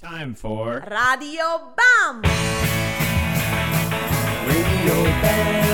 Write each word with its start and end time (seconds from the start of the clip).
time 0.00 0.34
for 0.34 0.84
Radio 0.90 1.72
Bam! 1.74 2.22
Radio 4.46 5.04
Bam, 5.22 5.65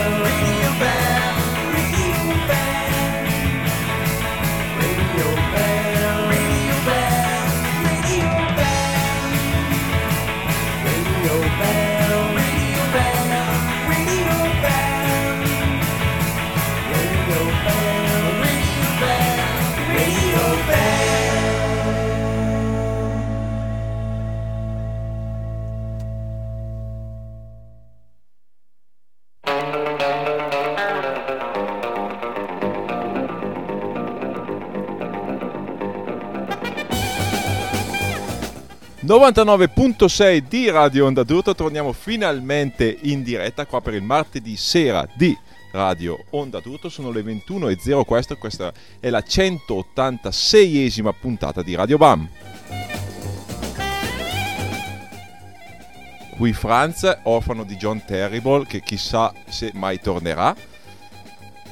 ...99.6 39.05 40.45
di 40.49 40.71
Radio 40.71 41.07
Onda 41.07 41.25
d'Urto, 41.25 41.57
torniamo 41.57 41.93
finalmente 41.93 42.99
in 43.03 43.25
diretta 43.25 43.67
qua 43.67 43.81
per 43.81 43.95
il 43.95 44.03
martedì 44.03 44.57
sera 44.57 45.09
di 45.15 45.37
Radio 45.73 46.25
Onda 46.31 46.61
d'Urto, 46.61 46.89
sono 46.89 47.11
le 47.11 47.23
21.04, 47.23 48.05
questa, 48.05 48.35
questa 48.37 48.73
è 49.01 49.11
la 49.11 49.25
186esima 49.27 51.13
puntata 51.19 51.63
di 51.63 51.75
Radio 51.75 51.97
Bam. 51.97 52.29
Qui 56.37 56.53
Franz, 56.53 57.19
orfano 57.25 57.65
di 57.65 57.77
John 57.77 58.05
Terrible, 58.05 58.67
che 58.67 58.83
chissà 58.83 59.33
se 59.49 59.73
mai 59.75 60.01
tornerà, 60.01 60.55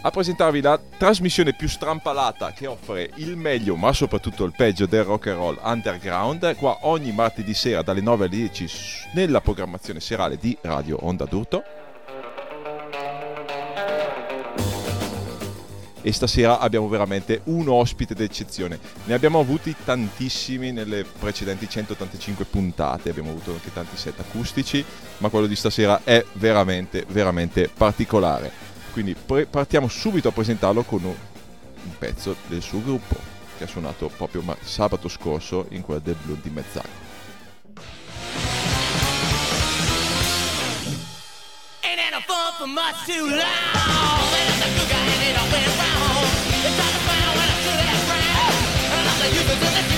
a 0.03 0.11
presentarvi 0.11 0.63
la 0.63 0.81
trasmissione 0.97 1.53
più 1.53 1.69
strampalata 1.69 2.53
che 2.53 2.67
offre 2.67 3.11
il 3.17 3.37
meglio 3.37 3.77
ma 3.77 3.93
soprattutto 3.93 4.45
il 4.45 4.55
peggio 4.57 4.87
del 4.87 5.05
rock 5.05 5.27
and 5.29 5.37
roll 5.37 5.59
underground. 5.63 6.57
Qua 6.57 6.79
ogni 6.83 7.13
martedì 7.13 7.53
sera 7.53 7.83
dalle 7.83 8.01
9 8.01 8.27
alle 8.27 8.37
10 8.37 8.67
s- 8.69 9.09
nella 9.13 9.41
programmazione 9.43 10.01
serale 10.01 10.39
di 10.39 10.57
Radio 10.63 10.99
Onda 11.03 11.25
d'Urto. 11.27 11.63
E 16.03 16.13
stasera 16.13 16.61
abbiamo 16.61 16.89
veramente 16.89 17.43
un 17.45 17.69
ospite 17.69 18.15
d'eccezione. 18.15 18.79
Ne 19.05 19.13
abbiamo 19.13 19.39
avuti 19.39 19.77
tantissimi 19.85 20.73
nelle 20.73 21.05
precedenti 21.05 21.69
185 21.69 22.47
puntate. 22.47 23.11
Abbiamo 23.11 23.29
avuto 23.29 23.51
anche 23.51 23.71
tanti 23.71 23.99
set 23.99 24.19
acustici 24.19 24.83
ma 25.19 25.29
quello 25.29 25.47
di 25.47 25.57
stasera 25.57 26.01
è 26.03 26.25
veramente 26.35 27.05
veramente 27.07 27.69
particolare 27.69 28.70
quindi 28.91 29.15
pre- 29.15 29.47
partiamo 29.47 29.89
subito 29.89 30.29
a 30.29 30.33
presentarlo 30.33 30.83
con 30.83 31.05
un, 31.05 31.15
un 31.15 31.99
pezzo 31.99 32.37
del 32.47 32.63
suo 32.63 32.83
gruppo 32.83 33.17
che 33.57 33.65
ha 33.65 33.67
suonato 33.67 34.09
proprio 34.09 34.43
ma- 34.43 34.57
sabato 34.63 35.09
scorso 35.09 35.67
in 35.71 35.83
quella 35.83 36.01
del 36.01 36.17
Blu 36.23 36.39
di 36.41 36.51
Mezzacco. 36.51 37.09
Ain't 49.53 49.90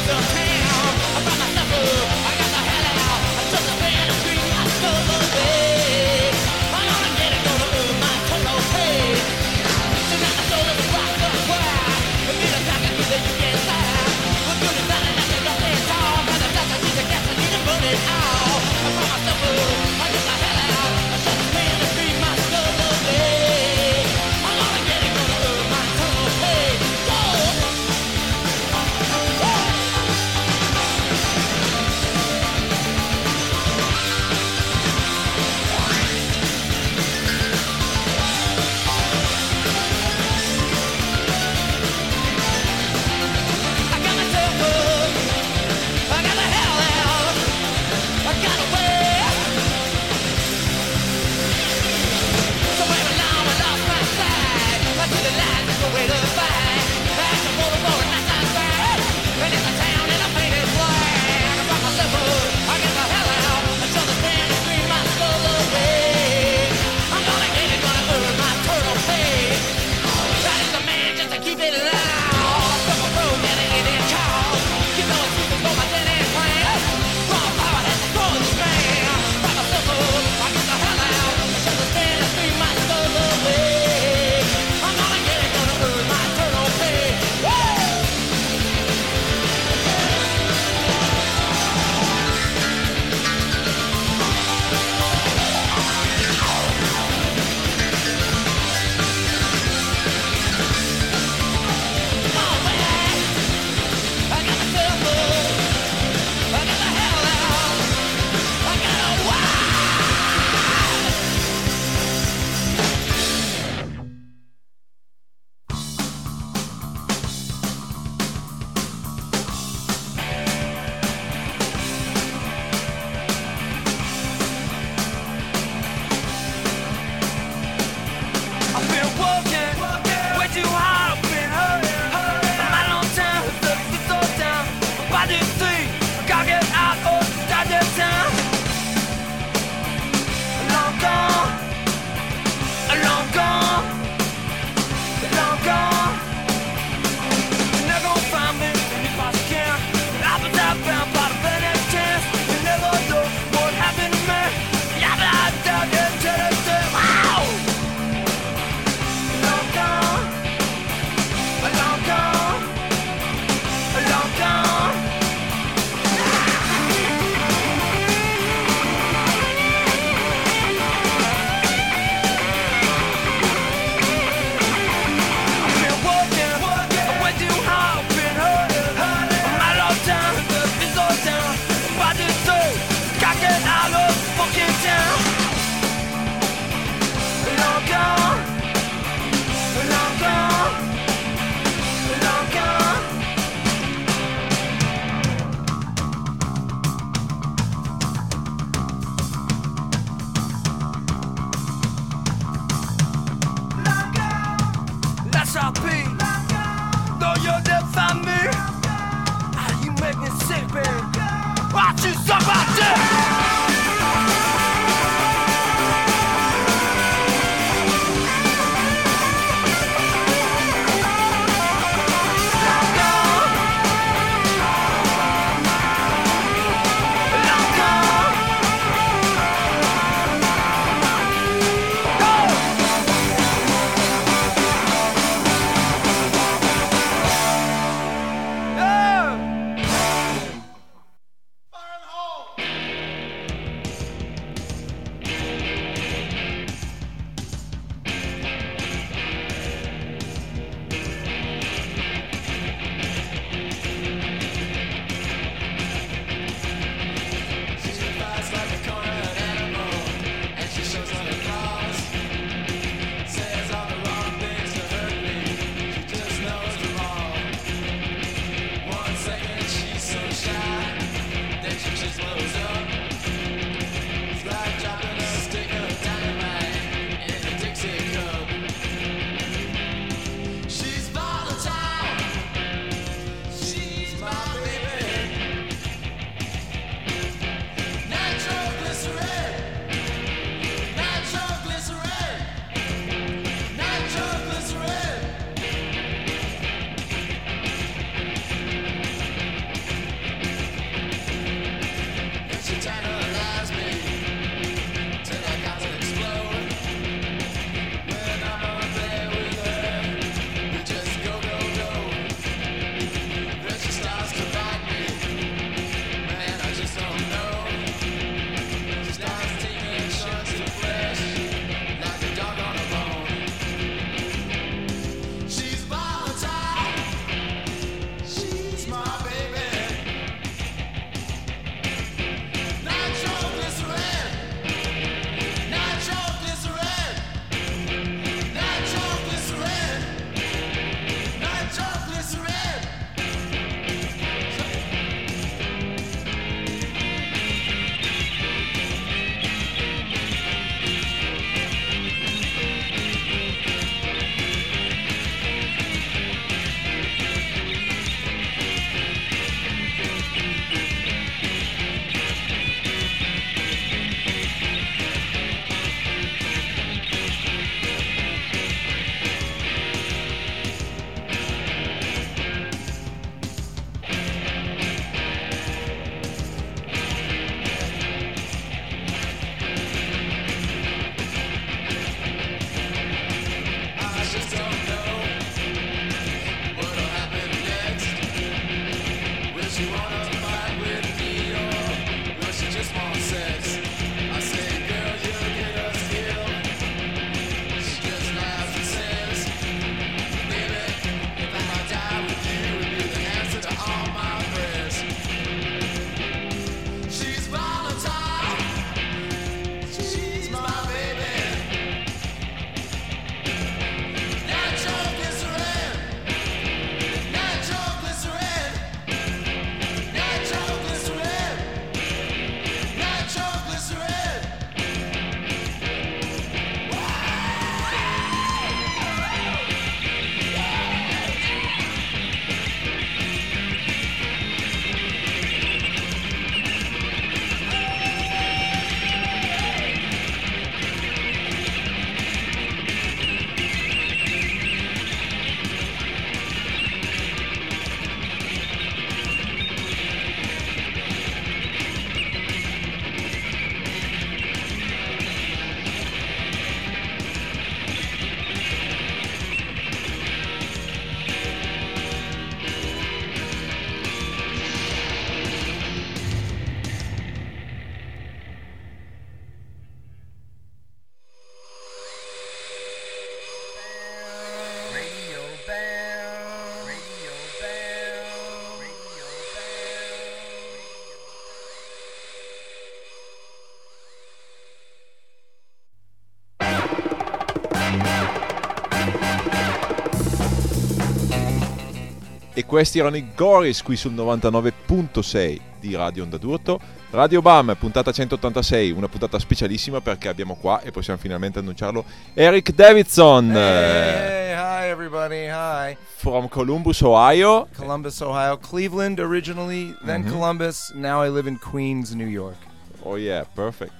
questi 492.73 493.01
erano 493.01 493.17
i 493.19 493.35
Goris 493.37 493.83
qui 493.83 493.97
sul 493.97 494.15
99.6 494.15 495.61
di 495.79 495.95
Radio 495.95 496.23
Onda 496.23 496.39
d'Urto. 496.39 496.81
Radio 497.11 497.43
Bam, 497.43 497.77
puntata 497.79 498.13
186, 498.13 498.91
una 498.93 499.09
puntata 499.09 499.39
specialissima 499.39 500.01
perché 500.01 500.29
abbiamo 500.29 500.55
qua, 500.55 500.81
e 500.81 500.91
possiamo 500.91 501.19
finalmente 501.21 501.59
annunciarlo, 501.59 502.03
Eric 502.33 502.73
Davidson 502.73 503.55
Hey, 503.55 504.55
hi 504.55 504.89
everybody. 504.89 505.51
Hi. 505.51 505.95
from 506.17 506.49
Columbus, 506.49 507.03
Ohio. 507.03 507.69
Columbus, 507.77 508.19
Ohio. 508.23 508.57
Cleveland 508.57 509.19
originally, 509.19 509.95
then 510.07 510.23
Mm-hmm. 510.23 510.33
Columbus. 510.33 510.93
Now 510.95 511.23
I 511.23 511.29
live 511.29 511.47
in 511.47 511.59
Queens, 511.59 512.15
New 512.15 512.27
York. 512.27 512.57
Oh 513.03 513.17
yeah, 513.17 513.45
perfect. 513.55 513.93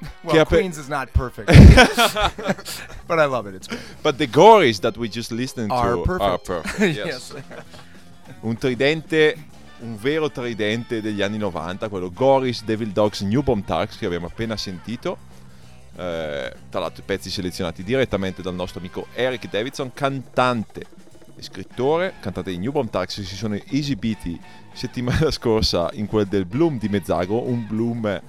Well, 0.22 0.36
appe- 0.44 0.58
Queens 0.58 0.78
is 0.78 0.88
not 0.88 1.12
perfect. 1.12 1.48
but 3.06 3.18
I 3.18 3.24
love 3.26 3.46
it. 3.46 3.54
It's 3.54 3.66
great. 3.68 3.80
But 4.02 4.18
the 4.18 4.26
Goris 4.26 4.80
that 4.80 4.96
we 4.96 5.08
just 5.08 5.30
listened 5.30 5.70
Are 5.70 5.94
to 5.94 6.02
perfect. 6.02 6.22
are 6.22 6.38
perfect. 6.38 6.96
yes. 6.96 7.34
un 8.42 8.56
tridente, 8.56 9.36
un 9.80 9.96
vero 9.98 10.30
tridente 10.30 11.00
degli 11.00 11.22
anni 11.22 11.38
90, 11.38 11.88
quello 11.88 12.10
Goris 12.10 12.64
Devil 12.64 12.90
Dogs 12.90 13.20
New 13.20 13.42
Bomb 13.42 13.64
Tarks 13.64 13.96
che 13.96 14.06
abbiamo 14.06 14.26
appena 14.26 14.56
sentito. 14.56 15.28
Eh, 15.96 16.52
tra 16.70 16.80
l'altro 16.80 17.02
pezzi 17.04 17.28
selezionati 17.30 17.82
direttamente 17.82 18.42
dal 18.42 18.54
nostro 18.54 18.78
amico 18.78 19.06
Eric 19.14 19.50
Davidson, 19.50 19.92
cantante 19.92 20.84
e 21.36 21.42
scrittore, 21.42 22.14
cantante 22.20 22.50
di 22.50 22.58
New 22.58 22.72
Bomb 22.72 22.90
che 22.90 23.10
si 23.10 23.36
sono 23.36 23.58
esibiti 23.70 24.40
settimana 24.72 25.30
scorsa 25.30 25.90
in 25.94 26.06
quel 26.06 26.26
del 26.26 26.46
Bloom 26.46 26.78
di 26.78 26.88
Mezzago, 26.88 27.42
un 27.42 27.66
Bloom 27.66 28.20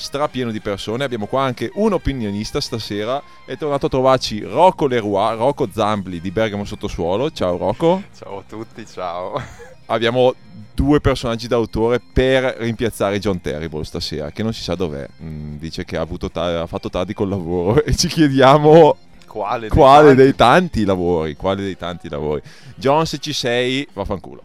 strapieno 0.00 0.50
di 0.50 0.60
persone. 0.60 1.04
Abbiamo 1.04 1.26
qua 1.26 1.42
anche 1.42 1.70
un 1.74 1.92
opinionista 1.92 2.60
stasera, 2.60 3.22
è 3.44 3.56
tornato 3.56 3.86
a 3.86 3.90
trovarci 3.90 4.40
Rocco 4.40 4.86
Leroy, 4.86 5.36
Rocco 5.36 5.68
Zambli 5.70 6.20
di 6.20 6.30
Bergamo 6.30 6.64
Sottosuolo. 6.64 7.30
Ciao 7.30 7.56
Rocco 7.56 8.02
Ciao 8.16 8.38
a 8.38 8.42
tutti, 8.48 8.86
ciao. 8.86 9.40
abbiamo 9.86 10.34
due 10.74 11.00
personaggi 11.00 11.46
d'autore 11.46 12.00
per 12.00 12.56
rimpiazzare 12.58 13.18
John 13.18 13.40
Terrible 13.40 13.84
stasera, 13.84 14.30
che 14.30 14.42
non 14.42 14.54
si 14.54 14.62
sa 14.62 14.74
dov'è. 14.74 15.06
Mm, 15.22 15.56
dice 15.56 15.84
che 15.84 15.98
ha, 15.98 16.00
avuto 16.00 16.30
ta- 16.30 16.62
ha 16.62 16.66
fatto 16.66 16.88
tardi 16.88 17.12
col 17.12 17.28
lavoro 17.28 17.82
e 17.84 17.94
ci 17.94 18.08
chiediamo 18.08 18.96
Quale? 19.26 19.60
dei 19.60 19.68
quale 19.68 20.06
tanti? 20.08 20.22
dei 20.22 20.34
tanti 20.34 20.84
lavori. 20.84 21.36
Quale 21.36 21.62
dei 21.62 21.76
tanti 21.76 22.08
lavori. 22.08 22.40
John, 22.74 23.04
se 23.04 23.18
ci 23.18 23.34
sei, 23.34 23.86
vaffanculo. 23.92 24.42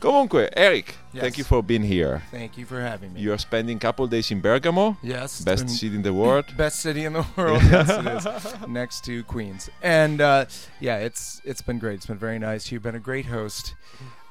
Comunque, 0.00 0.48
Eric, 0.54 0.94
Yes. 1.12 1.22
thank 1.22 1.38
you 1.38 1.44
for 1.44 1.62
being 1.62 1.82
here. 1.82 2.20
Thank 2.30 2.58
you 2.58 2.66
for 2.66 2.80
having 2.80 3.14
me. 3.14 3.20
You 3.20 3.32
are 3.32 3.38
spending 3.38 3.78
a 3.78 3.80
couple 3.80 4.06
days 4.06 4.30
in 4.30 4.40
Bergamo, 4.42 4.96
yes. 5.02 5.40
best 5.40 5.70
city 5.70 5.94
in 5.96 6.02
the 6.02 6.12
world. 6.12 6.44
Best 6.56 6.80
city 6.80 7.04
in 7.06 7.14
the 7.14 7.24
world. 7.36 7.62
yes, 7.62 7.88
it 7.88 8.06
is. 8.06 8.26
Next 8.68 9.04
to 9.06 9.24
Queens. 9.24 9.70
And 9.82 10.20
uh, 10.20 10.44
yeah, 10.80 10.98
it's 10.98 11.40
it's 11.44 11.62
been 11.62 11.78
great. 11.78 11.94
It's 11.94 12.06
been 12.06 12.18
very 12.18 12.38
nice. 12.38 12.70
You've 12.70 12.82
been 12.82 12.94
a 12.94 13.00
great 13.10 13.26
host. 13.26 13.74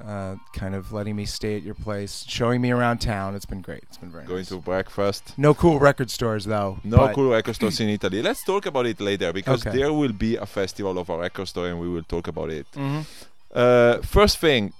Uh, 0.05 0.35
kind 0.53 0.75
of 0.75 0.91
letting 0.91 1.15
me 1.15 1.25
stay 1.25 1.55
at 1.55 1.63
your 1.63 1.73
place, 1.73 2.25
showing 2.27 2.61
me 2.61 2.69
around 2.69 2.99
town. 2.99 3.33
It's 3.33 3.45
been 3.47 3.61
great. 3.61 3.81
It's 3.87 3.97
been 3.97 4.11
very 4.11 4.25
Going 4.25 4.39
nice. 4.41 4.49
to 4.49 4.57
breakfast. 4.59 5.33
No 5.37 5.53
cool 5.55 5.79
record 5.79 6.11
stores 6.11 6.45
though. 6.45 6.77
No 6.83 7.09
cool 7.15 7.31
record 7.31 7.55
stores 7.59 7.79
in 7.79 7.89
Italy. 7.89 8.21
Let's 8.21 8.43
talk 8.43 8.65
about 8.67 8.85
it 8.85 8.99
later 9.01 9.33
because 9.33 9.65
Okay. 9.65 9.75
there 9.77 9.91
will 9.93 10.13
be 10.13 10.35
a 10.35 10.45
festival 10.45 10.99
of 10.99 11.09
a 11.09 11.17
record 11.17 11.47
store 11.47 11.69
and 11.69 11.79
we 11.79 11.87
will 11.89 12.03
talk 12.03 12.27
about 12.27 12.49
it. 12.51 12.67
Mhm. 12.75 13.05
Uh, 13.55 13.97
first 14.03 14.37
thing, 14.39 14.73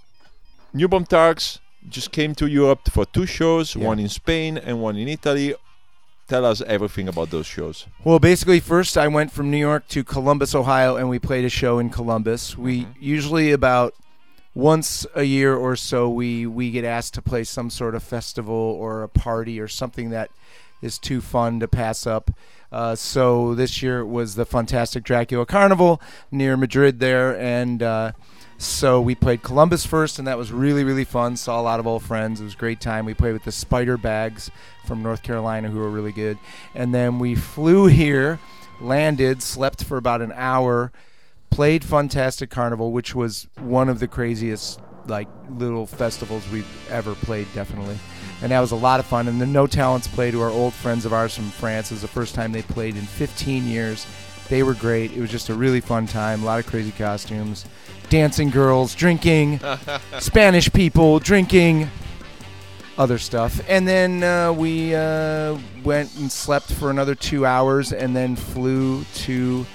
New 0.76 0.90
Bomb 0.90 1.06
Turks 1.06 1.60
just 1.88 2.12
came 2.12 2.36
to 2.36 2.48
Europe 2.48 2.90
for 2.92 3.06
two 3.06 3.26
shows, 3.26 3.76
Yeah. 3.78 3.88
one 3.88 3.98
in 3.98 4.10
Spain 4.10 4.58
and 4.58 4.82
one 4.82 4.98
in 4.98 5.08
Italy. 5.08 5.56
Tell 6.28 6.44
us 6.46 6.62
everything 6.68 7.08
about 7.08 7.30
those 7.30 7.46
shows. 7.46 7.86
Well, 8.04 8.20
basically, 8.20 8.60
first 8.60 8.98
I 8.98 9.08
went 9.08 9.32
from 9.32 9.50
New 9.52 9.58
York 9.70 9.88
to 9.90 10.04
Columbus, 10.04 10.54
Ohio, 10.54 10.98
and 10.98 11.08
we 11.08 11.18
played 11.18 11.46
a 11.46 11.50
show 11.50 11.80
in 11.80 11.90
Columbus. 11.90 12.58
We 12.58 12.88
usually 13.00 13.52
about 13.54 13.94
once 14.54 15.06
a 15.16 15.24
year 15.24 15.56
or 15.56 15.76
so 15.78 16.10
we 16.10 16.46
we 16.46 16.72
get 16.72 16.84
asked 16.84 17.14
to 17.14 17.22
play 17.22 17.44
some 17.46 17.70
sort 17.70 17.96
of 17.96 18.04
festival 18.04 18.56
or 18.56 19.04
a 19.04 19.08
party 19.10 19.60
or 19.62 19.68
something 19.70 20.10
that 20.10 20.30
is 20.82 20.98
too 20.98 21.22
fun 21.22 21.60
to 21.62 21.68
pass 21.70 22.06
up. 22.06 22.32
Uh, 22.72 22.96
so 22.96 23.56
this 23.56 23.82
year 23.82 24.00
it 24.00 24.08
was 24.08 24.36
the 24.36 24.46
Fantastic 24.46 25.04
Dracula 25.06 25.46
Carnival 25.46 26.02
near 26.32 26.58
Madrid 26.58 27.00
there, 27.00 27.38
and 27.40 27.82
uh, 27.82 28.12
so 28.58 29.02
we 29.02 29.16
played 29.16 29.44
Columbus 29.44 29.86
first, 29.86 30.20
and 30.20 30.28
that 30.28 30.38
was 30.38 30.52
really 30.52 30.84
really 30.84 31.04
fun. 31.04 31.38
Saw 31.38 31.60
a 31.60 31.64
lot 31.64 31.80
of 31.80 31.88
old 31.88 32.04
friends. 32.04 32.42
It 32.42 32.46
was 32.46 32.54
a 32.54 32.58
great 32.58 32.80
time. 32.80 33.06
We 33.06 33.14
played 33.14 33.34
with 33.34 33.44
the 33.44 33.52
Spider 33.52 33.98
Bags 33.98 34.52
from 34.86 35.04
North 35.04 35.24
Carolina, 35.24 35.70
who 35.70 35.80
were 35.80 35.90
really 35.90 36.12
good, 36.12 36.38
and 36.74 36.94
then 36.94 37.20
we 37.20 37.36
flew 37.36 37.86
here, 37.88 38.40
landed, 38.80 39.42
slept 39.42 39.84
for 39.84 39.98
about 39.98 40.22
an 40.22 40.34
hour, 40.36 40.92
played 41.50 41.84
Fantastic 41.84 42.50
Carnival, 42.50 42.92
which 42.92 43.16
was 43.16 43.48
one 43.58 43.90
of 43.90 44.00
the 44.00 44.08
craziest 44.08 44.80
like 45.08 45.28
little 45.50 45.86
festivals 45.86 46.48
we've 46.50 46.68
ever 46.90 47.16
played, 47.16 47.48
definitely. 47.54 47.98
And 48.42 48.52
that 48.52 48.60
was 48.60 48.72
a 48.72 48.76
lot 48.76 49.00
of 49.00 49.06
fun. 49.06 49.28
And 49.28 49.40
the 49.40 49.46
No 49.46 49.68
Talents 49.68 50.08
played, 50.08 50.34
who 50.34 50.42
are 50.42 50.50
old 50.50 50.74
friends 50.74 51.06
of 51.06 51.14
ours 51.14 51.36
from 51.36 51.50
France. 51.52 51.92
It 51.92 51.96
was 51.96 52.02
the 52.02 52.08
first 52.08 52.36
time 52.36 52.52
they 52.52 52.62
played 52.62 52.96
in 52.96 53.04
15 53.04 53.66
years. 53.66 54.06
They 54.50 54.64
were 54.64 54.74
great. 54.74 55.12
It 55.14 55.22
was 55.22 55.32
just 55.32 55.50
a 55.50 55.54
really 55.54 55.82
fun 55.82 56.06
time. 56.06 56.44
A 56.44 56.46
lot 56.46 56.60
of 56.60 56.68
crazy 56.68 56.92
costumes, 56.92 57.66
dancing 58.10 58.50
girls, 58.50 58.96
drinking, 58.96 59.60
Spanish 60.20 60.72
people 60.72 61.20
drinking, 61.20 61.90
other 62.98 63.18
stuff. 63.18 63.62
And 63.68 63.88
then 63.88 64.24
uh, 64.24 64.54
we 64.54 64.96
uh, 64.96 65.58
went 65.84 66.16
and 66.18 66.32
slept 66.32 66.72
for 66.74 66.90
another 66.90 67.16
two 67.16 67.46
hours, 67.46 67.94
and 67.94 68.16
then 68.16 68.36
flew 68.36 69.04
to 69.16 69.66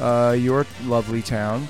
uh, 0.00 0.36
your 0.38 0.66
lovely 0.84 1.22
town 1.22 1.68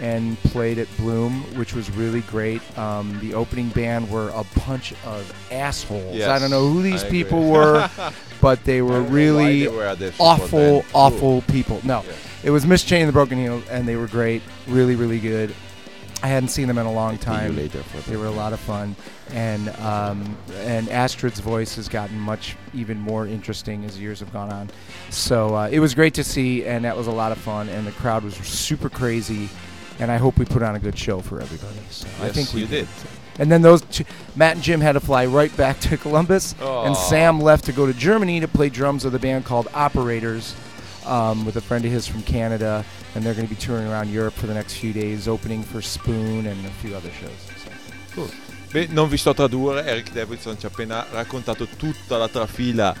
and 0.00 0.38
played 0.44 0.78
at 0.78 0.88
Bloom, 0.96 1.42
which 1.56 1.74
was 1.74 1.90
really 1.90 2.22
great. 2.22 2.62
Um, 2.78 3.18
the 3.20 3.34
opening 3.34 3.68
band 3.68 4.10
were 4.10 4.30
a 4.30 4.44
bunch 4.66 4.92
of 5.04 5.52
assholes. 5.52 6.22
I 6.22 6.38
don't 6.38 6.50
know 6.50 6.68
who 6.68 6.82
these 6.82 7.04
I 7.04 7.06
agree. 7.06 7.22
people 7.24 7.48
were, 7.50 7.88
but 8.40 8.64
they 8.64 8.80
were 8.80 8.92
don't 8.92 9.02
know 9.02 9.08
why 9.08 9.14
really 9.14 9.60
they 9.64 9.68
were 9.68 10.12
awful, 10.18 10.84
awful 10.94 11.42
people. 11.42 11.80
No. 11.84 12.02
It 12.42 12.50
was 12.50 12.66
Miss 12.66 12.82
Chain 12.84 13.02
and 13.02 13.08
the 13.08 13.12
Broken 13.12 13.38
Heel, 13.38 13.62
and 13.70 13.86
they 13.86 13.96
were 13.96 14.06
great, 14.06 14.42
really, 14.66 14.96
really 14.96 15.18
good. 15.18 15.54
I 16.22 16.26
hadn't 16.28 16.50
seen 16.50 16.68
them 16.68 16.76
in 16.76 16.84
a 16.84 16.92
long 16.92 17.16
time. 17.16 17.56
They 18.06 18.16
were 18.18 18.26
a 18.26 18.30
lot 18.30 18.52
of 18.52 18.60
fun, 18.60 18.94
and 19.30 19.70
um, 19.80 20.36
and 20.56 20.88
Astrid's 20.90 21.40
voice 21.40 21.76
has 21.76 21.88
gotten 21.88 22.18
much 22.18 22.56
even 22.74 22.98
more 22.98 23.26
interesting 23.26 23.86
as 23.86 23.98
years 23.98 24.20
have 24.20 24.30
gone 24.30 24.50
on. 24.52 24.68
So 25.08 25.54
uh, 25.54 25.68
it 25.72 25.80
was 25.80 25.94
great 25.94 26.12
to 26.14 26.24
see, 26.24 26.66
and 26.66 26.84
that 26.84 26.94
was 26.96 27.06
a 27.06 27.10
lot 27.12 27.32
of 27.32 27.38
fun, 27.38 27.70
and 27.70 27.86
the 27.86 27.92
crowd 27.92 28.22
was 28.22 28.34
super 28.36 28.90
crazy, 28.90 29.48
and 29.98 30.10
I 30.10 30.18
hope 30.18 30.38
we 30.38 30.44
put 30.44 30.62
on 30.62 30.76
a 30.76 30.78
good 30.78 30.98
show 30.98 31.20
for 31.20 31.40
everybody. 31.40 31.78
So 31.88 32.06
I 32.20 32.26
Yes, 32.26 32.34
think 32.34 32.52
we 32.52 32.60
you 32.60 32.66
did. 32.66 32.88
And 33.38 33.50
then 33.50 33.62
those 33.62 33.80
two, 33.80 34.04
Matt 34.36 34.56
and 34.56 34.62
Jim 34.62 34.82
had 34.82 34.92
to 34.92 35.00
fly 35.00 35.24
right 35.24 35.56
back 35.56 35.80
to 35.88 35.96
Columbus, 35.96 36.54
and 36.60 36.94
Sam 36.94 37.40
left 37.40 37.64
to 37.64 37.72
go 37.72 37.86
to 37.86 37.94
Germany 37.94 38.40
to 38.40 38.48
play 38.48 38.68
drums 38.68 39.06
with 39.06 39.14
a 39.14 39.18
band 39.18 39.46
called 39.46 39.68
Operators, 39.72 40.54
um, 41.06 41.44
with 41.44 41.56
a 41.56 41.60
friend 41.60 41.84
of 41.84 41.90
his 41.90 42.06
from 42.06 42.22
Canada, 42.22 42.84
and 43.14 43.24
they're 43.24 43.34
going 43.34 43.46
to 43.46 43.54
be 43.54 43.60
touring 43.60 43.86
around 43.86 44.10
Europe 44.10 44.34
for 44.34 44.46
the 44.46 44.54
next 44.54 44.74
few 44.74 44.92
days, 44.92 45.28
opening 45.28 45.62
for 45.62 45.80
Spoon 45.80 46.46
and 46.46 46.66
a 46.66 46.70
few 46.80 46.94
other 46.94 47.10
shows. 47.10 47.40
So. 48.14 48.28
Beh, 48.72 48.86
non 48.90 49.08
vi 49.08 49.16
sto 49.16 49.30
a 49.30 49.34
tradurre, 49.34 49.84
Eric 49.84 50.12
Davidson 50.12 50.56
ci 50.56 50.66
ha 50.66 50.68
appena 50.68 51.04
raccontato 51.10 51.66
tutta 51.66 52.16
la 52.16 52.28
trafila 52.28 52.94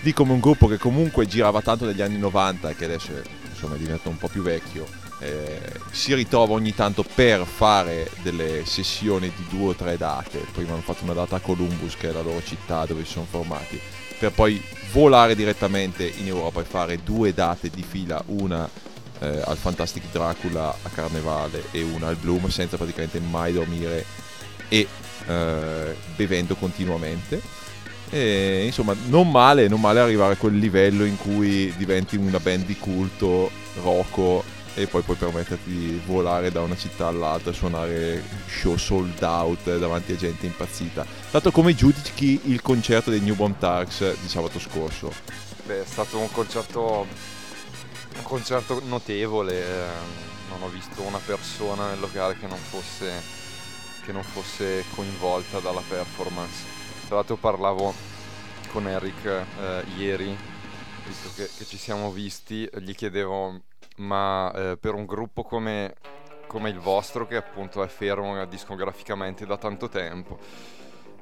di 0.00 0.14
come 0.14 0.32
un 0.32 0.40
gruppo 0.40 0.66
che 0.66 0.78
comunque 0.78 1.26
girava 1.26 1.60
tanto 1.60 1.84
negli 1.84 2.00
anni 2.00 2.16
90 2.16 2.70
e 2.70 2.74
che 2.74 2.86
adesso 2.86 3.12
insomma, 3.50 3.74
è 3.74 3.78
diventato 3.78 4.08
un 4.08 4.16
po' 4.16 4.28
più 4.28 4.40
vecchio, 4.40 4.86
eh, 5.18 5.60
si 5.90 6.14
ritrova 6.14 6.54
ogni 6.54 6.74
tanto 6.74 7.02
per 7.02 7.44
fare 7.44 8.10
delle 8.22 8.64
sessioni 8.64 9.30
di 9.36 9.44
due 9.50 9.68
o 9.68 9.74
tre 9.74 9.98
date. 9.98 10.38
Prima 10.52 10.72
hanno 10.72 10.80
fatto 10.80 11.04
una 11.04 11.12
data 11.12 11.36
a 11.36 11.40
Columbus, 11.40 11.96
che 11.96 12.08
è 12.08 12.12
la 12.12 12.22
loro 12.22 12.42
città 12.42 12.86
dove 12.86 13.04
si 13.04 13.12
sono 13.12 13.26
formati, 13.28 13.78
per 14.20 14.32
poi 14.32 14.62
volare 14.92 15.34
direttamente 15.34 16.04
in 16.04 16.26
Europa 16.26 16.60
e 16.60 16.64
fare 16.64 17.00
due 17.02 17.32
date 17.32 17.70
di 17.70 17.82
fila, 17.82 18.22
una 18.26 18.68
eh, 19.18 19.40
al 19.46 19.56
Fantastic 19.56 20.04
Dracula 20.12 20.68
a 20.68 20.88
Carnevale 20.90 21.64
e 21.70 21.80
una 21.82 22.08
al 22.08 22.16
Bloom 22.16 22.48
senza 22.48 22.76
praticamente 22.76 23.18
mai 23.18 23.54
dormire 23.54 24.04
e 24.68 24.86
eh, 25.26 25.96
bevendo 26.14 26.54
continuamente. 26.54 27.40
E, 28.10 28.64
insomma, 28.66 28.94
non 29.06 29.30
male, 29.30 29.68
non 29.68 29.80
male 29.80 30.00
arrivare 30.00 30.34
a 30.34 30.36
quel 30.36 30.58
livello 30.58 31.04
in 31.04 31.16
cui 31.16 31.72
diventi 31.78 32.16
una 32.16 32.40
band 32.40 32.66
di 32.66 32.76
culto, 32.76 33.50
rocco, 33.80 34.44
e 34.74 34.86
poi 34.86 35.02
puoi 35.02 35.16
permetterti 35.16 35.70
di 35.70 36.00
volare 36.06 36.50
da 36.50 36.62
una 36.62 36.76
città 36.76 37.08
all'altra, 37.08 37.52
suonare 37.52 38.22
show 38.46 38.76
sold 38.76 39.22
out 39.22 39.78
davanti 39.78 40.12
a 40.12 40.16
gente 40.16 40.46
impazzita. 40.46 41.04
Dato 41.30 41.50
come 41.50 41.74
giudichi 41.74 42.40
il 42.44 42.62
concerto 42.62 43.10
dei 43.10 43.20
New 43.20 43.34
Bomb 43.34 43.58
Tarks 43.58 44.20
di 44.20 44.28
sabato 44.28 44.58
scorso? 44.58 45.12
Beh, 45.66 45.82
è 45.82 45.86
stato 45.86 46.18
un 46.18 46.30
concerto, 46.30 47.06
un 48.16 48.22
concerto 48.22 48.80
notevole. 48.86 49.62
eh, 49.62 50.28
non 50.50 50.62
ho 50.62 50.68
visto 50.68 51.02
una 51.02 51.20
persona 51.24 51.90
nel 51.90 52.00
locale 52.00 52.36
che 52.36 52.46
non 52.46 52.58
fosse, 52.58 53.22
che 54.04 54.12
non 54.12 54.24
fosse 54.24 54.84
coinvolta 54.94 55.60
dalla 55.60 55.82
performance. 55.86 56.64
Tra 57.06 57.16
l'altro 57.16 57.36
parlavo 57.36 57.94
con 58.72 58.88
Eric 58.88 59.24
eh, 59.24 59.84
ieri, 59.96 60.36
visto 61.06 61.30
che, 61.34 61.48
che 61.56 61.64
ci 61.64 61.76
siamo 61.76 62.10
visti, 62.10 62.68
gli 62.80 62.94
chiedevo 62.94 63.60
ma 63.96 64.52
eh, 64.54 64.76
per 64.76 64.94
un 64.94 65.04
gruppo 65.06 65.42
come, 65.42 65.94
come 66.46 66.70
il 66.70 66.78
vostro 66.78 67.26
che 67.26 67.36
appunto 67.36 67.82
è 67.82 67.88
fermo 67.88 68.44
discograficamente 68.46 69.46
da 69.46 69.56
tanto 69.56 69.88
tempo. 69.88 70.38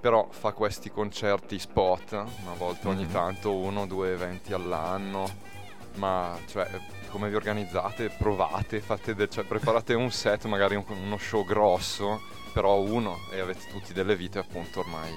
Però 0.01 0.29
fa 0.31 0.53
questi 0.53 0.91
concerti 0.91 1.59
spot, 1.59 2.13
una 2.13 2.55
volta 2.57 2.89
ogni 2.89 3.05
Mhm. 3.05 3.11
tanto, 3.13 3.53
uno 3.53 3.81
o 3.83 3.87
due 3.87 4.13
eventi 4.13 4.53
all'anno. 4.53 5.47
Ma 5.95 6.39
cioè, 6.47 6.69
come 7.11 7.29
vi 7.29 7.35
organizzate? 7.35 8.11
Provate, 8.11 8.81
fate 8.81 9.17
del- 9.17 9.29
cioè, 9.29 9.43
preparate 9.43 9.95
un 9.95 10.13
set, 10.13 10.45
magari 10.45 10.77
un- 10.77 10.85
uno 10.89 11.19
show 11.19 11.45
grosso, 11.45 12.21
però 12.53 12.77
uno, 12.79 13.17
e 13.33 13.41
avete 13.41 13.67
tutti 13.73 13.93
delle 13.93 14.15
vite 14.15 14.39
appunto 14.39 14.79
ormai 14.81 15.13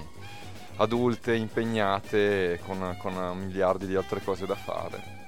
adulte, 0.77 1.35
impegnate, 1.35 2.59
con, 2.65 2.95
con 2.99 3.13
miliardi 3.37 3.85
di 3.85 3.95
altre 3.95 4.21
cose 4.23 4.47
da 4.47 4.55
fare. 4.55 5.19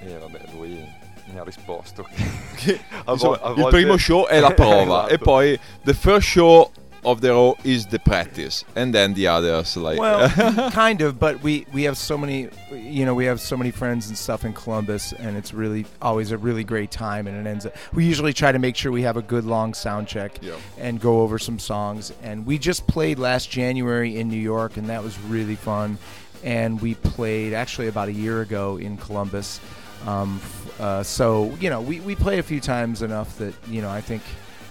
E 0.00 0.18
vabbè, 0.18 0.40
lui 0.52 0.84
mi 1.32 1.38
ha 1.38 1.44
risposto 1.44 2.06
che 2.56 2.78
a 2.90 3.02
vo- 3.04 3.12
Insomma, 3.12 3.40
a 3.40 3.50
il 3.56 3.66
primo 3.68 3.96
show 3.96 4.26
è 4.26 4.38
la 4.40 4.50
prova 4.54 5.06
Esatto. 5.06 5.12
e 5.14 5.18
poi 5.18 5.58
the 5.84 5.94
first 5.94 6.28
show 6.28 6.70
of 7.02 7.20
the 7.20 7.28
row 7.30 7.56
is 7.62 7.86
the 7.86 7.98
practice 7.98 8.62
and 8.74 8.92
then 8.92 9.14
the 9.14 9.26
others 9.26 9.74
like 9.76 9.98
Well, 9.98 10.28
kind 10.70 11.00
of, 11.00 11.18
but 11.18 11.42
we 11.42 11.64
we 11.72 11.84
have 11.86 11.96
so 11.96 12.18
many, 12.18 12.50
you 12.70 13.06
know, 13.06 13.14
we 13.14 13.24
have 13.24 13.40
so 13.40 13.56
many 13.56 13.70
friends 13.70 14.08
and 14.08 14.18
stuff 14.18 14.44
in 14.44 14.52
Columbus, 14.52 15.14
and 15.14 15.34
it's 15.34 15.54
really 15.54 15.86
always 16.02 16.30
a 16.30 16.36
really 16.36 16.62
great 16.62 16.90
time. 16.90 17.26
And 17.26 17.38
it 17.38 17.48
ends. 17.48 17.64
Up, 17.64 17.72
we 17.94 18.04
usually 18.04 18.34
try 18.34 18.52
to 18.52 18.58
make 18.58 18.76
sure 18.76 18.92
we 18.92 19.00
have 19.06 19.16
a 19.16 19.22
good 19.22 19.44
long 19.46 19.72
sound 19.72 20.08
check 20.08 20.40
Yeah. 20.42 20.56
and 20.78 21.00
go 21.00 21.22
over 21.22 21.38
some 21.38 21.58
songs. 21.58 22.12
And 22.22 22.44
we 22.44 22.58
just 22.58 22.86
played 22.86 23.18
last 23.18 23.48
January 23.50 24.18
in 24.18 24.28
New 24.28 24.36
York, 24.38 24.76
and 24.76 24.86
that 24.90 25.02
was 25.02 25.18
really 25.30 25.56
fun. 25.56 25.96
And 26.44 26.82
we 26.82 26.96
played 26.96 27.54
actually 27.54 27.88
about 27.88 28.08
a 28.08 28.12
year 28.12 28.42
ago 28.42 28.76
in 28.76 28.98
Columbus. 28.98 29.58
Um, 30.06 30.40
uh, 30.78 31.02
so 31.02 31.54
you 31.60 31.70
know, 31.70 31.80
we 31.80 32.00
we 32.00 32.14
play 32.14 32.38
a 32.38 32.42
few 32.42 32.60
times 32.60 33.02
enough 33.02 33.38
that 33.38 33.54
you 33.68 33.82
know 33.82 33.90
I 33.90 34.00
think 34.00 34.22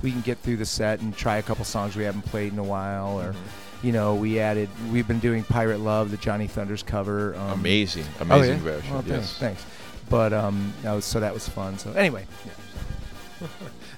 we 0.01 0.11
can 0.11 0.21
get 0.21 0.37
through 0.39 0.57
the 0.57 0.65
set 0.65 1.01
and 1.01 1.15
try 1.15 1.37
a 1.37 1.43
couple 1.43 1.65
songs 1.65 1.95
we 1.95 2.03
haven't 2.03 2.23
played 2.23 2.53
in 2.53 2.59
a 2.59 2.63
while 2.63 3.19
or 3.19 3.35
you 3.83 3.91
know 3.91 4.15
we 4.15 4.39
added 4.39 4.69
we've 4.91 5.07
been 5.07 5.19
doing 5.19 5.43
pirate 5.43 5.79
love 5.79 6.11
the 6.11 6.17
johnny 6.17 6.47
thunders 6.47 6.83
cover 6.83 7.35
um, 7.35 7.59
amazing 7.59 8.05
oh, 8.19 8.23
amazing 8.23 8.55
yeah? 8.55 8.71
version 8.71 8.93
Well, 8.93 9.01
thanks, 9.01 9.27
yes. 9.27 9.37
thanks. 9.37 9.65
But 10.09 10.33
um 10.33 10.73
that 10.81 10.93
was, 10.93 11.05
so 11.05 11.19
that 11.19 11.33
was 11.33 11.47
fun. 11.47 11.77
So 11.77 11.91
anyway. 11.93 12.25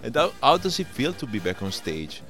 And 0.04 0.16
how, 0.16 0.34
how 0.42 0.58
does 0.58 0.80
it 0.80 0.88
feel 0.88 1.14
to 1.14 1.26
be 1.26 1.40
back 1.40 1.64
on 1.64 1.72
stage? 1.72 2.22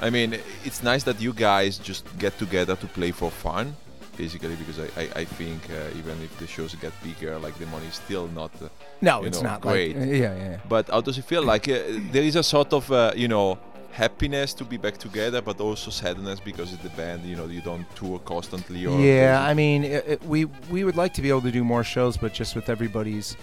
I 0.00 0.10
mean 0.10 0.38
it's 0.64 0.82
nice 0.82 1.02
that 1.04 1.20
you 1.20 1.32
guys 1.32 1.78
just 1.78 2.04
get 2.18 2.38
together 2.38 2.76
to 2.76 2.86
play 2.86 3.10
for 3.10 3.30
fun 3.30 3.76
basically 4.16 4.56
because 4.56 4.78
i, 4.80 4.88
I, 5.02 5.04
I 5.22 5.24
think 5.24 5.60
uh, 5.70 5.98
even 5.98 6.20
if 6.22 6.36
the 6.38 6.46
shows 6.46 6.74
get 6.74 6.92
bigger 7.02 7.38
like 7.38 7.54
the 7.58 7.66
money 7.66 7.86
is 7.86 7.94
still 7.94 8.28
not 8.28 8.50
uh, 8.62 8.68
no 9.00 9.24
it's 9.24 9.40
know, 9.42 9.50
not 9.50 9.60
great. 9.60 9.96
like 9.96 10.06
yeah 10.08 10.34
yeah 10.36 10.58
But 10.68 10.88
how 10.88 11.00
does 11.00 11.18
it 11.18 11.24
feel? 11.24 11.42
Like 11.42 11.68
uh, 11.68 11.78
there 12.14 12.22
is 12.30 12.36
a 12.36 12.42
sort 12.42 12.72
of 12.72 12.90
uh, 12.90 13.12
you 13.16 13.28
know 13.28 13.58
happiness 13.92 14.54
to 14.54 14.64
be 14.64 14.78
back 14.78 14.96
together, 14.96 15.40
but 15.42 15.60
also 15.60 15.90
sadness 15.90 16.40
because 16.40 16.72
it's 16.72 16.82
the 16.82 16.94
band. 17.00 17.24
You 17.24 17.36
know, 17.36 17.46
you 17.46 17.60
don't 17.60 17.86
tour 17.94 18.18
constantly. 18.20 18.86
Or 18.86 18.98
yeah 19.00 19.50
i 19.50 19.52
mean 19.54 19.84
it, 19.84 20.04
it, 20.12 20.22
we 20.24 20.40
we 20.74 20.84
would 20.84 20.96
like 20.96 21.12
to 21.14 21.22
be 21.22 21.28
able 21.28 21.42
to 21.42 21.52
do 21.52 21.64
more 21.64 21.84
shows 21.84 22.16
but 22.16 22.32
just 22.32 22.54
with 22.56 22.68
everybody's 22.68 23.36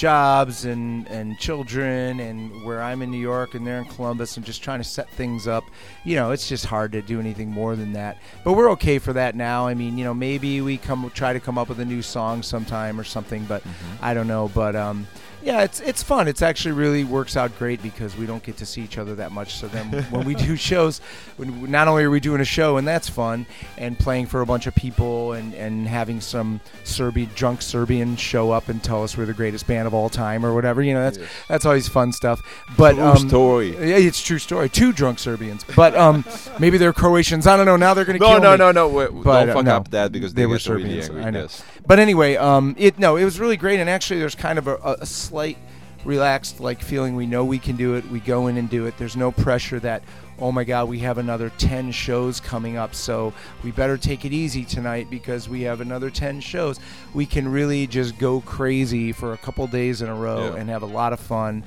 jobs 0.00 0.64
and 0.64 1.06
and 1.08 1.38
children 1.38 2.20
and 2.20 2.64
where 2.64 2.80
i'm 2.80 3.02
in 3.02 3.10
new 3.10 3.18
york 3.18 3.54
and 3.54 3.66
they're 3.66 3.76
in 3.76 3.84
columbus 3.84 4.38
and 4.38 4.46
just 4.46 4.62
trying 4.62 4.78
to 4.78 4.84
set 4.84 5.10
things 5.10 5.46
up. 5.46 5.62
You 6.04 6.16
know 6.16 6.30
it's 6.30 6.48
just 6.48 6.64
hard 6.64 6.90
to 6.92 7.02
do 7.02 7.20
anything 7.20 7.50
more 7.50 7.76
than 7.76 7.92
that. 7.92 8.16
But 8.42 8.54
we're 8.54 8.70
okay 8.70 8.98
for 8.98 9.12
that 9.12 9.36
now. 9.36 9.66
I 9.66 9.74
mean 9.74 9.98
you 9.98 10.04
know 10.04 10.14
maybe 10.14 10.62
we 10.62 10.78
come 10.78 11.10
try 11.14 11.34
to 11.34 11.40
come 11.40 11.58
up 11.58 11.68
with 11.68 11.80
a 11.80 11.84
new 11.84 12.00
song 12.00 12.42
sometime 12.42 12.98
or 12.98 13.04
something 13.04 13.44
but 13.44 13.62
i 14.00 14.14
don't 14.14 14.26
know. 14.26 14.50
But 14.54 14.74
um 14.74 15.06
yeah, 15.42 15.62
it's 15.62 15.80
it's 15.80 16.02
fun. 16.02 16.28
It's 16.28 16.42
actually 16.42 16.72
really 16.72 17.04
works 17.04 17.36
out 17.36 17.56
great 17.58 17.82
because 17.82 18.16
we 18.16 18.26
don't 18.26 18.42
get 18.42 18.56
to 18.58 18.66
see 18.66 18.82
each 18.82 18.98
other 18.98 19.14
that 19.16 19.32
much. 19.32 19.54
So 19.54 19.68
then 19.68 19.86
when 20.10 20.24
we 20.26 20.34
do 20.34 20.56
shows, 20.56 21.00
when 21.36 21.70
not 21.70 21.88
only 21.88 22.04
are 22.04 22.10
we 22.10 22.20
doing 22.20 22.40
a 22.40 22.44
show 22.44 22.76
and 22.76 22.86
that's 22.86 23.08
fun, 23.08 23.46
and 23.78 23.98
playing 23.98 24.26
for 24.26 24.40
a 24.42 24.46
bunch 24.46 24.66
of 24.66 24.74
people 24.74 25.32
and, 25.32 25.54
and 25.54 25.86
having 25.88 26.20
some 26.20 26.60
Serbian 26.84 27.30
drunk 27.34 27.62
Serbian 27.62 28.16
show 28.16 28.50
up 28.50 28.68
and 28.68 28.82
tell 28.82 29.02
us 29.02 29.16
we're 29.16 29.26
the 29.26 29.32
greatest 29.34 29.66
band 29.66 29.86
of 29.86 29.94
all 29.94 30.08
time 30.08 30.44
or 30.44 30.54
whatever. 30.54 30.82
You 30.82 30.94
know, 30.94 31.02
that's 31.02 31.18
Yes. 31.18 31.28
that's 31.48 31.66
always 31.66 31.88
fun 31.88 32.12
stuff. 32.12 32.40
But 32.76 32.94
True 32.94 33.02
um, 33.04 33.28
story. 33.28 33.70
Yeah, 33.70 33.96
it's 33.96 34.22
true 34.22 34.38
story. 34.38 34.68
Two 34.68 34.92
drunk 34.92 35.18
Serbians, 35.18 35.64
but 35.76 35.94
um, 35.96 36.24
maybe 36.58 36.78
they're 36.78 36.92
Croatians. 36.92 37.46
I 37.46 37.56
don't 37.56 37.66
know. 37.66 37.76
Now 37.76 37.94
they're 37.94 38.04
gonna 38.04 38.18
No, 38.18 38.28
kill 38.28 38.40
no, 38.40 38.52
me. 38.52 38.58
no, 38.58 38.72
no. 38.72 38.88
we- 38.88 39.22
But, 39.22 39.40
don't 39.46 39.50
uh, 39.50 39.54
fuck 39.54 39.64
no. 39.64 39.76
up 39.76 39.90
that 39.90 40.12
because 40.12 40.34
They 40.34 40.42
they, 40.42 40.46
were 40.46 40.58
get 40.58 40.68
really 40.68 40.82
Serbians, 40.82 41.08
angry. 41.08 41.22
I 41.24 41.30
know. 41.30 41.40
Yes. 41.42 41.62
But 41.86 41.98
anyway, 41.98 42.36
um, 42.36 42.74
it 42.78 42.98
no, 42.98 43.16
it 43.16 43.24
was 43.24 43.40
really 43.40 43.56
great, 43.56 43.80
and 43.80 43.88
actually, 43.90 44.20
there's 44.20 44.34
kind 44.34 44.58
of 44.58 44.66
a, 44.68 44.76
a, 44.76 44.96
a 45.00 45.06
slight 45.30 45.56
relaxed 46.04 46.58
like 46.60 46.82
feeling. 46.82 47.14
We 47.14 47.24
know 47.26 47.44
we 47.44 47.58
can 47.60 47.76
do 47.76 47.94
it. 47.94 48.04
We 48.10 48.18
go 48.20 48.48
in 48.48 48.56
and 48.56 48.68
do 48.68 48.86
it. 48.86 48.96
There's 48.98 49.16
no 49.16 49.30
pressure 49.30 49.78
that 49.80 50.02
oh 50.40 50.50
my 50.50 50.64
god, 50.64 50.88
we 50.88 50.98
have 51.00 51.18
another 51.18 51.50
ten 51.58 51.92
shows 51.92 52.40
coming 52.40 52.76
up, 52.78 52.94
so 52.94 53.32
we 53.62 53.70
better 53.70 53.96
take 53.98 54.24
it 54.24 54.32
easy 54.32 54.64
tonight 54.64 55.06
because 55.10 55.48
we 55.48 55.60
have 55.62 55.80
another 55.82 56.10
ten 56.10 56.40
shows. 56.40 56.80
We 57.14 57.26
can 57.26 57.46
really 57.46 57.86
just 57.86 58.18
go 58.18 58.40
crazy 58.40 59.12
for 59.12 59.34
a 59.34 59.36
couple 59.38 59.66
days 59.68 60.02
in 60.02 60.08
a 60.08 60.14
row 60.14 60.46
Yeah. 60.46 60.56
and 60.60 60.68
have 60.70 60.82
a 60.82 60.86
lot 61.00 61.12
of 61.12 61.20
fun. 61.20 61.62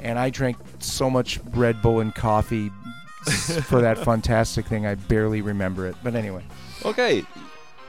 And 0.00 0.18
I 0.18 0.30
drank 0.30 0.56
so 0.80 1.08
much 1.08 1.38
Red 1.52 1.80
Bull 1.82 2.00
and 2.00 2.12
coffee 2.14 2.70
for 3.68 3.80
that 3.82 3.98
fantastic 4.04 4.66
thing. 4.66 4.86
I 4.86 4.94
barely 4.96 5.40
remember 5.42 5.86
it, 5.86 5.94
but 6.02 6.14
anyway. 6.14 6.42
Okay, 6.84 7.24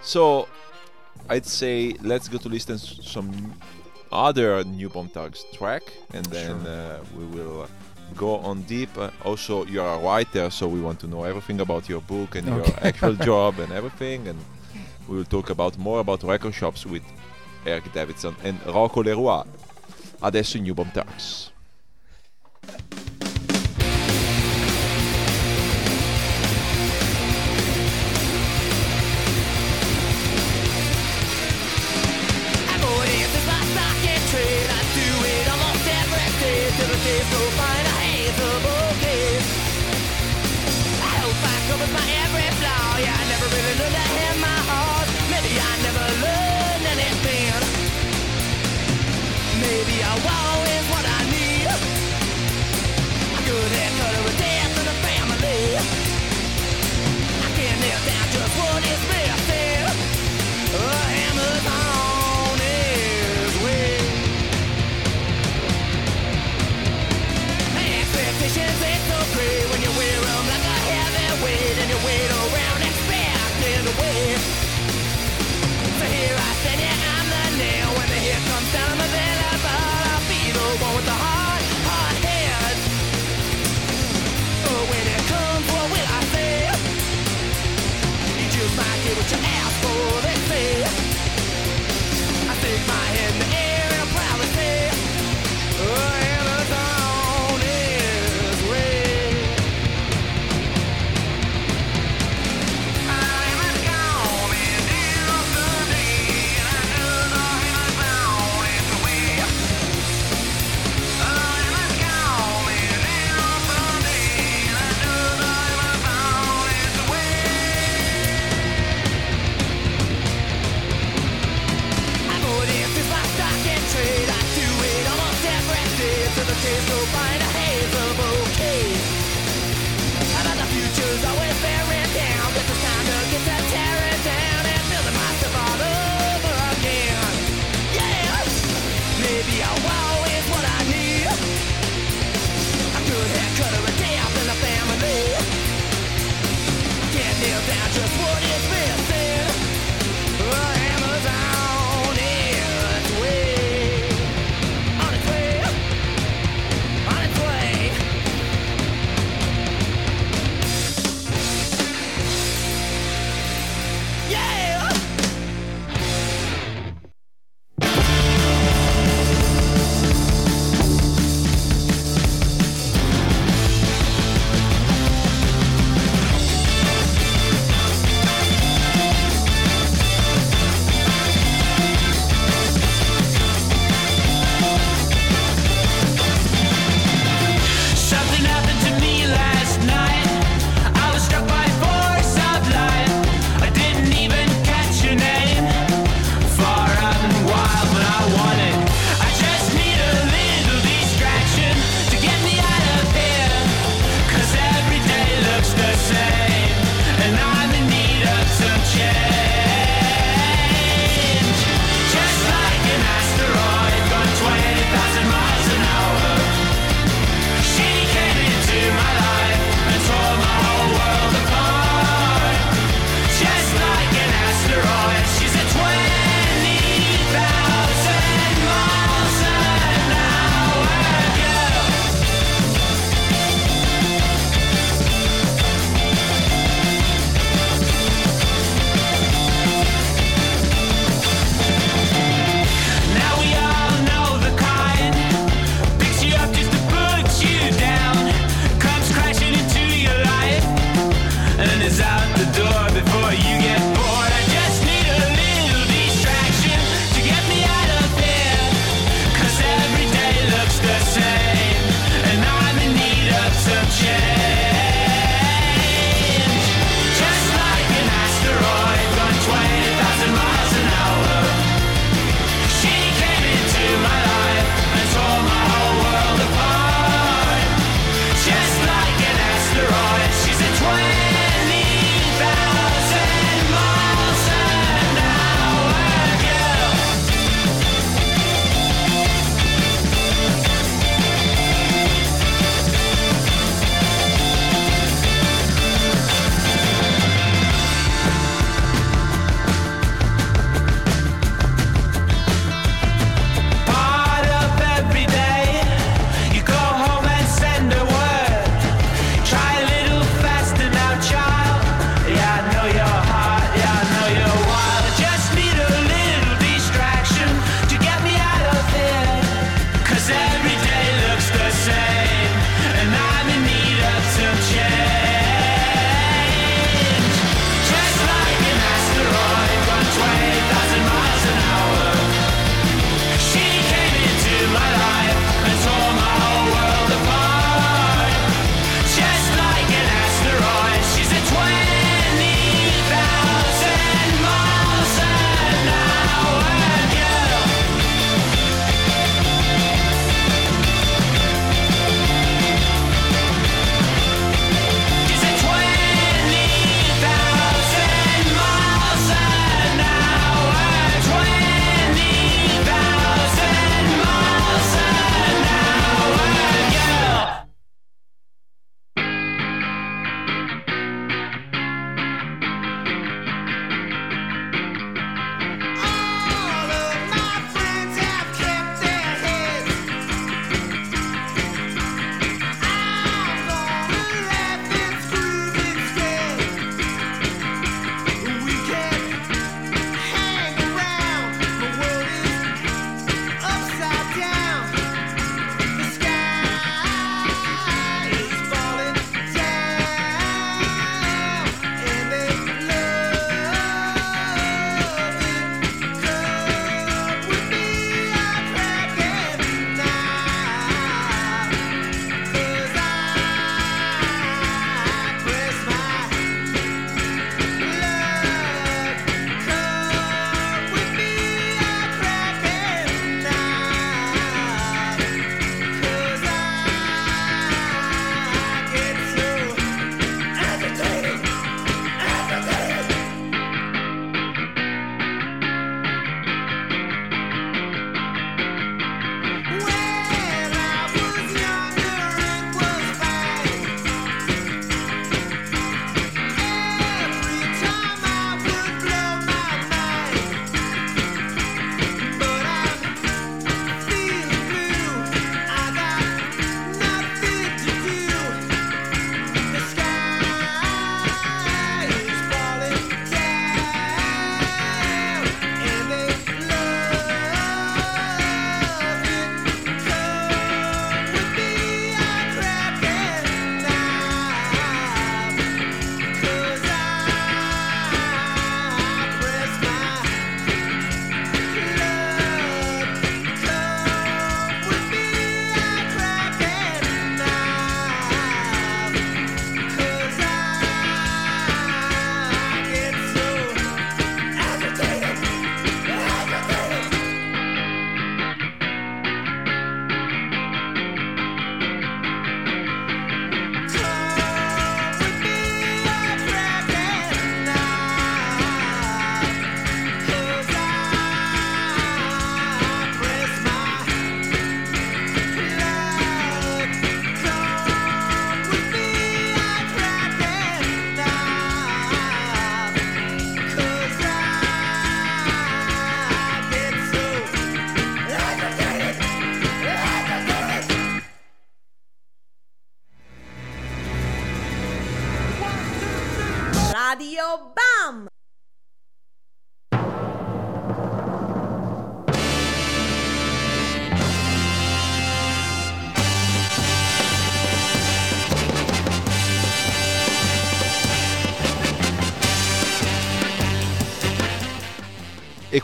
so 0.02 0.48
I'd 1.30 1.46
say 1.46 1.96
let's 2.02 2.28
go 2.28 2.38
to 2.40 2.50
listen 2.50 2.78
some 2.78 3.54
other 4.16 4.64
New 4.64 4.90
Bomb 4.90 5.10
Turks 5.10 5.46
track, 5.54 5.84
and 6.14 6.26
then 6.28 6.56
uh, 6.66 7.04
we 7.18 7.26
will 7.26 7.68
go 8.16 8.38
on 8.38 8.62
deep. 8.64 8.90
Uh, 8.98 9.10
also, 9.24 9.66
you 9.66 9.82
are 9.82 9.96
a 9.96 10.00
writer, 10.00 10.50
so 10.50 10.68
we 10.68 10.82
want 10.82 11.00
to 11.02 11.08
know 11.08 11.24
everything 11.24 11.60
about 11.62 11.90
your 11.90 12.02
book 12.02 12.36
and 12.36 12.48
your 12.48 12.66
actual 12.82 13.16
job 13.30 13.60
and 13.60 13.72
everything, 13.72 14.28
and 14.28 14.40
we 15.08 15.18
will 15.18 15.26
talk 15.26 15.50
about 15.50 15.78
more 15.78 16.00
about 16.00 16.24
record 16.24 16.54
shops 16.54 16.86
with 16.86 17.04
Eric 17.66 17.92
Davidson 17.94 18.36
and 18.44 18.60
Rocco 18.66 19.04
Leroy. 19.04 19.44
Adesso 20.22 20.60
New 20.60 20.76
I 34.38 34.82
do 35.00 35.10
it 35.32 35.48
almost 35.48 35.88
every 35.88 36.30
day 36.44 36.70
till 36.76 36.88
the 36.88 36.98
so 37.32 37.40
fine. 37.58 37.95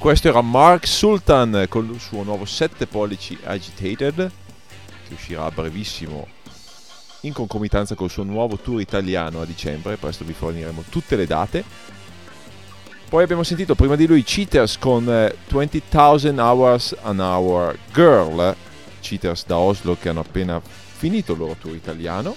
Questo 0.02 0.30
era 0.30 0.42
Mark 0.42 0.88
Sultan 0.88 1.68
con 1.70 1.88
il 1.94 2.00
suo 2.00 2.24
nuovo 2.24 2.44
7 2.44 2.88
pollici 2.88 3.38
Agitated, 3.44 4.32
che 5.08 5.14
uscirà 5.14 5.46
a 5.46 5.52
brevissimo 5.52 6.28
in 7.22 7.34
concomitanza 7.34 7.94
col 7.94 8.10
suo 8.10 8.24
nuovo 8.24 8.58
tour 8.58 8.82
italiano 8.82 9.42
a 9.42 9.46
dicembre. 9.46 9.98
Presto 9.98 10.26
vi 10.26 10.34
forniremo 10.34 10.86
tutte 10.90 11.16
le 11.16 11.28
date. 11.28 11.64
Poi 13.10 13.22
abbiamo 13.22 13.44
sentito 13.44 13.76
prima 13.76 13.96
di 13.96 14.08
lui 14.08 14.24
Cheaters 14.24 14.80
con 14.80 15.08
eh, 15.08 15.36
20,000 15.50 16.44
Hours 16.44 16.96
an 17.04 17.20
Hour 17.20 17.78
Girl. 17.94 18.56
Cheaters 19.02 19.46
da 19.46 19.58
Oslo 19.58 19.96
che 20.02 20.10
hanno 20.10 20.22
appena 20.22 20.60
finito 20.64 21.34
il 21.34 21.38
loro 21.38 21.56
tour 21.60 21.76
italiano 21.76 22.36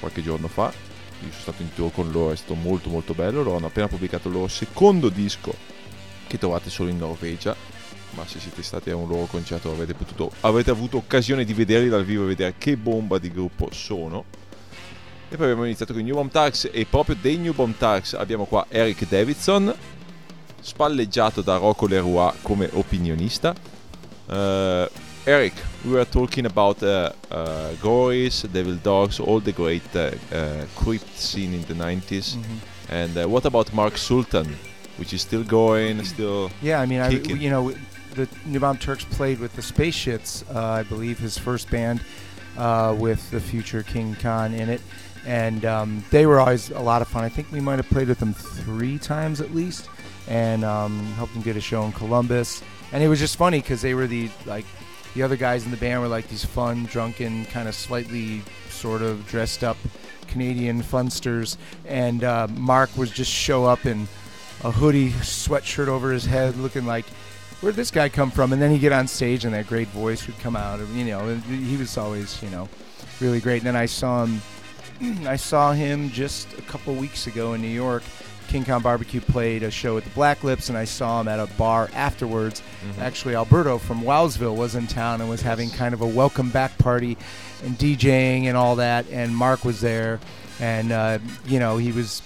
qualche 0.00 0.22
giorno 0.22 0.48
fa. 0.48 0.72
Io 1.20 1.28
sono 1.32 1.42
stato 1.42 1.60
in 1.60 1.70
tour 1.74 1.92
con 1.92 2.10
loro, 2.10 2.32
è 2.32 2.36
stato 2.36 2.54
molto 2.54 2.88
molto 2.88 3.12
bello. 3.12 3.42
Loro 3.42 3.58
hanno 3.58 3.66
appena 3.66 3.88
pubblicato 3.88 4.28
il 4.28 4.34
loro 4.34 4.48
secondo 4.48 5.10
disco 5.10 5.76
che 6.28 6.38
trovate 6.38 6.70
solo 6.70 6.90
in 6.90 6.98
Norvegia. 6.98 7.56
Ma 8.10 8.26
se 8.26 8.38
siete 8.38 8.62
stati 8.62 8.90
a 8.90 8.96
un 8.96 9.08
loro 9.08 9.26
concerto 9.26 9.70
avete, 9.70 9.94
potuto, 9.94 10.30
avete 10.40 10.70
avuto 10.70 10.96
occasione 10.96 11.44
di 11.44 11.52
vederli 11.52 11.88
dal 11.88 12.04
vivo 12.04 12.24
e 12.24 12.28
vedere 12.28 12.54
che 12.56 12.76
bomba 12.76 13.18
di 13.18 13.30
gruppo 13.30 13.68
sono. 13.72 14.24
E 15.30 15.36
poi 15.36 15.44
abbiamo 15.44 15.64
iniziato 15.64 15.92
con 15.92 16.00
i 16.00 16.04
New 16.04 16.14
Bomb 16.14 16.30
Tarks 16.30 16.70
e 16.72 16.86
proprio 16.88 17.16
dei 17.20 17.36
New 17.36 17.52
Bomb 17.52 17.76
Tarks 17.76 18.14
abbiamo 18.14 18.46
qua 18.46 18.64
Eric 18.70 19.06
Davidson, 19.08 19.74
spalleggiato 20.60 21.42
da 21.42 21.56
Rocco 21.56 21.86
Leroy 21.86 22.32
come 22.40 22.68
opinionista. 22.72 23.54
Uh, 24.26 24.88
Eric, 25.24 25.52
we 25.84 25.92
were 25.92 26.06
talking 26.06 26.46
about 26.46 26.82
uh, 26.82 27.12
uh, 27.30 27.74
Gories, 27.80 28.46
Devil 28.46 28.76
Dogs, 28.76 29.18
all 29.20 29.40
the 29.42 29.52
great 29.52 29.94
uh, 29.94 30.12
crypt 30.74 31.14
scene 31.18 31.52
in 31.52 31.62
the 31.66 31.74
90s. 31.74 32.34
Mm-hmm. 32.34 32.56
And 32.90 33.30
what 33.30 33.44
about 33.44 33.70
Mark 33.74 33.98
Sultan, 33.98 34.56
which 34.98 35.12
is 35.12 35.22
still 35.22 35.44
going, 35.44 36.04
still... 36.04 36.50
Yeah, 36.60 36.80
I 36.80 36.86
mean, 36.86 37.00
I, 37.00 37.10
you 37.10 37.50
know, 37.50 37.72
the 38.14 38.28
New 38.44 38.60
Bomb 38.60 38.78
Turks 38.78 39.04
played 39.04 39.38
with 39.38 39.54
the 39.54 39.62
Space 39.62 39.96
Shits, 39.96 40.44
uh, 40.54 40.60
I 40.60 40.82
believe, 40.82 41.18
his 41.18 41.38
first 41.38 41.70
band 41.70 42.00
uh, 42.56 42.96
with 42.98 43.30
the 43.30 43.40
future 43.40 43.82
King 43.82 44.16
Khan 44.16 44.54
in 44.54 44.68
it. 44.68 44.80
And 45.26 45.64
um, 45.64 46.04
they 46.10 46.26
were 46.26 46.40
always 46.40 46.70
a 46.70 46.80
lot 46.80 47.02
of 47.02 47.08
fun. 47.08 47.22
I 47.22 47.28
think 47.28 47.50
we 47.52 47.60
might 47.60 47.76
have 47.76 47.88
played 47.88 48.08
with 48.08 48.18
them 48.18 48.34
three 48.34 48.98
times 48.98 49.40
at 49.40 49.54
least 49.54 49.88
and 50.26 50.64
um, 50.64 50.98
helped 51.12 51.34
them 51.34 51.42
get 51.42 51.56
a 51.56 51.60
show 51.60 51.82
in 51.84 51.92
Columbus. 51.92 52.62
And 52.92 53.02
it 53.02 53.08
was 53.08 53.18
just 53.18 53.36
funny 53.36 53.60
because 53.60 53.82
they 53.82 53.94
were 53.94 54.06
the, 54.06 54.30
like, 54.46 54.64
the 55.14 55.22
other 55.22 55.36
guys 55.36 55.64
in 55.64 55.70
the 55.70 55.76
band 55.76 56.00
were 56.00 56.08
like 56.08 56.28
these 56.28 56.44
fun, 56.44 56.84
drunken, 56.86 57.44
kind 57.46 57.68
of 57.68 57.74
slightly 57.74 58.42
sort 58.68 59.02
of 59.02 59.26
dressed 59.26 59.64
up 59.64 59.76
Canadian 60.26 60.82
funsters. 60.82 61.56
And 61.86 62.24
uh, 62.24 62.48
Mark 62.56 62.90
would 62.96 63.10
just 63.12 63.30
show 63.30 63.64
up 63.64 63.86
in 63.86 64.08
a 64.64 64.70
hoodie, 64.70 65.10
sweatshirt 65.10 65.88
over 65.88 66.12
his 66.12 66.24
head, 66.24 66.56
looking 66.56 66.86
like, 66.86 67.06
where'd 67.60 67.76
this 67.76 67.90
guy 67.90 68.08
come 68.08 68.30
from? 68.30 68.52
And 68.52 68.60
then 68.60 68.70
he'd 68.70 68.80
get 68.80 68.92
on 68.92 69.06
stage 69.06 69.44
and 69.44 69.54
that 69.54 69.66
great 69.66 69.88
voice 69.88 70.26
would 70.26 70.38
come 70.38 70.56
out. 70.56 70.80
You 70.88 71.04
know, 71.04 71.20
and 71.28 71.42
he 71.44 71.76
was 71.76 71.96
always, 71.96 72.42
you 72.42 72.50
know, 72.50 72.68
really 73.20 73.40
great. 73.40 73.58
And 73.58 73.66
then 73.66 73.76
I 73.76 73.86
saw 73.86 74.24
him, 74.24 74.40
I 75.26 75.36
saw 75.36 75.72
him 75.72 76.10
just 76.10 76.52
a 76.58 76.62
couple 76.62 76.94
weeks 76.94 77.26
ago 77.26 77.54
in 77.54 77.62
New 77.62 77.68
York. 77.68 78.02
King 78.48 78.64
Khan 78.64 78.80
Barbecue 78.80 79.20
played 79.20 79.62
a 79.62 79.70
show 79.70 79.98
at 79.98 80.04
the 80.04 80.10
Black 80.10 80.42
Lips, 80.42 80.70
and 80.70 80.78
I 80.78 80.86
saw 80.86 81.20
him 81.20 81.28
at 81.28 81.38
a 81.38 81.46
bar 81.58 81.90
afterwards. 81.92 82.62
Actually, 82.98 83.34
Alberto 83.34 83.76
from 83.76 84.00
Wowsville 84.00 84.56
was 84.56 84.74
in 84.74 84.86
town 84.86 85.20
and 85.20 85.28
was 85.28 85.42
having 85.42 85.68
kind 85.68 85.92
of 85.92 86.00
a 86.00 86.06
welcome 86.06 86.48
back 86.48 86.76
party 86.78 87.18
and 87.62 87.76
DJing 87.76 88.44
and 88.44 88.56
all 88.56 88.76
that. 88.76 89.04
And 89.10 89.36
Mark 89.36 89.66
was 89.66 89.82
there, 89.82 90.18
and 90.60 90.92
uh, 90.92 91.18
you 91.44 91.58
know 91.58 91.76
he 91.76 91.92
was 91.92 92.22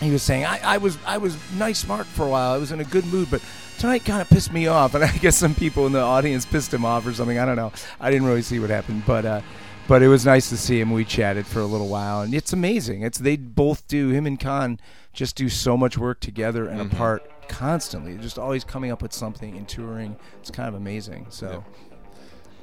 he 0.00 0.10
was 0.10 0.22
saying 0.22 0.44
I, 0.44 0.60
I 0.62 0.78
was 0.78 0.98
I 1.06 1.18
was 1.18 1.36
nice 1.52 1.86
Mark 1.86 2.06
for 2.06 2.24
a 2.24 2.28
while. 2.28 2.52
I 2.52 2.58
was 2.58 2.72
in 2.72 2.80
a 2.80 2.84
good 2.84 3.04
mood, 3.06 3.28
but 3.30 3.42
tonight 3.78 4.04
kind 4.04 4.20
of 4.20 4.28
pissed 4.28 4.52
me 4.52 4.66
off. 4.66 4.94
And 4.98 5.04
I 5.04 5.16
guess 5.18 5.36
some 5.36 5.54
people 5.54 5.86
in 5.86 5.92
the 5.92 6.00
audience 6.00 6.44
pissed 6.44 6.72
him 6.72 6.84
off 6.84 7.06
or 7.06 7.12
something. 7.12 7.38
I 7.38 7.44
don't 7.44 7.56
know. 7.56 7.72
I 8.00 8.10
didn't 8.10 8.26
really 8.26 8.42
see 8.42 8.58
what 8.58 8.70
happened, 8.70 9.04
but 9.06 9.24
uh, 9.24 9.40
but 9.86 10.02
it 10.02 10.08
was 10.08 10.26
nice 10.26 10.48
to 10.50 10.56
see 10.56 10.80
him. 10.80 10.92
We 10.92 11.04
chatted 11.04 11.46
for 11.46 11.60
a 11.60 11.66
little 11.66 11.88
while, 11.88 12.20
and 12.20 12.34
it's 12.34 12.52
amazing. 12.52 13.02
It's 13.02 13.18
they 13.18 13.36
both 13.36 13.86
do 13.88 14.10
him 14.10 14.26
and 14.26 14.38
Khan 14.38 14.78
just 15.12 15.34
do 15.34 15.48
so 15.48 15.76
much 15.76 15.98
work 15.98 16.20
together 16.20 16.68
and 16.68 16.80
apart 16.80 17.48
constantly. 17.48 18.12
They're 18.12 18.22
just 18.22 18.38
always 18.38 18.64
coming 18.64 18.92
up 18.92 19.02
with 19.02 19.12
something 19.12 19.56
and 19.56 19.66
touring. 19.66 20.16
It's 20.40 20.50
kind 20.50 20.68
of 20.68 20.74
amazing. 20.74 21.26
So. 21.30 21.64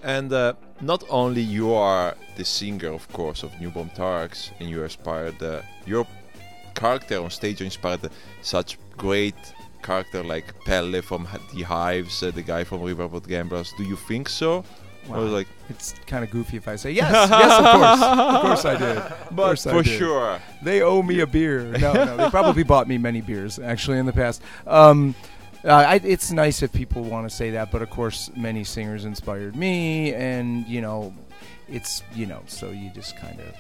And 0.04 0.32
uh, 0.32 0.54
not 0.82 1.04
only 1.10 1.41
you 1.41 1.74
are 1.74 2.15
the 2.38 2.45
singer, 2.45 2.93
of 2.93 3.12
course, 3.12 3.41
of 3.41 3.60
New 3.60 3.71
Bomb 3.71 3.89
Turks, 3.89 4.52
and 4.60 4.69
you 4.69 4.84
inspired 4.84 5.41
uh, 5.41 5.63
your 5.88 6.06
character 6.75 7.21
on 7.23 7.29
stage 7.29 7.61
inspired 7.61 8.09
such 8.41 8.77
great 8.97 9.35
character 9.81 10.23
like 10.23 10.53
Pelle 10.65 11.01
from 11.01 11.27
the 11.53 11.63
Hives, 11.63 12.21
uh, 12.23 12.31
the 12.31 12.41
guy 12.41 12.63
from 12.63 12.81
Riverboat 12.81 13.27
Gamblers. 13.27 13.73
Do 13.77 13.83
you 13.83 13.95
think 13.95 14.29
so? 14.29 14.63
I 15.11 15.19
was 15.19 15.31
like, 15.31 15.47
It's 15.69 15.93
kind 16.07 16.23
of 16.23 16.31
goofy 16.31 16.57
if 16.57 16.67
I 16.67 16.75
say 16.77 16.91
yes. 16.91 17.11
yes, 17.29 17.59
of 17.59 17.65
course, 17.65 18.01
of 18.01 18.41
course 18.41 18.65
I 18.65 18.75
did. 18.75 18.97
Of 18.97 19.35
but 19.35 19.45
course 19.45 19.67
I 19.67 19.71
for 19.77 19.83
did. 19.83 19.97
sure. 19.99 20.39
They 20.63 20.81
owe 20.81 21.03
me 21.03 21.19
a 21.19 21.27
beer. 21.27 21.61
No, 21.79 21.93
no, 21.93 22.17
they 22.17 22.29
probably 22.31 22.63
bought 22.63 22.88
me 22.88 22.97
many 22.97 23.21
beers 23.21 23.59
actually 23.59 23.99
in 23.99 24.07
the 24.07 24.13
past. 24.13 24.41
Um, 24.65 25.13
uh, 25.63 25.67
I, 25.69 25.95
it's 26.03 26.31
nice 26.31 26.63
if 26.63 26.71
people 26.73 27.03
want 27.03 27.29
to 27.29 27.35
say 27.35 27.51
that, 27.51 27.71
but 27.71 27.81
of 27.83 27.89
course, 27.91 28.31
many 28.35 28.63
singers 28.63 29.05
inspired 29.05 29.55
me, 29.55 30.13
and 30.13 30.65
you 30.67 30.81
know, 30.81 31.13
it's 31.69 32.01
you 32.15 32.25
know, 32.25 32.41
so 32.47 32.69
you 32.71 32.89
just 32.89 33.15
kind 33.17 33.39
of 33.39 33.53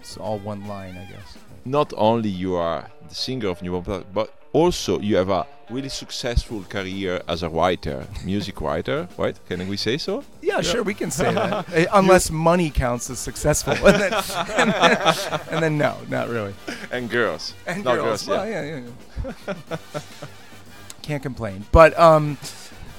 it's 0.00 0.16
all 0.16 0.38
one 0.38 0.66
line, 0.66 0.96
I 0.96 1.04
guess. 1.10 1.36
Not 1.66 1.92
only 1.96 2.28
you 2.28 2.54
are 2.54 2.88
the 3.08 3.14
singer 3.14 3.48
of 3.48 3.60
New 3.60 3.72
Bomb 3.72 3.84
Turks, 3.84 4.06
but 4.14 4.32
also 4.52 5.00
you 5.00 5.16
have 5.16 5.30
a 5.30 5.44
really 5.68 5.88
successful 5.88 6.62
career 6.68 7.20
as 7.26 7.42
a 7.42 7.48
writer, 7.48 8.06
music 8.24 8.60
writer, 8.60 9.08
right? 9.18 9.36
Can 9.48 9.66
we 9.66 9.76
say 9.76 9.98
so? 9.98 10.22
Yeah, 10.42 10.60
sure, 10.60 10.84
we 10.84 10.94
can 10.94 11.10
say 11.10 11.34
that, 11.34 11.66
Uh, 11.74 11.86
unless 11.92 12.30
money 12.30 12.70
counts 12.70 13.10
as 13.10 13.18
successful, 13.18 13.72
and 13.84 14.00
then, 14.00 14.12
and 14.56 14.72
then, 14.72 15.40
and 15.50 15.62
then 15.64 15.76
no, 15.78 15.96
not 16.08 16.28
really. 16.28 16.54
And 16.92 17.10
girls. 17.10 17.52
and 17.66 17.82
Not 17.82 17.96
girls. 17.96 18.24
girls, 18.24 18.28
well, 18.28 18.48
yeah, 18.48 18.62
yeah. 18.62 19.54
yeah. 19.68 19.76
Can't 21.02 21.22
complain. 21.22 21.64
But 21.72 21.98
um, 21.98 22.38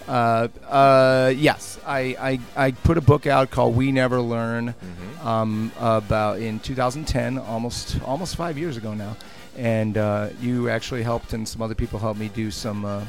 uh, 0.07 0.47
uh, 0.69 1.33
yes, 1.35 1.79
I, 1.85 2.39
I 2.57 2.65
I 2.67 2.71
put 2.71 2.97
a 2.97 3.01
book 3.01 3.27
out 3.27 3.51
called 3.51 3.75
We 3.75 3.91
Never 3.91 4.21
Learn 4.21 4.73
Mhm. 4.73 5.25
um, 5.25 5.71
about 5.79 6.39
in 6.39 6.59
2010, 6.59 7.37
almost 7.37 7.99
almost 8.05 8.35
five 8.35 8.57
years 8.57 8.77
ago 8.77 8.93
now, 8.93 9.15
and 9.57 9.97
uh, 9.97 10.29
you 10.41 10.69
actually 10.69 11.03
helped 11.03 11.33
and 11.33 11.47
some 11.47 11.61
other 11.61 11.75
people 11.75 11.99
helped 11.99 12.19
me 12.19 12.29
do 12.29 12.51
some 12.51 12.85
uh, 12.85 13.01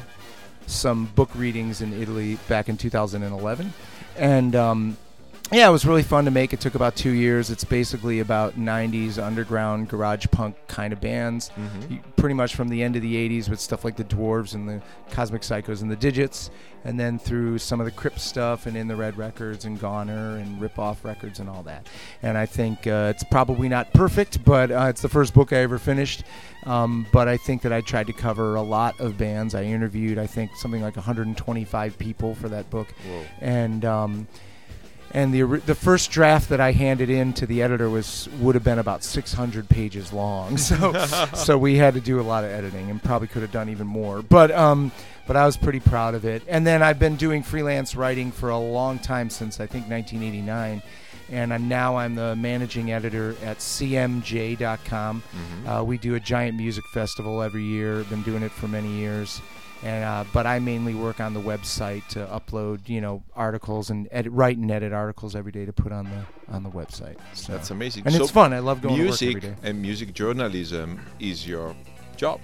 some 0.67 1.05
book 1.15 1.29
readings 1.35 1.81
in 1.81 1.93
Italy 1.93 2.37
back 2.47 2.69
in 2.69 2.77
2011, 2.77 3.73
and 4.17 4.55
um, 4.55 4.97
yeah, 5.51 5.67
it 5.67 5.71
was 5.71 5.85
really 5.85 6.03
fun 6.03 6.25
to 6.25 6.31
make. 6.31 6.53
It 6.53 6.59
took 6.59 6.75
about 6.75 6.95
two 6.95 7.11
years. 7.11 7.49
It's 7.49 7.63
basically 7.63 8.19
about 8.19 8.57
90s 8.57 9.17
underground 9.17 9.89
garage 9.89 10.25
punk 10.31 10.55
kind 10.67 10.93
of 10.93 11.01
bands, 11.01 11.49
Mhm. 11.57 11.91
you- 11.91 11.99
pretty 12.15 12.35
much 12.35 12.55
from 12.55 12.69
the 12.69 12.83
end 12.83 12.95
of 12.95 13.01
the 13.01 13.15
80s 13.15 13.49
with 13.49 13.59
stuff 13.59 13.83
like 13.83 13.95
the 13.95 14.03
Dwarves 14.03 14.53
and 14.53 14.69
the 14.69 14.81
Cosmic 15.11 15.41
Psychos 15.41 15.81
and 15.81 15.89
the 15.89 15.95
Didjits, 15.95 16.49
and 16.85 16.99
then 16.99 17.17
through 17.17 17.57
some 17.57 17.79
of 17.79 17.85
the 17.85 17.91
Crypt 17.91 18.19
stuff 18.21 18.65
and 18.67 18.77
In 18.77 18.87
the 18.87 18.95
Red 18.95 19.17
Records 19.17 19.65
and 19.65 19.79
Goner 19.79 20.37
and 20.37 20.61
Rip 20.61 20.77
Off 20.77 21.03
Records 21.03 21.39
and 21.39 21.49
all 21.49 21.63
that. 21.63 21.87
And 22.21 22.37
I 22.37 22.45
think 22.45 22.85
uh, 22.85 23.11
it's 23.13 23.23
probably 23.23 23.69
not 23.69 23.91
perfect, 23.93 24.43
but 24.45 24.69
uh, 24.71 24.85
it's 24.89 25.01
the 25.01 25.09
first 25.09 25.33
book 25.33 25.51
I 25.51 25.57
ever 25.57 25.79
finished. 25.79 26.23
Um, 26.65 27.07
but 27.11 27.27
I 27.27 27.37
think 27.37 27.61
that 27.63 27.71
I 27.73 27.81
tried 27.81 28.07
to 28.07 28.13
cover 28.13 28.55
a 28.55 28.61
lot 28.61 28.99
of 28.99 29.17
bands. 29.17 29.55
I 29.55 29.63
interviewed, 29.63 30.19
I 30.19 30.27
think, 30.27 30.55
something 30.57 30.81
like 30.81 30.95
125 30.97 31.97
people 31.97 32.35
for 32.35 32.49
that 32.49 32.69
book 32.69 32.89
Whoa. 33.07 33.23
and 33.39 33.85
um, 33.85 34.27
and 35.11 35.33
the 35.33 35.41
the 35.65 35.75
first 35.75 36.11
draft 36.11 36.49
that 36.49 36.59
I 36.59 36.71
handed 36.71 37.09
in 37.09 37.33
to 37.33 37.45
the 37.45 37.61
editor 37.61 37.89
was 37.89 38.29
would 38.39 38.55
have 38.55 38.63
been 38.63 38.79
about 38.79 39.03
600 39.03 39.67
pages 39.69 40.13
long. 40.13 40.57
So 40.69 40.93
so 41.33 41.57
we 41.57 41.77
had 41.77 41.93
to 41.95 42.01
do 42.01 42.19
a 42.19 42.23
lot 42.23 42.43
of 42.43 42.51
editing 42.51 42.89
and 42.89 43.01
probably 43.01 43.27
could 43.27 43.41
have 43.41 43.51
done 43.51 43.69
even 43.69 43.87
more. 43.87 44.21
But 44.21 44.51
um, 44.51 44.91
but 45.27 45.35
I 45.35 45.45
was 45.45 45.57
pretty 45.57 45.79
proud 45.79 46.15
of 46.15 46.25
it. 46.25 46.41
And 46.47 46.65
then 46.65 46.81
I've 46.83 46.99
been 46.99 47.15
doing 47.15 47.43
freelance 47.43 47.95
writing 47.95 48.31
for 48.31 48.49
a 48.49 48.57
long 48.59 48.97
time 48.99 49.29
since 49.29 49.59
I 49.59 49.67
think 49.67 49.87
1989. 49.89 50.81
And 51.31 51.53
I'm 51.53 51.67
now 51.67 51.97
I'm 51.97 52.15
the 52.15 52.35
managing 52.35 52.91
editor 52.91 53.35
at 53.43 53.61
CMJ.com. 53.61 55.21
Mhm. 55.21 55.67
Uh, 55.79 55.83
we 55.83 55.97
do 55.97 56.15
a 56.15 56.19
giant 56.19 56.57
music 56.57 56.83
festival 56.93 57.41
every 57.41 57.63
year. 57.63 58.03
Been 58.05 58.23
doing 58.23 58.43
it 58.43 58.51
for 58.51 58.67
many 58.67 58.89
years, 58.89 59.41
and 59.83 60.03
uh, 60.03 60.25
but 60.33 60.45
I 60.45 60.59
mainly 60.59 60.93
work 60.93 61.19
on 61.19 61.33
the 61.33 61.39
website 61.39 62.05
to 62.09 62.25
upload, 62.25 62.89
you 62.89 62.99
know, 63.01 63.23
articles 63.35 63.89
and 63.89 64.07
edit, 64.11 64.31
write 64.33 64.57
and 64.57 64.69
edit 64.69 64.91
articles 64.91 65.35
every 65.35 65.51
day 65.51 65.65
to 65.65 65.73
put 65.73 65.91
on 65.91 66.05
the 66.05 66.53
on 66.53 66.63
the 66.63 66.69
website. 66.69 67.17
So. 67.33 67.53
That's 67.53 67.71
amazing. 67.71 68.05
and 68.05 68.13
so 68.13 68.23
it's 68.23 68.31
fun. 68.31 68.53
I 68.53 68.59
love 68.59 68.81
going 68.81 68.97
music 68.97 69.19
to 69.19 69.35
work 69.35 69.43
every 69.43 69.55
day. 69.55 69.69
and 69.69 69.81
music 69.81 70.13
journalism 70.13 70.99
is 71.19 71.47
your 71.47 71.75
job. 72.17 72.41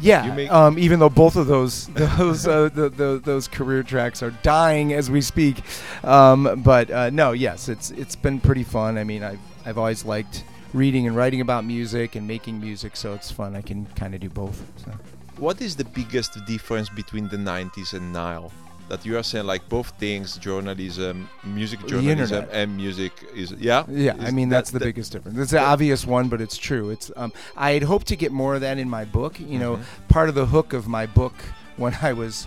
Yeah, 0.00 0.46
um, 0.50 0.78
even 0.78 1.00
though 1.00 1.08
both 1.08 1.34
of 1.34 1.48
those 1.48 1.86
those 2.18 2.46
uh, 2.46 2.68
the, 2.68 2.88
the, 2.88 3.20
those 3.24 3.48
career 3.48 3.82
tracks 3.82 4.22
are 4.22 4.30
dying 4.42 4.92
as 4.92 5.10
we 5.10 5.20
speak, 5.20 5.60
um, 6.04 6.62
but 6.64 6.90
uh, 6.90 7.10
no, 7.10 7.32
yes, 7.32 7.68
it's 7.68 7.90
it's 7.90 8.14
been 8.14 8.38
pretty 8.40 8.62
fun. 8.62 8.96
I 8.96 9.02
mean, 9.02 9.24
I've 9.24 9.40
I've 9.64 9.78
always 9.78 10.04
liked 10.04 10.44
reading 10.72 11.08
and 11.08 11.16
writing 11.16 11.40
about 11.40 11.64
music 11.64 12.14
and 12.14 12.28
making 12.28 12.60
music, 12.60 12.94
so 12.94 13.14
it's 13.14 13.32
fun. 13.32 13.56
I 13.56 13.62
can 13.62 13.86
kind 13.96 14.14
of 14.14 14.20
do 14.20 14.28
both. 14.28 14.62
So. 14.84 14.92
What 15.38 15.60
is 15.60 15.76
the 15.76 15.84
biggest 15.84 16.44
difference 16.46 16.88
between 16.88 17.28
the 17.28 17.36
90s 17.36 17.92
and 17.94 18.12
now? 18.12 18.50
That 18.88 19.04
you 19.04 19.18
are 19.18 19.22
saying 19.22 19.44
like 19.46 19.68
both 19.68 19.90
things, 19.98 20.38
journalism, 20.38 21.28
music 21.44 21.84
journalism, 21.86 22.46
and 22.50 22.74
music 22.74 23.12
is 23.34 23.52
yeah. 23.52 23.84
Yeah, 23.86 24.16
I 24.18 24.28
Is 24.28 24.32
mean 24.32 24.48
that 24.48 24.56
that's 24.56 24.70
the 24.70 24.78
the- 24.78 24.86
biggest 24.86 25.12
difference. 25.12 25.38
It's 25.38 25.52
an 25.52 25.58
obvious 25.58 26.06
one, 26.06 26.28
but 26.28 26.40
it's 26.40 26.56
true. 26.56 26.88
It's 26.88 27.10
um, 27.14 27.32
I 27.54 27.72
had 27.72 27.82
hoped 27.82 28.06
to 28.06 28.16
get 28.16 28.32
more 28.32 28.54
of 28.54 28.62
that 28.62 28.78
in 28.78 28.88
my 28.88 29.04
book. 29.04 29.38
You 29.38 29.58
know, 29.58 29.76
Mm-hmm. 29.76 30.06
part 30.08 30.30
of 30.30 30.34
the 30.34 30.46
hook 30.46 30.72
of 30.72 30.88
my 30.88 31.04
book 31.04 31.34
when 31.76 31.98
I 32.00 32.14
was 32.14 32.46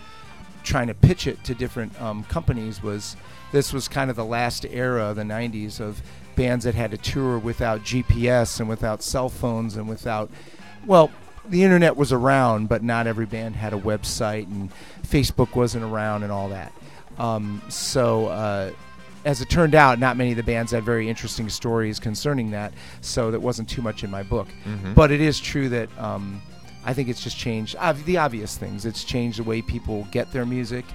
trying 0.63 0.88
to 0.88 0.95
pitch 0.95 1.27
it 1.27 1.43
to 1.43 1.54
different 1.54 1.99
um, 2.01 2.23
companies 2.23 2.82
was 2.82 3.15
this 3.51 3.71
was 3.71 3.88
kind 3.88 4.10
of 4.10 4.15
the 4.15 4.25
last 4.25 4.65
era 4.65 5.04
of 5.12 5.17
the 5.17 5.23
'90s 5.23 5.80
of 5.80 6.01
bands 6.36 6.65
that 6.65 6.73
had 6.73 6.89
to 6.89 6.97
tour 6.97 7.38
without 7.38 7.82
GPS 7.82 8.60
and 8.60 8.67
without 8.67 9.04
cell 9.04 9.30
phones 9.30 9.77
and 9.77 9.88
without, 9.88 10.32
well, 10.88 11.12
the 11.47 11.63
internet 11.63 11.95
was 11.97 12.12
around, 12.12 12.69
but 12.69 12.84
not 12.84 13.08
every 13.08 13.25
band 13.25 13.56
had 13.56 13.73
a 13.73 13.80
website 13.80 14.45
and 14.45 14.71
Facebook 15.04 15.56
wasn't 15.56 15.84
around 15.84 16.23
and 16.23 16.32
all 16.32 16.49
that. 16.49 16.71
Um, 17.17 17.62
so. 17.69 18.27
Uh, 18.27 18.71
as 19.23 19.39
it 19.39 19.51
turned 19.51 19.75
out, 19.75 19.99
not 19.99 20.17
many 20.17 20.32
of 20.32 20.38
the 20.38 20.41
bands 20.41 20.71
had 20.71 20.84
very 20.84 21.08
interesting 21.08 21.47
stories 21.47 21.99
concerning 21.99 22.49
that, 22.49 22.73
so 23.01 23.30
that 23.30 23.39
wasn't 23.39 23.69
too 23.69 23.84
much 23.84 24.04
in 24.04 24.10
my 24.10 24.23
book. 24.23 24.47
Mhm. 24.65 24.95
But 24.95 25.12
it 25.12 25.21
is 25.21 25.39
true 25.39 25.69
that 25.69 25.89
um, 25.99 26.41
I 26.84 26.95
think 26.95 27.08
it's 27.08 27.21
just 27.23 27.38
changed 27.38 27.75
ob- 27.75 28.04
the 28.06 28.17
obvious 28.17 28.58
things. 28.58 28.84
It's 28.84 29.04
changed 29.04 29.38
the 29.38 29.43
way 29.43 29.62
people 29.62 30.08
get 30.10 30.32
their 30.32 30.43
music. 30.43 30.86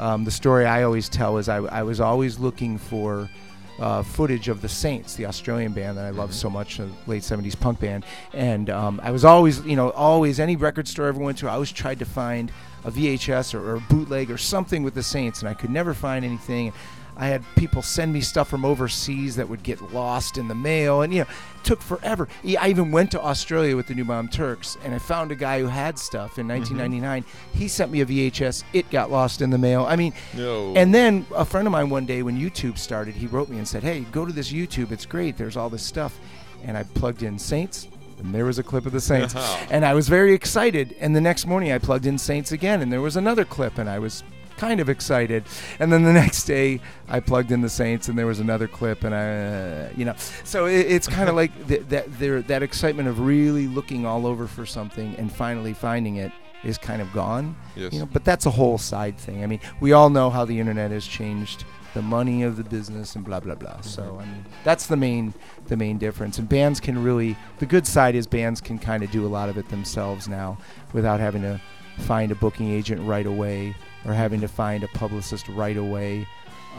Um, 0.00 0.24
the 0.24 0.32
story 0.32 0.66
I 0.66 0.82
always 0.82 1.08
tell 1.08 1.38
is 1.38 1.48
I, 1.48 1.58
I 1.58 1.84
was 1.84 2.00
always 2.00 2.40
looking 2.40 2.78
for 2.78 3.30
uh, 3.78 4.02
footage 4.02 4.48
of 4.48 4.60
the 4.60 4.68
Saints, 4.68 5.14
the 5.14 5.26
Australian 5.26 5.72
band 5.72 5.96
that 5.98 6.04
I 6.04 6.10
love 6.10 6.34
so 6.34 6.50
much, 6.50 6.78
a 6.78 6.88
late 7.06 7.22
'70s 7.22 7.58
punk 7.58 7.80
band, 7.80 8.04
and 8.32 8.70
um, 8.70 9.00
I 9.02 9.10
was 9.10 9.24
always, 9.24 9.64
you 9.64 9.76
know, 9.76 9.90
always 9.90 10.40
any 10.40 10.56
record 10.56 10.88
store 10.88 11.06
I 11.06 11.08
ever 11.08 11.20
went 11.20 11.38
to, 11.38 11.48
I 11.48 11.54
always 11.54 11.72
tried 11.72 11.98
to 12.00 12.04
find 12.04 12.50
a 12.84 12.90
VHS 12.90 13.54
or, 13.54 13.70
or 13.70 13.74
a 13.76 13.80
bootleg 13.80 14.30
or 14.30 14.38
something 14.38 14.82
with 14.82 14.94
the 14.94 15.02
Saints, 15.02 15.40
and 15.40 15.48
I 15.48 15.54
could 15.54 15.70
never 15.70 15.94
find 15.94 16.24
anything. 16.24 16.72
I 17.18 17.26
had 17.26 17.44
people 17.56 17.82
send 17.82 18.12
me 18.12 18.20
stuff 18.20 18.48
from 18.48 18.64
overseas 18.64 19.34
that 19.36 19.48
would 19.48 19.64
get 19.64 19.92
lost 19.92 20.38
in 20.38 20.46
the 20.46 20.54
mail, 20.54 21.02
and 21.02 21.12
you 21.12 21.20
know, 21.22 21.26
it 21.28 21.64
took 21.64 21.82
forever. 21.82 22.28
I 22.44 22.68
even 22.68 22.92
went 22.92 23.10
to 23.10 23.20
Australia 23.20 23.74
with 23.74 23.88
the 23.88 23.94
New 23.94 24.04
Bomb 24.04 24.28
Turks, 24.28 24.78
and 24.84 24.94
I 24.94 24.98
found 24.98 25.32
a 25.32 25.34
guy 25.34 25.58
who 25.58 25.66
had 25.66 25.98
stuff 25.98 26.38
in 26.38 26.46
mm-hmm. 26.46 26.78
1999. 26.78 27.24
He 27.54 27.66
sent 27.66 27.90
me 27.90 28.02
a 28.02 28.06
VHS. 28.06 28.62
It 28.72 28.88
got 28.90 29.10
lost 29.10 29.42
in 29.42 29.50
the 29.50 29.58
mail. 29.58 29.84
I 29.84 29.96
mean, 29.96 30.14
No. 30.36 30.72
and 30.76 30.94
then 30.94 31.26
a 31.34 31.44
friend 31.44 31.66
of 31.66 31.72
mine 31.72 31.90
one 31.90 32.06
day 32.06 32.22
when 32.22 32.38
YouTube 32.38 32.78
started, 32.78 33.16
he 33.16 33.26
wrote 33.26 33.48
me 33.48 33.58
and 33.58 33.66
said, 33.66 33.82
"Hey, 33.82 34.06
go 34.12 34.24
to 34.24 34.32
this 34.32 34.52
YouTube. 34.52 34.92
It's 34.92 35.04
great. 35.06 35.36
There's 35.36 35.56
all 35.56 35.68
this 35.68 35.82
stuff." 35.82 36.18
And 36.62 36.76
I 36.76 36.84
plugged 36.84 37.24
in 37.24 37.36
Saints, 37.36 37.88
and 38.20 38.32
there 38.32 38.44
was 38.44 38.60
a 38.60 38.62
clip 38.62 38.86
of 38.86 38.92
the 38.92 39.00
Saints, 39.00 39.34
and 39.70 39.84
I 39.84 39.92
was 39.92 40.08
very 40.08 40.34
excited. 40.34 40.94
And 41.00 41.16
the 41.16 41.20
next 41.20 41.46
morning, 41.46 41.72
I 41.72 41.78
plugged 41.78 42.06
in 42.06 42.16
Saints 42.16 42.52
again, 42.52 42.80
and 42.80 42.92
there 42.92 43.00
was 43.00 43.16
another 43.16 43.44
clip, 43.44 43.78
and 43.78 43.90
I 43.90 43.98
was 43.98 44.22
kind 44.58 44.80
of 44.80 44.88
excited. 44.88 45.44
And 45.78 45.92
then 45.92 46.02
the 46.02 46.12
next 46.24 46.44
day, 46.44 46.80
I 47.08 47.20
plugged 47.20 47.50
in 47.50 47.62
the 47.62 47.68
Saints, 47.70 48.08
and 48.08 48.18
there 48.18 48.26
was 48.26 48.40
another 48.40 48.68
clip, 48.68 49.04
and 49.04 49.14
I, 49.14 49.86
uh, 49.86 49.88
you 49.96 50.04
know, 50.04 50.14
so 50.44 50.66
it, 50.66 50.86
it's 50.86 51.06
kind 51.18 51.28
of 51.28 51.36
like 51.36 51.68
th- 51.68 51.84
that 51.88 52.18
there 52.18 52.42
that 52.42 52.62
excitement 52.62 53.08
of 53.08 53.20
really 53.20 53.66
looking 53.66 54.04
all 54.04 54.26
over 54.26 54.46
for 54.46 54.66
something 54.66 55.14
and 55.16 55.32
finally 55.32 55.72
finding 55.72 56.16
it 56.16 56.32
is 56.64 56.76
kind 56.76 57.00
of 57.00 57.12
gone. 57.12 57.56
Yes. 57.76 57.92
You 57.92 58.00
know, 58.00 58.06
but 58.06 58.24
that's 58.24 58.46
a 58.46 58.50
whole 58.50 58.78
side 58.78 59.16
thing. 59.16 59.42
I 59.42 59.46
mean, 59.46 59.60
we 59.80 59.92
all 59.92 60.10
know 60.10 60.28
how 60.28 60.44
the 60.44 60.58
internet 60.58 60.90
has 60.90 61.06
changed 61.06 61.64
the 61.94 62.02
money 62.02 62.42
of 62.42 62.56
the 62.56 62.64
business 62.64 63.16
and 63.16 63.24
blah 63.24 63.40
blah 63.40 63.54
blah. 63.54 63.80
So 63.80 64.18
I 64.20 64.24
mean, 64.24 64.44
that's 64.64 64.86
the 64.86 64.96
main 64.96 65.34
the 65.66 65.76
main 65.76 65.98
difference. 65.98 66.38
And 66.38 66.48
bands 66.48 66.80
can 66.80 67.02
really 67.02 67.36
the 67.58 67.66
good 67.66 67.86
side 67.86 68.14
is 68.14 68.26
bands 68.26 68.60
can 68.60 68.78
kind 68.78 69.02
of 69.02 69.10
do 69.10 69.26
a 69.26 69.28
lot 69.28 69.48
of 69.48 69.56
it 69.56 69.68
themselves 69.68 70.28
now 70.28 70.58
without 70.92 71.20
having 71.20 71.42
to 71.42 71.60
find 71.98 72.30
a 72.30 72.34
booking 72.34 72.70
agent 72.70 73.00
right 73.06 73.26
away 73.26 73.74
or 74.08 74.14
having 74.14 74.40
to 74.40 74.48
find 74.48 74.82
a 74.84 74.88
publicist 74.88 75.48
right 75.48 75.76
away. 75.76 76.26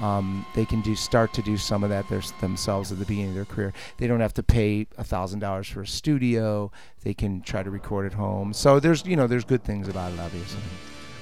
Um, 0.01 0.45
they 0.55 0.65
can 0.65 0.81
do 0.81 0.95
start 0.95 1.33
to 1.33 1.41
do 1.41 1.57
some 1.57 1.83
of 1.83 1.89
that 1.89 2.07
their, 2.07 2.21
themselves 2.39 2.91
at 2.91 2.99
the 2.99 3.05
beginning 3.05 3.29
of 3.29 3.35
their 3.35 3.45
career. 3.45 3.73
They 3.97 4.07
don't 4.07 4.21
have 4.21 4.33
to 4.35 4.43
pay 4.43 4.87
a 4.97 5.03
thousand 5.03 5.39
dollars 5.39 5.67
for 5.67 5.81
a 5.81 5.87
studio. 5.87 6.71
They 7.03 7.13
can 7.13 7.41
try 7.41 7.63
to 7.63 7.69
record 7.69 8.05
at 8.05 8.13
home. 8.13 8.53
So 8.53 8.79
there's 8.79 9.05
you 9.05 9.17
know 9.17 9.27
there's 9.27 9.43
good 9.43 9.63
things 9.63 9.89
about 9.89 10.13
it 10.13 10.19
obviously. 10.19 10.61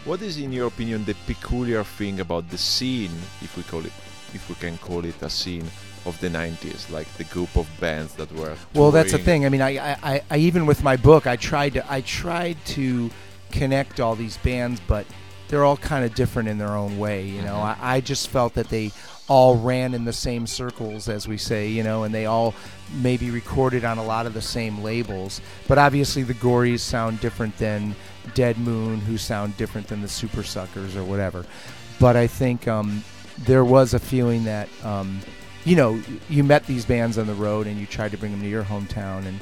What 0.06 0.22
is, 0.22 0.38
in 0.38 0.54
your 0.54 0.68
opinion, 0.68 1.04
the 1.04 1.16
peculiar 1.26 1.84
thing 1.84 2.22
about 2.22 2.50
the 2.50 2.58
scene, 2.58 3.12
if 3.42 3.58
we 3.58 3.64
call 3.64 3.86
it, 3.86 3.92
if 4.34 4.48
we 4.48 4.56
can 4.56 4.78
call 4.78 5.04
it 5.04 5.22
a 5.22 5.30
scene 5.30 5.66
of 6.06 6.18
the 6.22 6.30
'90s, 6.30 6.90
like 6.90 7.12
the 7.18 7.26
group 7.26 7.54
of 7.58 7.68
bands 7.80 8.14
that 8.14 8.32
were? 8.34 8.56
Well, 8.74 8.92
that's 8.92 9.12
the 9.12 9.18
thing. 9.18 9.46
I 9.46 9.50
mean, 9.50 9.62
I, 9.62 9.98
I, 10.02 10.22
I 10.30 10.38
even 10.38 10.66
with 10.66 10.84
my 10.84 10.96
book, 10.96 11.28
I 11.28 11.36
tried 11.36 11.74
to 11.74 11.92
I 11.92 12.02
tried 12.02 12.58
to 12.68 13.10
connect 13.52 14.00
all 14.00 14.16
these 14.16 14.38
bands, 14.38 14.80
but 14.88 15.06
they're 15.48 15.64
all 15.64 15.78
kind 15.78 16.06
of 16.06 16.14
different 16.16 16.50
in 16.50 16.58
their 16.58 16.76
own 16.76 16.98
way. 16.98 17.28
You 17.28 17.42
know, 17.42 17.56
I, 17.56 17.78
I 17.80 18.02
just 18.02 18.30
felt 18.30 18.54
that 18.56 18.70
they 18.70 18.92
all 19.28 19.58
ran 19.58 19.94
in 19.94 20.06
the 20.06 20.14
same 20.14 20.48
circles, 20.48 21.10
as 21.10 21.28
we 21.28 21.38
say. 21.38 21.70
You 21.70 21.84
know, 21.84 22.04
and 22.04 22.14
they 22.14 22.26
all 22.26 22.54
maybe 23.02 23.30
recorded 23.30 23.86
on 23.86 23.98
a 23.98 24.04
lot 24.04 24.26
of 24.26 24.34
the 24.34 24.42
same 24.42 24.82
labels. 24.84 25.42
But 25.68 25.78
obviously, 25.78 26.24
the 26.24 26.34
Gories 26.34 26.80
sound 26.80 27.20
different 27.20 27.58
than 27.58 27.96
Dead 28.34 28.58
Moon, 28.58 29.00
who 29.00 29.18
sound 29.18 29.58
different 29.58 29.88
than 29.88 30.02
the 30.02 30.08
Super 30.08 30.44
Suckers 30.44 30.96
or 30.96 31.04
whatever. 31.04 31.46
But 32.00 32.16
I 32.16 32.28
think 32.28 32.68
um, 32.68 33.04
there 33.40 33.66
was 33.66 33.94
a 33.94 34.00
feeling 34.00 34.44
that. 34.46 34.70
Um, 34.84 35.20
you 35.66 35.76
know, 35.76 36.02
you 36.30 36.46
met 36.46 36.66
these 36.66 36.86
bands 36.86 37.18
on 37.18 37.28
the 37.28 37.34
road 37.34 37.68
and 37.68 37.78
you 37.78 37.86
tried 37.86 38.12
to 38.12 38.18
bring 38.18 38.32
them 38.32 38.40
to 38.40 38.48
your 38.48 38.64
hometown, 38.64 39.26
and 39.26 39.40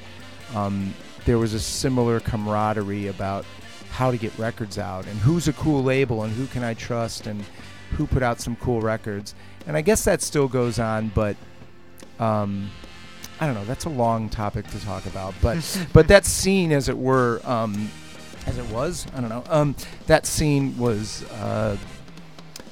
um, 0.56 0.91
there 1.26 1.38
was 1.38 1.53
a 1.53 1.60
similar 1.60 2.20
camaraderie 2.20 3.08
about 3.08 3.45
how 3.96 4.12
to 4.12 4.18
get 4.18 4.38
records 4.38 4.78
out 4.78 5.08
and 5.08 5.18
who's 5.20 5.48
a 5.48 5.54
cool 5.54 5.82
label 5.82 6.24
and 6.24 6.34
who 6.34 6.48
can 6.48 6.66
I 6.66 6.74
trust 6.74 7.28
and 7.28 7.46
who 7.91 8.06
put 8.06 8.22
out 8.22 8.41
some 8.41 8.58
cool 8.58 8.82
records. 8.82 9.34
And 9.68 9.78
I 9.78 9.82
guess 9.82 10.04
that 10.04 10.22
still 10.22 10.50
goes 10.50 10.80
on, 10.80 11.14
but 11.16 11.38
um, 12.20 12.70
I 13.39 13.46
don't 13.46 13.56
know. 13.56 13.64
That's 13.64 13.86
a 13.86 13.89
long 13.89 14.28
topic 14.28 14.68
to 14.68 14.80
talk 14.84 15.06
about, 15.06 15.34
but 15.41 15.88
but 15.93 16.10
that 16.10 16.26
scene, 16.26 16.74
as 16.74 16.89
it 16.89 16.98
were, 16.98 17.39
um, 17.46 17.89
as 18.46 18.58
it 18.58 18.66
was, 18.66 19.08
I 19.16 19.22
don't 19.22 19.30
know. 19.30 19.43
Um, 19.48 19.76
that 20.08 20.26
scene 20.26 20.78
was. 20.78 21.24
Uh, 21.32 21.78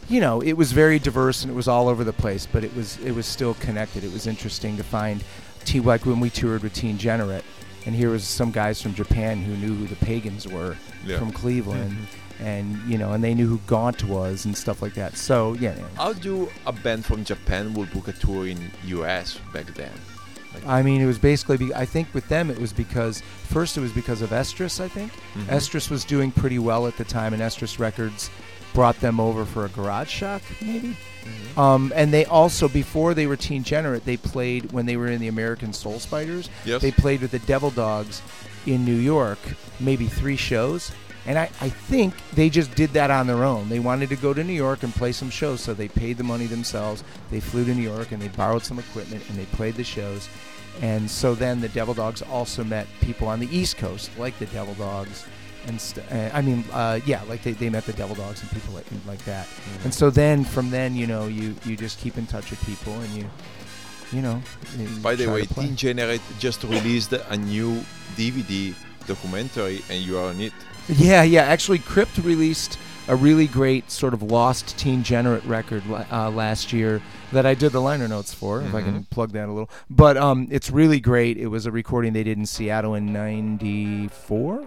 you 0.09 0.19
know, 0.19 0.41
it 0.41 0.53
was 0.53 0.73
very 0.73 0.99
diverse 0.99 1.43
and 1.43 1.51
it 1.51 1.55
was 1.55 1.69
all 1.69 1.87
over 1.87 2.03
the 2.03 2.11
place, 2.11 2.45
but 2.45 2.65
it 2.65 2.75
was 2.75 2.97
it 2.97 3.13
was 3.13 3.25
still 3.25 3.53
connected. 3.55 4.03
It 4.03 4.11
was 4.11 4.27
interesting 4.27 4.75
to 4.75 4.83
find, 4.83 5.23
T 5.63 5.79
like 5.79 6.05
when 6.05 6.19
we 6.19 6.29
toured 6.29 6.63
with 6.63 6.73
Teen 6.73 6.97
Generate, 6.97 7.45
and 7.85 7.93
here 7.95 8.09
was 8.09 8.23
some 8.23 8.51
guys 8.51 8.81
from 8.81 8.93
Japan 8.93 9.41
who 9.41 9.55
knew 9.57 9.75
who 9.75 9.87
the 9.87 9.95
Pagans 10.05 10.47
were 10.47 10.75
Yeah. 11.05 11.17
from 11.19 11.31
Cleveland, 11.31 11.95
and 12.39 12.77
you 12.87 12.97
know, 12.97 13.13
and 13.13 13.23
they 13.23 13.33
knew 13.33 13.47
who 13.47 13.59
Gaunt 13.67 14.03
was 14.05 14.45
and 14.45 14.57
stuff 14.57 14.81
like 14.81 14.93
that. 14.95 15.17
So 15.17 15.53
yeah, 15.55 15.75
yeah. 15.77 15.85
How 15.97 16.13
do 16.13 16.49
a 16.65 16.71
band 16.71 17.05
from 17.05 17.23
Japan 17.23 17.73
would 17.73 17.91
book 17.91 18.07
a 18.07 18.13
tour 18.13 18.47
in 18.47 18.71
US 18.85 19.37
back 19.53 19.65
then? 19.75 19.91
Like, 20.53 20.67
I 20.67 20.81
mean, 20.83 21.01
it 21.01 21.05
was 21.07 21.17
basically. 21.17 21.57
Be, 21.57 21.73
I 21.73 21.85
think 21.85 22.07
with 22.13 22.27
them, 22.29 22.51
it 22.51 22.59
was 22.59 22.71
because 22.71 23.21
first 23.49 23.75
it 23.75 23.81
was 23.81 23.91
because 23.91 24.21
of 24.21 24.29
Estrus. 24.29 24.79
I 24.79 24.87
think 24.87 25.11
Mhm. 25.35 25.45
Estrus 25.47 25.89
was 25.89 26.05
doing 26.05 26.31
pretty 26.31 26.59
well 26.59 26.85
at 26.87 26.95
the 26.97 27.03
time, 27.03 27.33
and 27.33 27.41
Estrus 27.41 27.79
Records 27.79 28.29
brought 28.73 28.99
them 28.99 29.19
over 29.19 29.45
for 29.45 29.65
a 29.65 29.69
garage 29.69 30.09
shock, 30.09 30.41
maybe. 30.61 30.97
Um, 31.55 31.93
and 31.95 32.13
they 32.13 32.25
also, 32.25 32.67
before 32.67 33.13
they 33.13 33.27
were 33.27 33.37
Teen 33.37 33.63
Generate, 33.63 34.05
they 34.05 34.17
played 34.17 34.71
when 34.71 34.85
they 34.85 34.97
were 34.97 35.07
in 35.07 35.21
the 35.21 35.27
American 35.27 35.71
Soul 35.71 35.99
Spiders. 35.99 36.49
Yes. 36.65 36.81
They 36.81 36.91
played 36.91 37.21
with 37.21 37.31
the 37.31 37.39
Devil 37.39 37.69
Dogs 37.69 38.21
in 38.65 38.83
New 38.83 38.95
York, 38.95 39.39
maybe 39.79 40.07
three 40.07 40.35
shows. 40.35 40.91
And 41.25 41.39
I, 41.39 41.43
I 41.61 41.69
think 41.69 42.13
they 42.33 42.49
just 42.49 42.75
did 42.75 42.91
that 42.91 43.09
on 43.09 43.27
their 43.27 43.45
own. 43.45 43.69
They 43.69 43.79
wanted 43.79 44.09
to 44.09 44.17
go 44.17 44.33
to 44.33 44.43
New 44.43 44.53
York 44.53 44.83
and 44.83 44.93
play 44.93 45.13
some 45.13 45.29
shows, 45.29 45.61
so 45.61 45.73
they 45.73 45.87
paid 45.87 46.17
the 46.17 46.23
money 46.23 46.47
themselves. 46.47 47.03
They 47.31 47.39
flew 47.39 47.63
to 47.63 47.73
New 47.73 47.81
York 47.81 48.11
and 48.11 48.21
they 48.21 48.27
borrowed 48.27 48.65
some 48.65 48.79
equipment 48.79 49.23
and 49.29 49.37
they 49.37 49.45
played 49.45 49.75
the 49.75 49.85
shows. 49.85 50.27
And 50.81 51.09
so 51.09 51.35
then 51.35 51.61
the 51.61 51.69
Devil 51.69 51.93
Dogs 51.93 52.21
also 52.21 52.63
met 52.63 52.87
people 52.99 53.27
on 53.27 53.39
the 53.39 53.55
East 53.55 53.77
Coast, 53.77 54.09
like 54.17 54.37
the 54.39 54.47
Devil 54.47 54.73
Dogs. 54.73 55.23
And 55.67 55.79
st- 55.79 56.05
uh, 56.11 56.29
I 56.33 56.41
mean, 56.41 56.63
uh, 56.71 56.99
yeah, 57.05 57.21
like 57.23 57.43
they, 57.43 57.53
they 57.53 57.69
met 57.69 57.85
the 57.85 57.93
Devil 57.93 58.15
Dogs 58.15 58.41
and 58.41 58.51
people 58.51 58.73
like, 58.73 58.85
like 59.07 59.23
that. 59.25 59.47
And 59.83 59.93
so 59.93 60.09
then 60.09 60.43
from 60.43 60.69
then, 60.69 60.95
you 60.95 61.07
know, 61.07 61.27
you, 61.27 61.55
you 61.65 61.77
just 61.77 61.99
keep 61.99 62.17
in 62.17 62.27
touch 62.27 62.49
with 62.49 62.63
people 62.65 62.93
and 62.93 63.09
you, 63.11 63.29
you 64.11 64.21
know. 64.21 64.41
you 64.77 64.87
By 65.01 65.15
the 65.15 65.27
way. 65.27 65.45
Teen 65.45 65.75
Generate 65.75 66.21
just 66.39 66.63
released 66.63 67.13
a 67.13 67.37
new 67.37 67.81
DVD 68.15 68.73
documentary, 69.07 69.81
and 69.89 70.03
you 70.03 70.17
are 70.17 70.29
on 70.29 70.41
it. 70.41 70.53
Yeah, 70.89 71.23
yeah. 71.23 71.43
Actually, 71.43 71.79
Crypt 71.79 72.17
released 72.19 72.77
a 73.07 73.15
really 73.15 73.47
great 73.47 73.91
sort 73.91 74.13
of 74.13 74.23
lost 74.23 74.77
teen 74.77 75.03
generate 75.03 75.43
record 75.45 75.83
uh, 76.11 76.29
last 76.29 76.71
year 76.71 77.01
that 77.31 77.45
I 77.45 77.53
did 77.53 77.71
the 77.71 77.81
liner 77.81 78.07
notes 78.07 78.33
for, 78.33 78.61
if 78.61 78.73
I 78.73 78.81
can 78.81 79.03
plug 79.05 79.31
that 79.31 79.49
a 79.49 79.51
little. 79.51 79.69
But 79.89 80.17
um, 80.17 80.47
it's 80.51 80.69
really 80.69 80.99
great. 80.99 81.37
It 81.37 81.47
was 81.47 81.65
a 81.65 81.71
recording 81.71 82.13
they 82.13 82.23
did 82.23 82.37
in 82.37 82.45
Seattle 82.45 82.95
in 82.95 83.11
'94, 83.11 84.65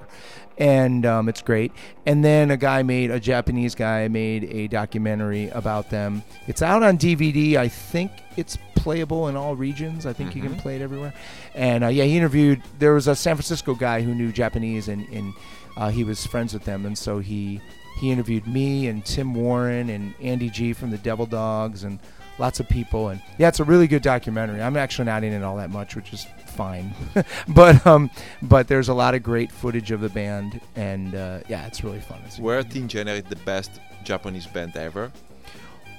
and 0.58 1.04
um, 1.04 1.28
it's 1.28 1.42
great. 1.42 1.72
And 2.06 2.24
then 2.24 2.50
a 2.50 2.56
guy 2.56 2.82
made 2.82 3.10
a 3.10 3.20
Japanese 3.20 3.74
guy 3.74 4.08
made 4.08 4.44
a 4.44 4.68
documentary 4.68 5.48
about 5.50 5.90
them. 5.90 6.22
It's 6.46 6.62
out 6.62 6.82
on 6.82 6.98
DVD. 6.98 7.56
I 7.56 7.68
think 7.68 8.10
it's 8.36 8.56
playable 8.74 9.28
in 9.28 9.36
all 9.36 9.56
regions. 9.56 10.06
I 10.06 10.12
think 10.12 10.34
you 10.34 10.42
can 10.42 10.56
play 10.56 10.76
it 10.76 10.82
everywhere. 10.82 11.14
And 11.54 11.84
uh, 11.84 11.88
yeah, 11.88 12.04
he 12.04 12.16
interviewed. 12.16 12.62
There 12.78 12.94
was 12.94 13.08
a 13.08 13.16
San 13.16 13.36
Francisco 13.36 13.74
guy 13.74 14.02
who 14.02 14.14
knew 14.14 14.32
Japanese 14.32 14.88
and. 14.88 15.06
and 15.08 15.34
uh, 15.76 15.90
he 15.90 16.04
was 16.04 16.24
friends 16.26 16.54
with 16.54 16.64
them, 16.64 16.86
and 16.86 16.96
so 16.96 17.18
he 17.18 17.60
he 17.98 18.10
interviewed 18.10 18.46
me 18.46 18.88
and 18.88 19.04
Tim 19.04 19.34
Warren 19.34 19.90
and 19.90 20.14
Andy 20.20 20.50
G 20.50 20.72
from 20.72 20.90
the 20.90 20.98
Devil 20.98 21.26
Dogs 21.26 21.84
and 21.84 21.98
lots 22.38 22.60
of 22.60 22.68
people. 22.68 23.08
And 23.08 23.22
yeah, 23.38 23.48
it's 23.48 23.60
a 23.60 23.64
really 23.64 23.86
good 23.86 24.02
documentary. 24.02 24.62
I'm 24.62 24.76
actually 24.76 25.06
not 25.06 25.24
in 25.24 25.32
it 25.32 25.42
all 25.42 25.56
that 25.56 25.70
much, 25.70 25.96
which 25.96 26.12
is 26.12 26.26
fine. 26.56 26.94
but 27.48 27.86
um, 27.86 28.10
but 28.42 28.68
there's 28.68 28.88
a 28.88 28.94
lot 28.94 29.14
of 29.14 29.22
great 29.22 29.52
footage 29.52 29.90
of 29.90 30.00
the 30.00 30.08
band, 30.08 30.60
and 30.74 31.14
uh, 31.14 31.40
yeah, 31.48 31.66
it's 31.66 31.84
really 31.84 32.00
fun. 32.00 32.20
It's 32.26 32.38
Were 32.38 32.62
Teen 32.62 32.88
Generate 32.88 33.28
the 33.28 33.36
best 33.36 33.80
Japanese 34.04 34.46
band 34.46 34.76
ever? 34.76 35.12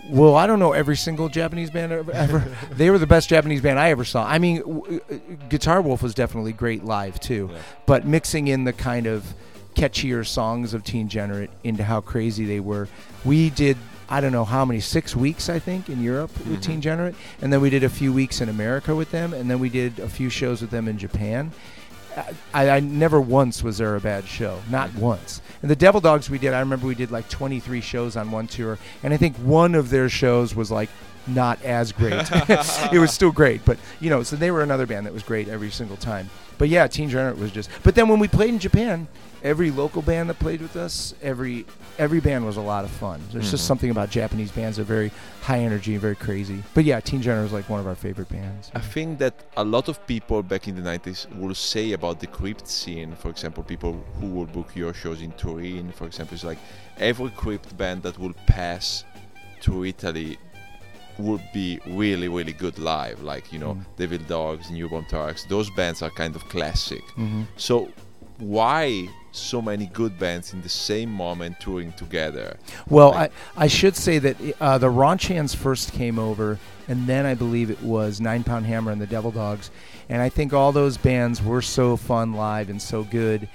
Well, 0.10 0.36
I 0.36 0.48
don't 0.48 0.60
know 0.60 0.72
every 0.72 0.96
single 0.96 1.28
Japanese 1.28 1.70
band 1.70 1.92
ever. 1.92 2.12
ever. 2.14 2.56
they 2.72 2.90
were 2.90 2.98
the 2.98 3.08
best 3.08 3.28
Japanese 3.30 3.62
band 3.62 3.78
I 3.78 3.90
ever 3.90 4.06
saw. 4.06 4.26
I 4.26 4.38
mean, 4.40 4.62
w- 4.62 5.02
uh, 5.12 5.16
Guitar 5.50 5.82
Wolf 5.82 6.02
was 6.02 6.14
definitely 6.14 6.54
great 6.54 6.84
live 6.86 7.20
too, 7.20 7.50
Yeah. 7.52 7.60
but 7.86 8.06
mixing 8.06 8.48
in 8.48 8.64
the 8.64 8.72
kind 8.74 9.06
of 9.06 9.34
catchier 9.76 10.26
songs 10.26 10.74
of 10.74 10.84
Teen 10.86 11.10
Generate 11.10 11.50
into 11.64 11.84
how 11.84 12.00
crazy 12.02 12.46
they 12.46 12.60
were, 12.62 12.88
we 13.26 13.50
did. 13.50 13.78
I 14.10 14.22
don't 14.22 14.32
know 14.32 14.46
how 14.46 14.64
many 14.64 14.80
six 14.80 15.16
weeks 15.16 15.50
I 15.50 15.60
think 15.60 15.90
in 15.90 16.02
Europe 16.02 16.32
with 16.40 16.48
mm-hmm. 16.48 16.62
Teen 16.62 16.82
Generate, 16.82 17.16
and 17.42 17.52
then 17.52 17.62
we 17.62 17.70
did 17.70 17.84
a 17.84 17.90
few 17.90 18.14
weeks 18.14 18.42
in 18.42 18.50
America 18.50 18.96
with 18.96 19.12
them, 19.12 19.34
and 19.34 19.50
then 19.50 19.60
we 19.60 19.70
did 19.70 20.00
a 20.00 20.08
few 20.08 20.30
shows 20.30 20.62
with 20.62 20.70
them 20.70 20.88
in 20.88 20.98
Japan. 20.98 21.52
I, 22.54 22.70
I 22.70 22.80
never 22.80 23.22
once 23.22 23.62
was 23.62 23.78
there 23.78 23.96
a 23.96 24.00
bad 24.00 24.26
show, 24.26 24.60
not 24.70 24.94
once. 24.96 25.42
And 25.62 25.70
the 25.70 25.76
Devil 25.76 26.02
Dogs 26.02 26.30
we 26.30 26.40
did, 26.40 26.54
I 26.54 26.60
remember 26.60 26.88
we 26.88 26.96
did 26.96 27.12
like 27.12 27.30
23 27.30 27.82
shows 27.82 28.16
on 28.16 28.32
one 28.32 28.48
tour, 28.48 28.80
and 29.04 29.14
I 29.14 29.18
think 29.18 29.36
one 29.38 29.76
of 29.76 29.90
their 29.90 30.10
shows 30.10 30.56
was 30.56 30.72
like 30.72 30.90
not 31.28 31.62
as 31.64 31.92
great. 31.92 32.14
it 32.94 33.00
was 33.00 33.12
still 33.12 33.32
great, 33.32 33.64
but 33.66 33.78
you 34.00 34.10
know, 34.10 34.24
so 34.24 34.36
they 34.36 34.52
were 34.52 34.64
another 34.64 34.86
band 34.86 35.06
that 35.06 35.14
was 35.14 35.24
great 35.24 35.48
every 35.48 35.70
single 35.70 35.98
time. 35.98 36.30
But 36.58 36.70
yeah, 36.70 36.88
Teen 36.88 37.10
Generate 37.10 37.38
was 37.38 37.52
just. 37.52 37.70
But 37.84 37.96
then 37.96 38.08
when 38.08 38.20
we 38.20 38.28
played 38.28 38.50
in 38.50 38.60
Japan, 38.60 39.08
every 39.44 39.72
local 39.72 40.02
band 40.02 40.30
that 40.30 40.40
played 40.40 40.62
with 40.62 40.76
us, 40.76 41.14
every 41.22 41.66
every 42.00 42.20
band 42.20 42.46
was 42.46 42.58
a 42.58 42.62
lot 42.62 42.84
of 42.84 42.92
fun. 42.92 43.22
There's 43.32 43.50
just 43.52 43.66
something 43.66 43.90
about 43.90 44.10
Japanese 44.10 44.52
bands 44.52 44.78
that 44.78 44.84
are 44.84 44.86
very 44.86 45.12
high 45.42 45.60
energy 45.60 45.94
and 45.94 46.02
very 46.02 46.16
crazy. 46.16 46.64
But 46.74 46.84
yeah, 46.86 47.00
Teen 47.00 47.22
Generate 47.22 47.44
was 47.44 47.54
like 47.54 47.70
one 47.70 47.80
of 47.80 47.88
our 47.88 47.96
favorite 47.96 48.30
bands. 48.30 48.72
I 48.76 48.80
think 48.80 49.20
that 49.20 49.34
a 49.58 49.64
lot 49.64 49.88
of 49.88 50.06
people 50.06 50.44
back 50.44 50.68
in 50.68 50.76
the 50.76 50.82
90s 50.82 51.28
will 51.40 51.56
say 51.56 51.94
about 51.94 52.20
the 52.20 52.28
crypt 52.28 52.68
scene, 52.68 53.16
for 53.16 53.30
example, 53.30 53.64
people 53.64 53.94
who 54.20 54.28
will 54.28 54.46
book 54.46 54.76
your 54.76 54.94
shows 54.94 55.22
in 55.22 55.32
Turin, 55.34 55.92
for 55.92 56.06
example, 56.06 56.36
it's 56.36 56.44
like 56.44 56.60
every 57.00 57.30
crypt 57.32 57.76
band 57.78 58.04
that 58.04 58.18
will 58.20 58.34
pass 58.46 59.04
to 59.62 59.86
Italy 59.86 60.38
would 61.18 61.42
be 61.52 61.80
really, 61.88 62.28
really 62.28 62.54
good 62.54 62.78
live. 62.78 63.24
Like, 63.24 63.52
you 63.52 63.58
know, 63.58 63.74
Mm. 63.74 63.86
Devil 63.98 64.20
Dogs, 64.28 64.70
New 64.70 64.88
Bomb 64.88 65.06
Turks, 65.06 65.46
those 65.46 65.70
bands 65.72 66.04
are 66.04 66.12
kind 66.12 66.36
of 66.36 66.48
classic. 66.50 67.02
Mm-hmm. 67.18 67.44
So, 67.56 67.90
why 68.38 69.10
so 69.38 69.62
many 69.62 69.86
good 69.88 70.18
bands 70.20 70.54
in 70.54 70.62
the 70.62 70.70
same 70.70 71.10
moment 71.12 71.60
touring 71.60 71.92
together? 71.94 72.58
Well, 72.90 73.12
Like- 73.12 73.32
I, 73.56 73.66
I 73.66 73.68
should 73.68 73.96
say 73.96 74.20
that 74.20 74.38
uh, 74.60 74.78
the 74.78 74.88
Raunch 74.88 75.28
Hands 75.28 75.54
first 75.54 75.94
came 75.94 76.18
over, 76.20 76.58
and 76.88 77.08
then 77.08 77.26
I 77.26 77.34
believe 77.34 77.70
it 77.70 77.82
was 77.82 78.20
Nine 78.22 78.44
Pound 78.44 78.66
Hammer 78.66 78.92
and 78.92 79.02
the 79.02 79.08
Devil 79.08 79.32
Dogs, 79.32 79.72
and 80.10 80.22
I 80.22 80.30
think 80.30 80.54
all 80.54 80.72
those 80.72 80.98
bands 80.98 81.42
were 81.44 81.62
so 81.62 81.98
fun 81.98 82.34
live 82.34 82.70
and 82.70 82.82
so 82.82 83.04
good. 83.04 83.48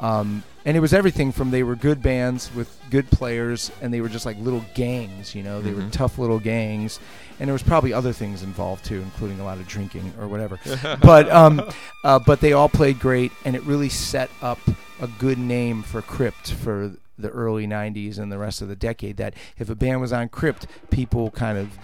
Um, 0.00 0.42
and 0.64 0.76
it 0.76 0.80
was 0.80 0.92
everything 0.94 1.30
from 1.32 1.50
they 1.50 1.62
were 1.62 1.74
good 1.76 2.02
bands 2.02 2.50
with 2.54 2.74
good 2.90 3.10
players, 3.10 3.70
and 3.80 3.92
they 3.92 4.00
were 4.00 4.08
just 4.08 4.26
like 4.26 4.38
little 4.38 4.64
gangs, 4.74 5.34
you 5.34 5.42
know, 5.42 5.60
they 5.62 5.72
were 5.72 5.82
Mhm. 5.82 5.92
tough 5.92 6.18
little 6.18 6.38
gangs, 6.38 6.98
and 7.40 7.48
there 7.48 7.54
was 7.54 7.62
probably 7.62 7.92
other 7.92 8.12
things 8.12 8.42
involved 8.42 8.84
too, 8.84 9.00
including 9.00 9.40
a 9.40 9.44
lot 9.44 9.58
of 9.58 9.66
drinking 9.66 10.12
or 10.20 10.28
whatever. 10.28 10.60
but 11.02 11.28
um, 11.30 11.62
uh, 12.04 12.18
but 12.18 12.40
they 12.40 12.52
all 12.52 12.68
played 12.68 13.00
great, 13.00 13.32
and 13.44 13.56
it 13.56 13.62
really 13.62 13.88
set 13.88 14.30
up 14.42 14.60
a 15.00 15.08
good 15.18 15.38
name 15.38 15.82
for 15.82 16.02
Crypt 16.02 16.52
for 16.52 16.92
the 17.18 17.30
early 17.30 17.66
'90s 17.66 18.18
and 18.18 18.30
the 18.30 18.38
rest 18.38 18.60
of 18.60 18.68
the 18.68 18.76
decade. 18.76 19.16
That 19.16 19.34
if 19.58 19.70
a 19.70 19.74
band 19.74 20.02
was 20.02 20.12
on 20.12 20.28
Crypt, 20.28 20.66
people 20.90 21.30
kind 21.30 21.56
of 21.56 21.78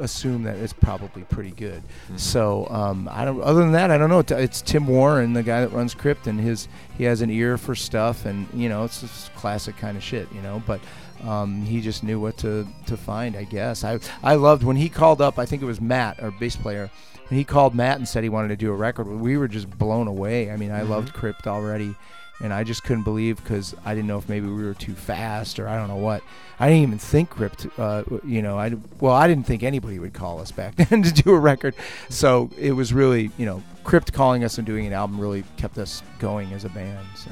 assume 0.00 0.42
that 0.44 0.56
it's 0.56 0.72
probably 0.72 1.22
pretty 1.22 1.50
good. 1.52 1.82
So 2.16 2.66
um, 2.68 3.08
I 3.10 3.24
don't. 3.24 3.40
Other 3.42 3.60
than 3.60 3.72
that, 3.72 3.90
I 3.90 3.98
don't 3.98 4.10
know. 4.10 4.20
It's- 4.20 4.40
It's 4.40 4.62
Tim 4.62 4.86
Warren, 4.86 5.32
the 5.32 5.42
guy 5.42 5.60
that 5.60 5.72
runs 5.72 5.94
Crypt, 5.94 6.26
and 6.26 6.38
his 6.40 6.68
he 6.98 7.04
has 7.04 7.20
an 7.22 7.30
ear 7.30 7.56
for 7.58 7.74
stuff, 7.74 8.24
and 8.26 8.46
you 8.54 8.68
know, 8.68 8.84
it's 8.84 9.00
just 9.00 9.34
classic 9.34 9.76
kind 9.76 9.96
of 9.96 10.02
shit, 10.02 10.28
you 10.34 10.40
know. 10.42 10.62
But 10.66 10.80
um, 11.24 11.62
he 11.62 11.80
just 11.80 12.02
knew 12.04 12.20
what 12.20 12.36
to 12.38 12.66
to 12.86 12.96
find, 12.96 13.36
I 13.36 13.44
guess. 13.44 13.84
I 13.84 13.98
I 14.22 14.34
loved 14.34 14.62
when 14.64 14.76
he 14.76 14.88
called 14.88 15.20
up. 15.20 15.38
I 15.38 15.46
think 15.46 15.62
it 15.62 15.66
was 15.66 15.80
Matt, 15.80 16.22
our 16.22 16.30
bass 16.32 16.56
player. 16.56 16.90
When 17.28 17.38
he 17.38 17.44
called 17.44 17.74
Matt 17.74 17.96
and 17.96 18.06
said 18.06 18.22
he 18.22 18.28
wanted 18.28 18.48
to 18.48 18.56
do 18.56 18.70
a 18.70 18.74
record, 18.76 19.06
we 19.08 19.38
were 19.38 19.48
just 19.48 19.70
blown 19.78 20.08
away. 20.08 20.50
I 20.50 20.56
mean, 20.58 20.70
I 20.70 20.82
loved 20.82 21.14
Crypt 21.14 21.46
already, 21.46 21.94
and 22.40 22.52
I 22.52 22.64
just 22.64 22.82
couldn't 22.82 23.04
believe 23.04 23.42
because 23.42 23.74
I 23.84 23.94
didn't 23.94 24.08
know 24.08 24.18
if 24.18 24.28
maybe 24.28 24.46
we 24.46 24.64
were 24.64 24.74
too 24.74 24.94
fast 24.94 25.58
or 25.58 25.68
I 25.68 25.76
don't 25.76 25.88
know 25.88 25.96
what. 25.96 26.22
I 26.58 26.68
didn't 26.68 26.82
even 26.82 26.98
think 26.98 27.30
Crypt. 27.30 27.66
Uh, 27.78 28.04
you 28.24 28.42
know, 28.42 28.58
I 28.58 28.72
well, 29.00 29.14
I 29.14 29.26
didn't 29.26 29.46
think 29.46 29.62
anybody 29.62 29.98
would 29.98 30.14
call 30.14 30.40
us 30.40 30.50
back 30.50 30.76
then 30.76 31.02
to 31.02 31.12
do 31.12 31.30
a 31.30 31.38
record. 31.38 31.74
So 32.08 32.50
it 32.58 32.72
was 32.72 32.92
really, 32.92 33.30
you 33.38 33.46
know, 33.46 33.62
Crypt 33.84 34.12
calling 34.12 34.44
us 34.44 34.58
and 34.58 34.66
doing 34.66 34.86
an 34.86 34.92
album 34.92 35.20
really 35.20 35.44
kept 35.56 35.78
us 35.78 36.02
going 36.18 36.52
as 36.52 36.64
a 36.64 36.70
band. 36.70 37.06
So. 37.16 37.30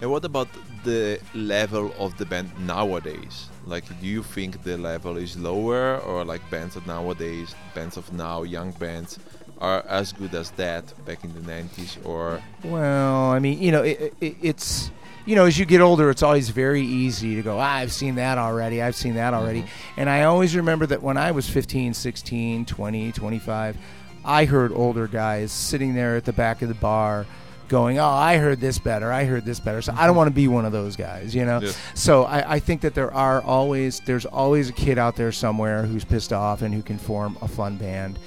And 0.00 0.10
what 0.10 0.24
about 0.24 0.48
the 0.82 1.20
level 1.34 1.92
of 1.98 2.16
the 2.16 2.24
band 2.24 2.50
nowadays? 2.66 3.50
Like, 3.66 3.84
do 4.00 4.06
you 4.06 4.22
think 4.22 4.62
the 4.62 4.78
level 4.78 5.18
is 5.18 5.36
lower, 5.36 5.98
or 5.98 6.24
like 6.24 6.40
bands 6.50 6.74
of 6.74 6.86
nowadays, 6.86 7.54
bands 7.74 7.98
of 7.98 8.10
now, 8.10 8.42
young 8.42 8.70
bands, 8.72 9.18
are 9.60 9.84
as 9.88 10.12
good 10.12 10.34
as 10.34 10.50
that 10.52 10.92
back 11.04 11.24
in 11.24 11.32
the 11.34 11.40
90s? 11.40 12.04
Or 12.06 12.42
Well, 12.64 13.30
I 13.30 13.38
mean, 13.38 13.60
you 13.60 13.72
know, 13.72 13.82
it, 13.82 14.14
it, 14.20 14.36
it's 14.42 14.90
you 15.26 15.36
know, 15.36 15.44
as 15.44 15.58
you 15.58 15.64
get 15.66 15.80
older, 15.80 16.10
it's 16.10 16.22
always 16.22 16.48
very 16.48 16.82
easy 16.82 17.36
to 17.36 17.42
go, 17.42 17.58
ah, 17.58 17.74
I've 17.74 17.92
seen 17.92 18.16
that 18.16 18.38
already. 18.38 18.82
I've 18.82 18.96
seen 18.96 19.14
that 19.14 19.34
already. 19.34 19.64
And 19.96 20.08
I 20.08 20.24
always 20.24 20.56
remember 20.56 20.86
that 20.86 21.02
when 21.02 21.16
I 21.16 21.30
was 21.30 21.48
15, 21.48 21.94
16, 21.94 22.64
20, 22.64 23.12
25, 23.12 23.76
I 24.24 24.44
heard 24.44 24.72
older 24.72 25.06
guys 25.06 25.52
sitting 25.52 25.94
there 25.94 26.16
at 26.16 26.24
the 26.24 26.32
back 26.32 26.62
of 26.62 26.68
the 26.68 26.74
bar 26.74 27.26
going, 27.68 27.98
oh, 27.98 28.04
I 28.06 28.38
heard 28.38 28.60
this 28.60 28.78
better. 28.78 29.12
I 29.12 29.24
heard 29.24 29.44
this 29.44 29.60
better. 29.60 29.80
So 29.80 29.94
I 29.96 30.06
don't 30.06 30.16
want 30.16 30.28
to 30.28 30.34
be 30.34 30.48
one 30.48 30.64
of 30.64 30.72
those 30.72 30.96
guys, 30.96 31.34
you 31.34 31.44
know? 31.44 31.60
Yes. 31.62 31.78
So 31.94 32.24
I, 32.24 32.54
I 32.54 32.58
think 32.58 32.80
that 32.80 32.94
there 32.94 33.12
are 33.14 33.40
always, 33.42 34.00
there's 34.00 34.26
always 34.26 34.70
a 34.70 34.72
kid 34.72 34.98
out 34.98 35.16
there 35.16 35.30
somewhere 35.30 35.84
who's 35.84 36.04
pissed 36.04 36.32
off 36.32 36.62
and 36.62 36.74
who 36.74 36.82
can 36.82 36.98
form 36.98 37.38
a 37.40 37.48
fun 37.48 37.76
band. 37.76 38.18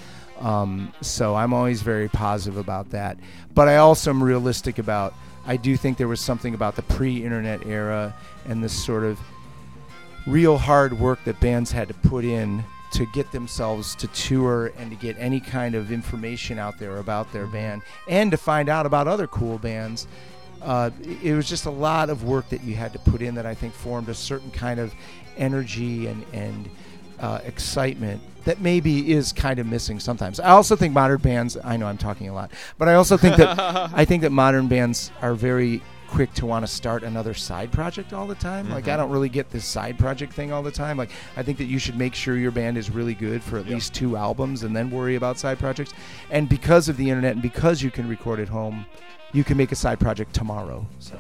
Um, 0.44 0.94
so 1.02 1.36
I'm 1.36 1.54
always 1.54 1.82
very 1.82 2.10
positive 2.10 2.58
about 2.58 2.90
that. 2.92 3.18
But 3.56 3.70
I 3.70 3.78
also 3.78 4.12
am 4.12 4.22
realistic 4.22 4.78
about. 4.78 5.14
I 5.46 5.58
do 5.58 5.76
think 5.76 5.98
there 5.98 6.08
was 6.08 6.22
something 6.22 6.54
about 6.54 6.76
the 6.76 6.84
pre-internet 6.84 7.66
era 7.66 8.14
and 8.46 8.64
this 8.64 8.74
sort 8.74 9.04
of 9.04 9.20
real 10.28 10.58
hard 10.58 10.98
work 11.00 11.24
that 11.26 11.40
bands 11.40 11.72
had 11.72 11.88
to 11.90 11.94
put 11.94 12.24
in 12.24 12.64
to 12.92 13.06
get 13.08 13.32
themselves 13.32 13.96
to 13.96 14.08
tour 14.08 14.72
and 14.78 14.92
to 14.92 14.96
get 14.98 15.18
any 15.18 15.40
kind 15.40 15.76
of 15.76 15.92
information 15.92 16.60
out 16.60 16.78
there 16.78 16.98
about 16.98 17.32
their 17.34 17.48
band 17.48 17.82
and 18.08 18.32
to 18.32 18.38
find 18.38 18.70
out 18.70 18.86
about 18.86 19.08
other 19.08 19.28
cool 19.28 19.58
bands. 19.58 20.08
Uh, 20.62 20.92
it 21.22 21.34
was 21.34 21.50
just 21.50 21.66
a 21.66 21.72
lot 21.72 22.10
of 22.10 22.24
work 22.24 22.48
that 22.50 22.64
you 22.64 22.76
had 22.76 22.94
to 22.94 23.00
put 23.00 23.22
in 23.22 23.36
that 23.36 23.46
I 23.46 23.54
think 23.54 23.74
formed 23.74 24.08
a 24.10 24.14
certain 24.14 24.52
kind 24.52 24.80
of 24.80 24.94
energy 25.36 26.08
and 26.08 26.24
and 26.32 26.70
uh, 27.24 27.40
excitement 27.46 28.22
that 28.44 28.60
maybe 28.60 29.14
is 29.14 29.32
kind 29.32 29.58
of 29.58 29.66
missing 29.66 29.98
sometimes. 29.98 30.42
I 30.42 30.50
also 30.50 30.76
think 30.76 30.94
modern 30.94 31.22
bands. 31.22 31.58
I 31.64 31.78
know 31.78 31.88
I'm 31.88 31.98
talking 31.98 32.28
a 32.28 32.34
lot, 32.34 32.52
but 32.78 32.90
I 32.90 32.96
also 32.96 33.16
think 33.16 33.38
that 33.38 33.58
I 33.94 34.04
think 34.04 34.24
that 34.24 34.32
modern 34.32 34.68
bands 34.68 35.10
are 35.22 35.34
very 35.34 35.82
quick 36.10 36.34
to 36.34 36.46
want 36.46 36.64
to 36.64 36.72
start 36.72 37.02
another 37.02 37.34
side 37.34 37.72
project 37.72 38.12
all 38.12 38.28
the 38.28 38.36
time. 38.36 38.70
Like 38.70 38.90
I 38.90 38.98
don't 38.98 39.10
really 39.10 39.30
get 39.30 39.50
this 39.50 39.66
side 39.66 39.98
project 39.98 40.34
thing 40.34 40.52
all 40.52 40.62
the 40.62 40.70
time. 40.70 40.98
Like 40.98 41.12
I 41.38 41.44
think 41.44 41.58
that 41.60 41.66
you 41.66 41.80
should 41.80 41.96
make 41.96 42.14
sure 42.14 42.36
your 42.38 42.52
band 42.52 42.78
is 42.78 42.92
really 42.92 43.16
good 43.16 43.42
for 43.42 43.58
at 43.58 43.68
least 43.68 43.94
two 43.94 44.18
albums 44.18 44.64
and 44.64 44.76
then 44.76 44.92
worry 44.92 45.16
about 45.16 45.40
side 45.40 45.58
projects. 45.58 45.94
And 46.30 46.50
because 46.50 46.90
of 46.90 46.98
the 46.98 47.10
internet 47.10 47.32
and 47.32 47.42
because 47.42 47.82
you 47.82 47.90
can 47.90 48.08
record 48.10 48.42
at 48.42 48.50
home, 48.50 48.86
you 49.32 49.46
can 49.46 49.56
make 49.56 49.72
a 49.72 49.76
side 49.76 50.00
project 50.00 50.36
tomorrow. 50.36 50.86
So 51.00 51.18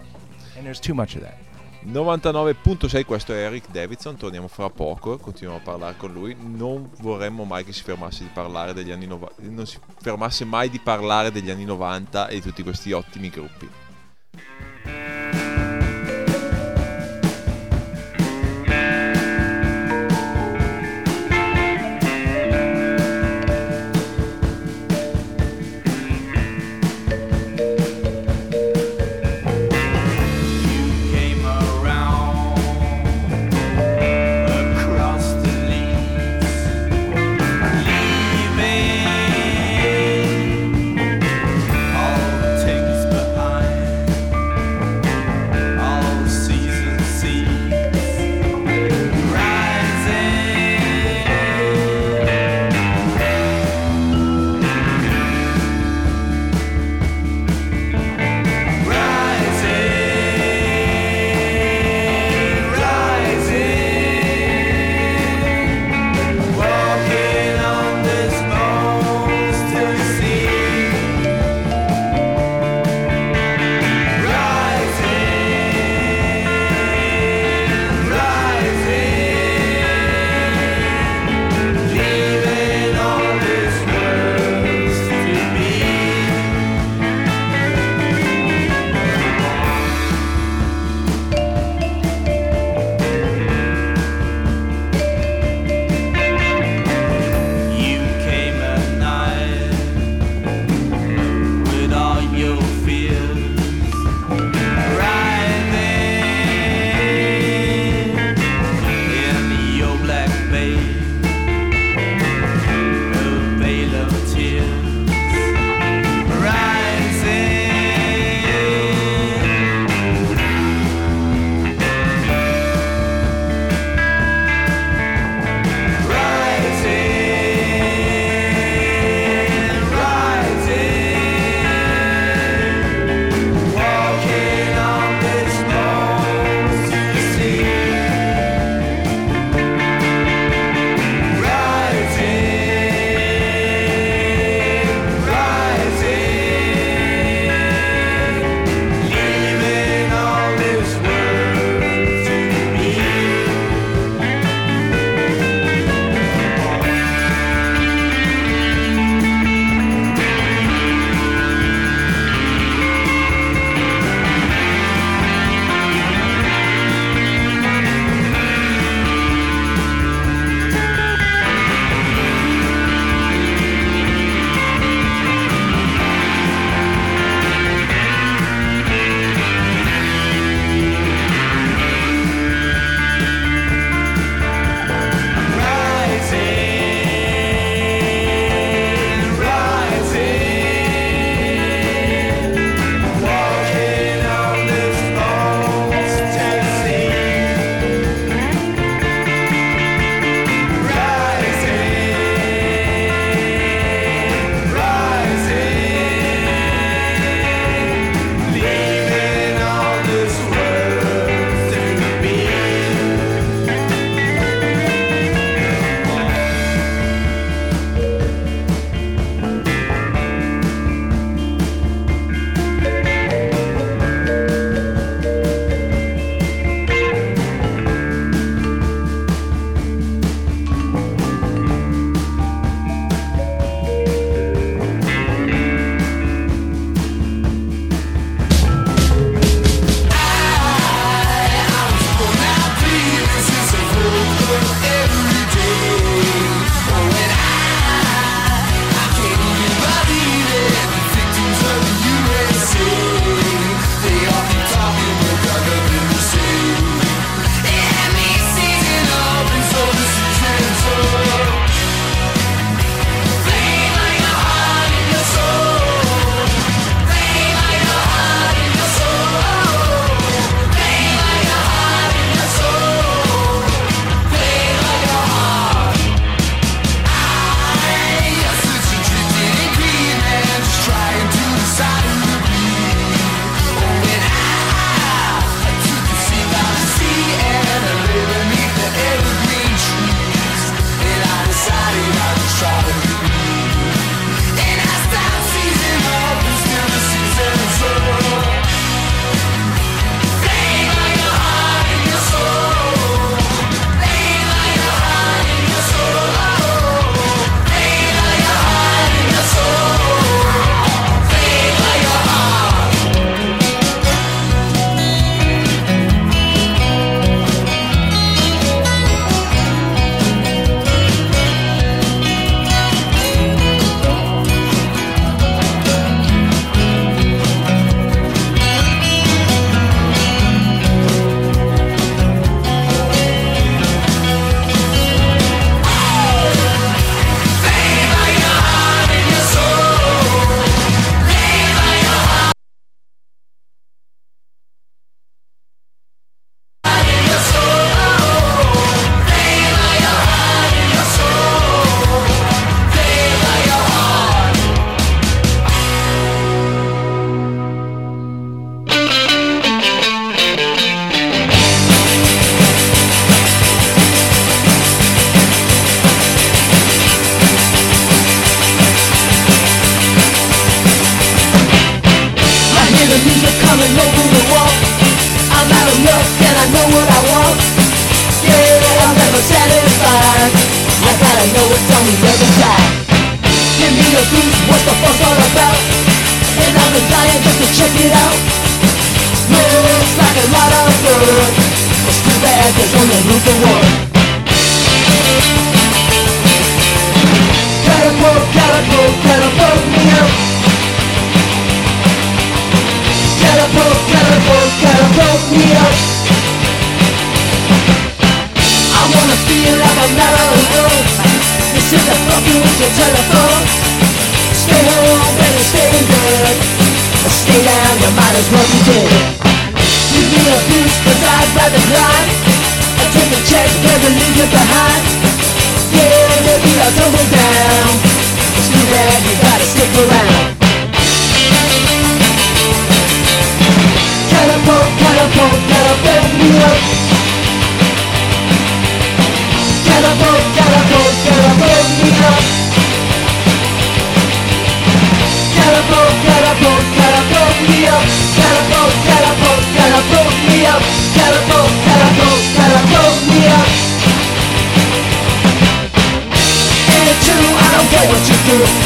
and 0.58 0.66
there's 0.66 0.82
too 0.82 0.93
much 0.93 1.16
of 1.16 1.22
that. 1.22 1.38
99.6 1.86 3.05
questo 3.05 3.34
è 3.34 3.38
Eric 3.38 3.69
Davidson, 3.69 4.15
torniamo 4.15 4.47
fra 4.47 4.69
poco, 4.69 5.17
continuiamo 5.17 5.59
a 5.59 5.63
parlare 5.63 5.95
con 5.97 6.13
lui. 6.13 6.36
Non 6.39 6.89
vorremmo 6.99 7.43
mai 7.43 7.65
che 7.65 7.73
si 7.73 7.84
fermasse 7.84 8.23
di 8.23 8.29
parlare 8.34 8.73
degli 8.73 8.91
anni 8.91 9.05
90, 9.05 9.41
non 9.49 9.65
si 9.65 9.77
fermasse 9.99 10.45
mai 10.45 10.69
di 10.69 10.79
parlare 10.79 11.31
degli 11.31 11.49
anni 11.49 11.65
90 11.65 12.27
e 12.27 12.36
di 12.36 12.41
tutti 12.41 12.63
questi 12.63 12.91
ottimi 12.91 13.29
gruppi. 13.29 13.69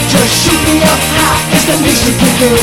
Just 0.10 0.46
shoot 0.46 0.62
me 0.64 0.82
up 0.84 1.00
high. 1.20 1.54
It's 1.54 1.66
the 1.66 1.76
least 1.84 2.08
you 2.08 2.14
can 2.16 2.34
do. 2.40 2.56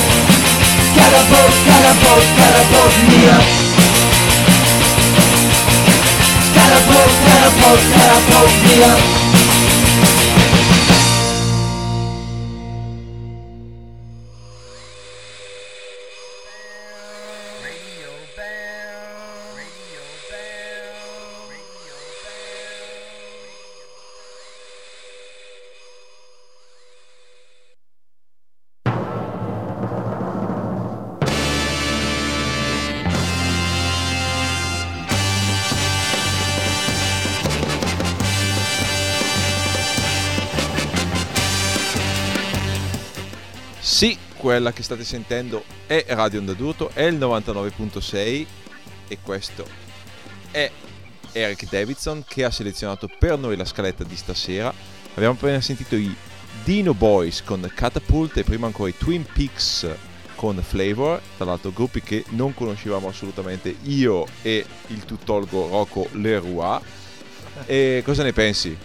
Catapult, 0.96 1.52
catapult, 1.66 2.24
catapult 2.36 2.92
me 3.08 3.28
up. 3.28 3.73
Catapult, 6.84 7.12
catapult, 7.24 7.80
catapult 7.94 8.52
me 8.62 8.82
up. 8.84 9.43
Quella 44.44 44.74
che 44.74 44.82
state 44.82 45.04
sentendo 45.04 45.64
è 45.86 46.04
Radio 46.08 46.40
Onda 46.40 46.52
è 46.92 47.04
il 47.04 47.16
99.6 47.16 48.46
e 49.08 49.18
questo 49.22 49.66
è 50.50 50.70
Eric 51.32 51.66
Davidson 51.70 52.22
che 52.28 52.44
ha 52.44 52.50
selezionato 52.50 53.08
per 53.18 53.38
noi 53.38 53.56
la 53.56 53.64
scaletta 53.64 54.04
di 54.04 54.14
stasera. 54.14 54.70
Abbiamo 55.14 55.32
appena 55.32 55.62
sentito 55.62 55.96
i 55.96 56.14
Dino 56.62 56.92
Boys 56.92 57.42
con 57.42 57.66
Catapult 57.74 58.36
e 58.36 58.44
prima 58.44 58.66
ancora 58.66 58.90
i 58.90 58.98
Twin 58.98 59.24
Peaks 59.24 59.88
con 60.34 60.62
Flavor, 60.62 61.22
tra 61.38 61.46
l'altro 61.46 61.70
gruppi 61.70 62.02
che 62.02 62.22
non 62.32 62.52
conoscevamo 62.52 63.08
assolutamente 63.08 63.74
io 63.84 64.26
e 64.42 64.62
il 64.88 65.06
tuttologo 65.06 65.68
Rocco 65.68 66.06
Leroy. 66.12 66.80
E 67.64 68.02
cosa 68.04 68.22
ne 68.22 68.34
pensi? 68.34 68.76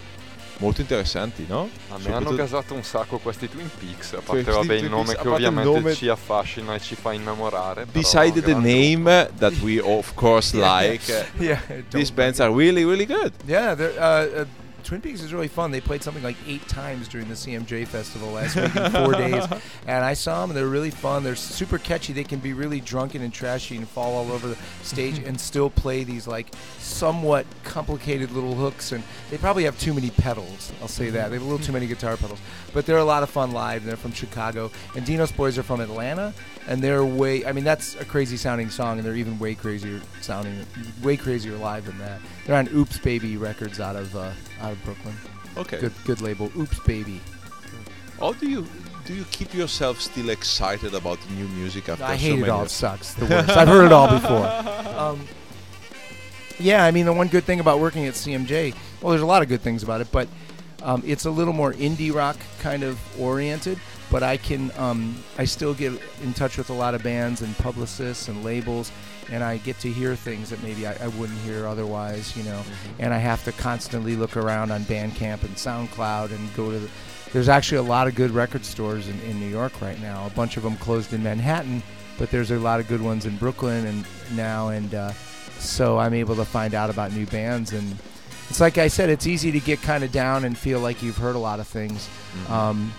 Molto 0.60 0.82
interessanti, 0.82 1.46
no? 1.48 1.60
A 1.88 1.94
me 1.96 2.02
Soprattutto- 2.02 2.28
hanno 2.28 2.36
gasato 2.36 2.74
un 2.74 2.82
sacco 2.84 3.16
questi 3.18 3.48
Twin 3.48 3.70
Peaks, 3.78 4.12
a 4.12 4.16
parte 4.16 4.42
Questi 4.44 4.50
vabbè, 4.50 4.74
il 4.74 4.90
nome 4.90 5.04
Peaks, 5.04 5.08
che 5.22 5.28
parte 5.28 5.28
ovviamente 5.46 5.78
nome- 5.80 5.94
ci 5.94 6.08
affascina 6.08 6.74
e 6.74 6.80
ci 6.80 6.94
fa 6.96 7.12
innamorare. 7.14 7.86
Beside 7.90 8.42
the 8.42 8.54
name 8.54 9.30
that 9.38 9.54
we 9.62 9.80
of 9.80 10.12
course 10.14 10.54
like, 10.56 11.28
Yeah. 11.38 11.58
these 11.88 12.10
don't- 12.10 12.14
bands 12.14 12.40
are 12.40 12.52
really, 12.54 12.84
really 12.84 13.06
good. 13.06 13.32
Yeah, 13.46 13.74
they're, 13.74 13.94
uh, 13.98 14.40
uh, 14.42 14.46
Twin 14.80 15.00
Peaks 15.00 15.22
is 15.22 15.32
really 15.32 15.48
fun. 15.48 15.70
They 15.70 15.80
played 15.80 16.02
something 16.02 16.22
like 16.22 16.36
eight 16.46 16.66
times 16.68 17.08
during 17.08 17.28
the 17.28 17.34
CMJ 17.34 17.86
festival 17.86 18.32
last 18.32 18.56
week 18.56 18.74
in 18.74 18.90
four 18.90 19.12
days, 19.12 19.44
and 19.86 20.04
I 20.04 20.14
saw 20.14 20.40
them. 20.40 20.50
and 20.50 20.56
They're 20.56 20.66
really 20.66 20.90
fun. 20.90 21.22
They're 21.22 21.36
super 21.36 21.78
catchy. 21.78 22.12
They 22.12 22.24
can 22.24 22.40
be 22.40 22.52
really 22.52 22.80
drunken 22.80 23.22
and 23.22 23.32
trashy 23.32 23.76
and 23.76 23.88
fall 23.88 24.14
all 24.14 24.32
over 24.32 24.48
the 24.48 24.58
stage 24.82 25.18
and 25.24 25.40
still 25.40 25.70
play 25.70 26.04
these 26.04 26.26
like 26.26 26.48
somewhat 26.78 27.46
complicated 27.64 28.30
little 28.32 28.54
hooks. 28.54 28.92
And 28.92 29.02
they 29.30 29.38
probably 29.38 29.64
have 29.64 29.78
too 29.78 29.94
many 29.94 30.10
pedals. 30.10 30.72
I'll 30.80 30.88
say 30.88 31.10
that 31.10 31.28
they 31.28 31.34
have 31.34 31.42
a 31.42 31.44
little 31.44 31.64
too 31.64 31.72
many 31.72 31.86
guitar 31.86 32.16
pedals. 32.16 32.40
But 32.72 32.86
they're 32.86 32.98
a 32.98 33.04
lot 33.04 33.22
of 33.22 33.30
fun 33.30 33.52
live. 33.52 33.84
They're 33.84 33.96
from 33.96 34.12
Chicago. 34.12 34.70
And 34.96 35.04
Dino's 35.06 35.32
Boys 35.32 35.58
are 35.58 35.62
from 35.62 35.80
Atlanta, 35.80 36.34
and 36.68 36.82
they're 36.82 37.04
way. 37.04 37.44
I 37.44 37.52
mean, 37.52 37.64
that's 37.64 37.94
a 37.96 38.04
crazy 38.04 38.36
sounding 38.36 38.70
song, 38.70 38.98
and 38.98 39.06
they're 39.06 39.16
even 39.16 39.38
way 39.38 39.54
crazier 39.54 40.00
sounding, 40.20 40.66
way 41.02 41.16
crazier 41.16 41.56
live 41.56 41.86
than 41.86 41.98
that. 41.98 42.20
They're 42.46 42.56
on 42.56 42.68
Oops 42.74 42.98
Baby 42.98 43.36
Records 43.36 43.80
out 43.80 43.96
of 43.96 44.14
uh, 44.16 44.30
out 44.60 44.72
of 44.72 44.84
Brooklyn. 44.84 45.14
Okay. 45.56 45.80
Good 45.80 45.92
good 46.04 46.20
label. 46.20 46.50
Oops 46.56 46.78
Baby. 46.80 47.20
How 48.18 48.32
do 48.34 48.48
you 48.48 48.66
do 49.04 49.14
you 49.14 49.24
keep 49.32 49.54
yourself 49.54 50.00
still 50.00 50.28
excited 50.28 50.94
about 50.94 51.18
new 51.30 51.48
music 51.48 51.88
after 51.88 52.04
I 52.04 52.16
so 52.16 52.26
it 52.26 52.36
many 52.36 52.48
all. 52.50 52.64
It 52.64 52.70
sucks. 52.70 53.14
The 53.14 53.26
worst. 53.26 53.50
I've 53.50 53.68
heard 53.68 53.86
it 53.86 53.92
all 53.92 54.08
before. 54.08 54.46
Um, 55.00 55.26
yeah, 56.58 56.84
I 56.84 56.90
mean 56.90 57.06
the 57.06 57.12
one 57.14 57.28
good 57.28 57.44
thing 57.44 57.58
about 57.58 57.80
working 57.80 58.04
at 58.04 58.12
CMJ, 58.12 58.74
well, 59.00 59.10
there's 59.10 59.22
a 59.22 59.26
lot 59.26 59.40
of 59.40 59.48
good 59.48 59.62
things 59.62 59.82
about 59.82 60.02
it, 60.02 60.12
but 60.12 60.28
um, 60.82 61.02
it's 61.06 61.24
a 61.24 61.30
little 61.30 61.54
more 61.54 61.72
indie 61.72 62.14
rock 62.14 62.36
kind 62.60 62.82
of 62.82 62.98
oriented. 63.18 63.78
But 64.10 64.22
I 64.22 64.36
can, 64.36 64.72
um, 64.76 65.22
I 65.38 65.44
still 65.44 65.72
get 65.72 65.92
in 66.22 66.34
touch 66.34 66.58
with 66.58 66.68
a 66.68 66.74
lot 66.74 66.94
of 66.94 67.02
bands 67.02 67.42
and 67.42 67.56
publicists 67.58 68.28
and 68.28 68.44
labels, 68.44 68.90
and 69.30 69.44
I 69.44 69.58
get 69.58 69.78
to 69.80 69.90
hear 69.90 70.16
things 70.16 70.50
that 70.50 70.62
maybe 70.62 70.86
I, 70.86 70.94
I 71.04 71.08
wouldn't 71.08 71.38
hear 71.40 71.66
otherwise, 71.66 72.36
you 72.36 72.42
know. 72.44 72.62
And 72.98 73.14
I 73.14 73.18
have 73.18 73.44
to 73.44 73.52
constantly 73.52 74.16
look 74.16 74.36
around 74.36 74.70
on 74.70 74.82
Bandcamp 74.82 75.42
and 75.42 75.54
SoundCloud 75.56 76.32
and 76.32 76.54
go 76.54 76.70
to 76.70 76.78
the. 76.78 76.90
There's 77.32 77.48
actually 77.48 77.78
a 77.78 77.82
lot 77.82 78.08
of 78.08 78.16
good 78.16 78.32
record 78.32 78.64
stores 78.64 79.08
in, 79.08 79.20
in 79.20 79.38
New 79.38 79.48
York 79.48 79.80
right 79.80 80.00
now. 80.00 80.26
A 80.26 80.30
bunch 80.30 80.56
of 80.56 80.64
them 80.64 80.76
closed 80.76 81.12
in 81.12 81.22
Manhattan, 81.22 81.80
but 82.18 82.30
there's 82.30 82.50
a 82.50 82.58
lot 82.58 82.80
of 82.80 82.88
good 82.88 83.00
ones 83.00 83.24
in 83.24 83.36
Brooklyn 83.36 83.86
and 83.86 84.04
now, 84.32 84.68
and 84.68 84.94
uh, 84.94 85.12
so 85.58 85.98
I'm 85.98 86.14
able 86.14 86.34
to 86.36 86.44
find 86.44 86.74
out 86.74 86.90
about 86.90 87.12
new 87.12 87.26
bands. 87.26 87.72
And 87.72 87.96
it's 88.48 88.60
like 88.60 88.78
I 88.78 88.88
said, 88.88 89.10
it's 89.10 89.28
easy 89.28 89.52
to 89.52 89.60
get 89.60 89.80
kind 89.80 90.02
of 90.02 90.10
down 90.10 90.44
and 90.44 90.58
feel 90.58 90.80
like 90.80 91.04
you've 91.04 91.18
heard 91.18 91.36
a 91.36 91.38
lot 91.38 91.60
of 91.60 91.68
things. 91.68 92.08
Um, 92.48 92.92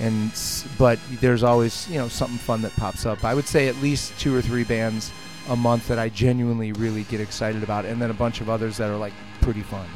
and 0.00 0.30
but 0.78 0.98
there's 1.20 1.42
always 1.42 1.88
you 1.88 1.96
know 1.96 2.08
something 2.08 2.38
fun 2.38 2.62
that 2.62 2.72
pops 2.76 3.06
up. 3.06 3.24
I 3.24 3.34
would 3.34 3.46
say 3.46 3.68
at 3.68 3.76
least 3.76 4.18
two 4.18 4.34
or 4.34 4.42
three 4.42 4.64
bands 4.64 5.12
a 5.48 5.56
month 5.56 5.88
that 5.88 5.98
I 5.98 6.08
genuinely 6.08 6.72
really 6.72 7.04
get 7.04 7.20
excited 7.20 7.62
about, 7.62 7.84
and 7.84 8.00
then 8.00 8.10
a 8.10 8.14
bunch 8.14 8.40
of 8.40 8.48
others 8.50 8.76
that 8.78 8.90
are 8.90 8.96
like 8.96 9.12
pretty 9.40 9.62
fun. 9.62 9.86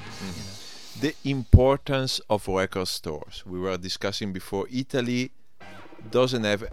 The 1.01 1.15
importance 1.25 2.21
of 2.29 2.47
record 2.47 2.89
stores. 2.89 3.43
We 3.47 3.59
were 3.59 3.77
discussing 3.79 4.33
before. 4.33 4.67
Italy 4.71 5.31
doesn't 6.11 6.45
have 6.45 6.65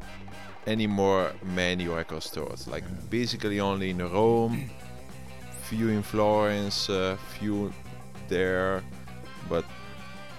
any 0.65 0.85
more 0.85 1.31
many 1.43 1.87
record 1.87 2.23
stores. 2.23 2.67
Like 2.67 2.83
basically 3.09 3.59
only 3.59 3.91
in 3.91 3.99
Rome, 3.99 4.69
few 5.63 5.89
in 5.89 6.03
Florence, 6.03 6.89
uh, 6.89 7.17
few 7.39 7.71
there, 8.27 8.83
but 9.49 9.63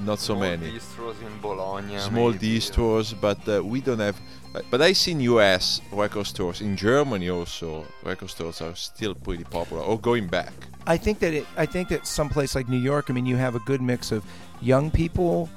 not 0.01 0.19
so 0.19 0.35
Small 0.35 0.41
many. 0.41 0.73
distros 0.73 1.21
in 1.27 1.41
Bologna. 1.41 1.99
small 1.99 2.31
maybe. 2.33 2.59
distros, 2.59 3.15
but 3.19 3.39
uh, 3.49 3.65
we 3.65 3.81
don't 3.81 3.99
have. 4.01 4.21
But 4.71 4.83
I 4.83 4.93
seen 4.93 5.21
U.S. 5.21 5.81
record 5.93 6.27
stores 6.27 6.61
in 6.61 6.77
Germany 6.77 7.29
also. 7.31 7.87
Record 8.03 8.31
stores 8.31 8.61
are 8.61 8.75
still 8.75 9.15
pretty 9.15 9.45
popular 9.45 9.83
or 9.83 9.99
going 9.99 10.27
back. 10.27 10.53
I 10.87 10.97
think 10.97 11.19
that 11.21 11.35
it. 11.35 11.47
I 11.57 11.67
think 11.67 11.89
that 11.89 12.07
someplace 12.07 12.55
like 12.55 12.69
New 12.69 12.79
York. 12.79 13.11
I 13.11 13.13
mean, 13.13 13.27
you 13.27 13.37
have 13.37 13.55
a 13.55 13.61
good 13.61 13.83
mix 13.83 14.11
of 14.11 14.25
young 14.61 14.91
people, 14.91 15.49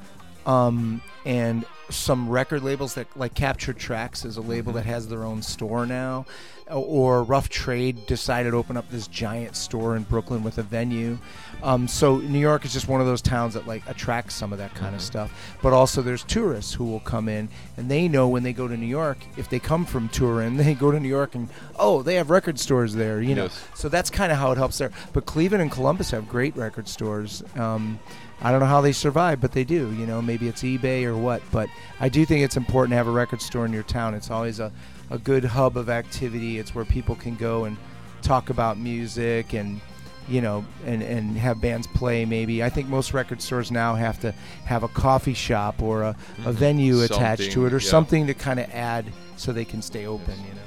um, 0.46 1.02
and 1.26 1.66
some 1.92 2.30
record 2.30 2.64
labels 2.64 2.96
that 2.96 3.08
like 3.18 3.34
Captured 3.34 3.78
Tracks 3.78 4.26
is 4.26 4.38
a 4.38 4.42
label 4.42 4.74
that 4.74 4.86
has 4.86 5.08
their 5.08 5.24
own 5.24 5.42
store 5.42 5.86
now, 5.86 6.26
or 6.70 7.24
Rough 7.24 7.50
Trade 7.50 8.06
decided 8.06 8.52
to 8.52 8.58
open 8.58 8.78
up 8.78 8.90
this 8.90 9.08
giant 9.08 9.56
store 9.56 9.96
in 9.96 10.04
Brooklyn 10.04 10.44
with 10.44 10.58
a 10.58 10.64
venue. 10.64 11.18
Um, 11.64 11.88
so 11.88 12.18
New 12.18 12.40
York 12.40 12.66
is 12.66 12.74
just 12.74 12.88
one 12.88 13.02
of 13.02 13.08
those 13.08 13.22
towns 13.22 13.54
that 13.54 13.68
like 13.68 13.88
attracts 13.88 14.36
some 14.36 14.52
of 14.52 14.60
that 14.60 14.74
kind 14.74 14.96
of 14.96 15.02
stuff. 15.02 15.58
But 15.62 15.74
also 15.74 16.02
there's 16.02 16.24
tourists 16.24 16.74
who 16.74 16.86
will 16.86 17.02
come 17.02 17.30
in 17.30 17.50
and 17.78 17.90
they 17.90 18.08
know 18.08 18.28
when 18.28 18.44
they 18.44 18.54
go 18.54 18.68
to 18.68 18.76
New 18.76 18.88
York, 18.88 19.18
if 19.38 19.50
they 19.50 19.60
come 19.60 19.86
from 19.86 20.10
Turin, 20.10 20.58
they 20.62 20.74
go 20.74 20.92
to 20.92 21.00
New 21.00 21.10
York 21.10 21.36
and 21.36 21.50
oh 21.78 22.02
they 22.02 22.16
have 22.16 22.30
record 22.30 22.60
stores 22.60 22.96
there, 22.96 23.22
you 23.22 23.36
know. 23.36 23.44
Yes. 23.44 23.68
So 23.76 23.90
that's 23.90 24.10
kind 24.10 24.32
of 24.32 24.38
how 24.38 24.52
it 24.52 24.58
helps 24.58 24.78
there. 24.78 24.92
But 25.14 25.26
Cleveland 25.26 25.62
and 25.62 25.72
Columbus 25.72 26.12
have 26.12 26.28
great 26.28 26.56
record 26.56 26.88
stores. 26.88 27.44
Um, 27.56 28.00
I 28.42 28.52
don't 28.52 28.60
know 28.60 28.66
how 28.66 28.82
they 28.82 28.92
survive, 28.92 29.40
but 29.40 29.52
they 29.52 29.64
do. 29.64 29.92
You 29.94 30.08
know, 30.08 30.22
maybe 30.22 30.48
it's 30.48 30.64
eBay 30.64 31.06
or 31.06 31.16
what. 31.16 31.42
But 31.52 31.70
I 32.00 32.10
do 32.10 32.26
think 32.26 32.44
it's 32.44 32.58
important 32.58 32.92
to 32.92 32.98
have 32.98 33.08
a 33.08 33.12
record 33.12 33.42
store 33.42 33.66
in 33.66 33.74
your 33.74 33.84
town. 33.84 34.14
It's 34.16 34.32
always 34.32 34.60
a, 34.60 34.72
a 35.10 35.18
good 35.18 35.46
hub 35.46 35.78
of 35.78 35.90
activity. 35.90 36.58
It's 36.58 36.74
where 36.74 36.86
people 36.86 37.16
can 37.16 37.36
go 37.36 37.66
and 37.66 37.78
talk 38.22 38.50
about 38.50 38.78
music 38.78 39.54
and 39.54 39.82
you 40.28 40.42
know 40.42 40.64
and, 40.86 41.02
and 41.02 41.36
have 41.36 41.60
bands 41.60 41.88
play 41.88 42.26
maybe 42.26 42.64
i 42.64 42.70
think 42.70 42.88
most 42.88 43.12
record 43.12 43.42
stores 43.42 43.72
now 43.72 43.96
have 43.96 44.20
to 44.20 44.32
have 44.66 44.84
a 44.84 44.88
coffee 44.88 45.34
shop 45.34 45.82
or 45.82 46.04
a, 46.04 46.10
a 46.10 46.14
mm-hmm. 46.14 46.52
venue 46.52 47.02
attached 47.02 47.52
to 47.52 47.66
it 47.66 47.74
or 47.74 47.80
yeah. 47.80 47.90
something 47.90 48.28
to 48.28 48.34
kind 48.36 48.60
of 48.60 48.70
add 48.70 49.04
so 49.36 49.52
they 49.52 49.66
can 49.66 49.82
stay 49.82 50.06
open 50.06 50.38
you 50.48 50.54
know 50.54 50.62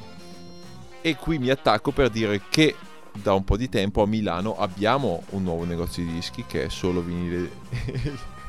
E 1.07 1.15
qui 1.15 1.39
mi 1.39 1.51
attacco 1.51 1.93
per 1.93 2.09
dire 2.09 2.41
che 2.51 2.75
da 3.15 3.33
un 3.33 3.45
po' 3.45 3.57
di 3.57 3.69
tempo 3.69 4.03
a 4.03 4.07
Milano 4.07 4.57
abbiamo 4.57 5.23
un 5.31 5.43
nuovo 5.43 5.65
negozio 5.65 6.05
di 6.05 6.13
dischi 6.13 6.45
che 6.47 6.65
è 6.65 6.69
solo 6.69 7.01
vinile 7.01 7.51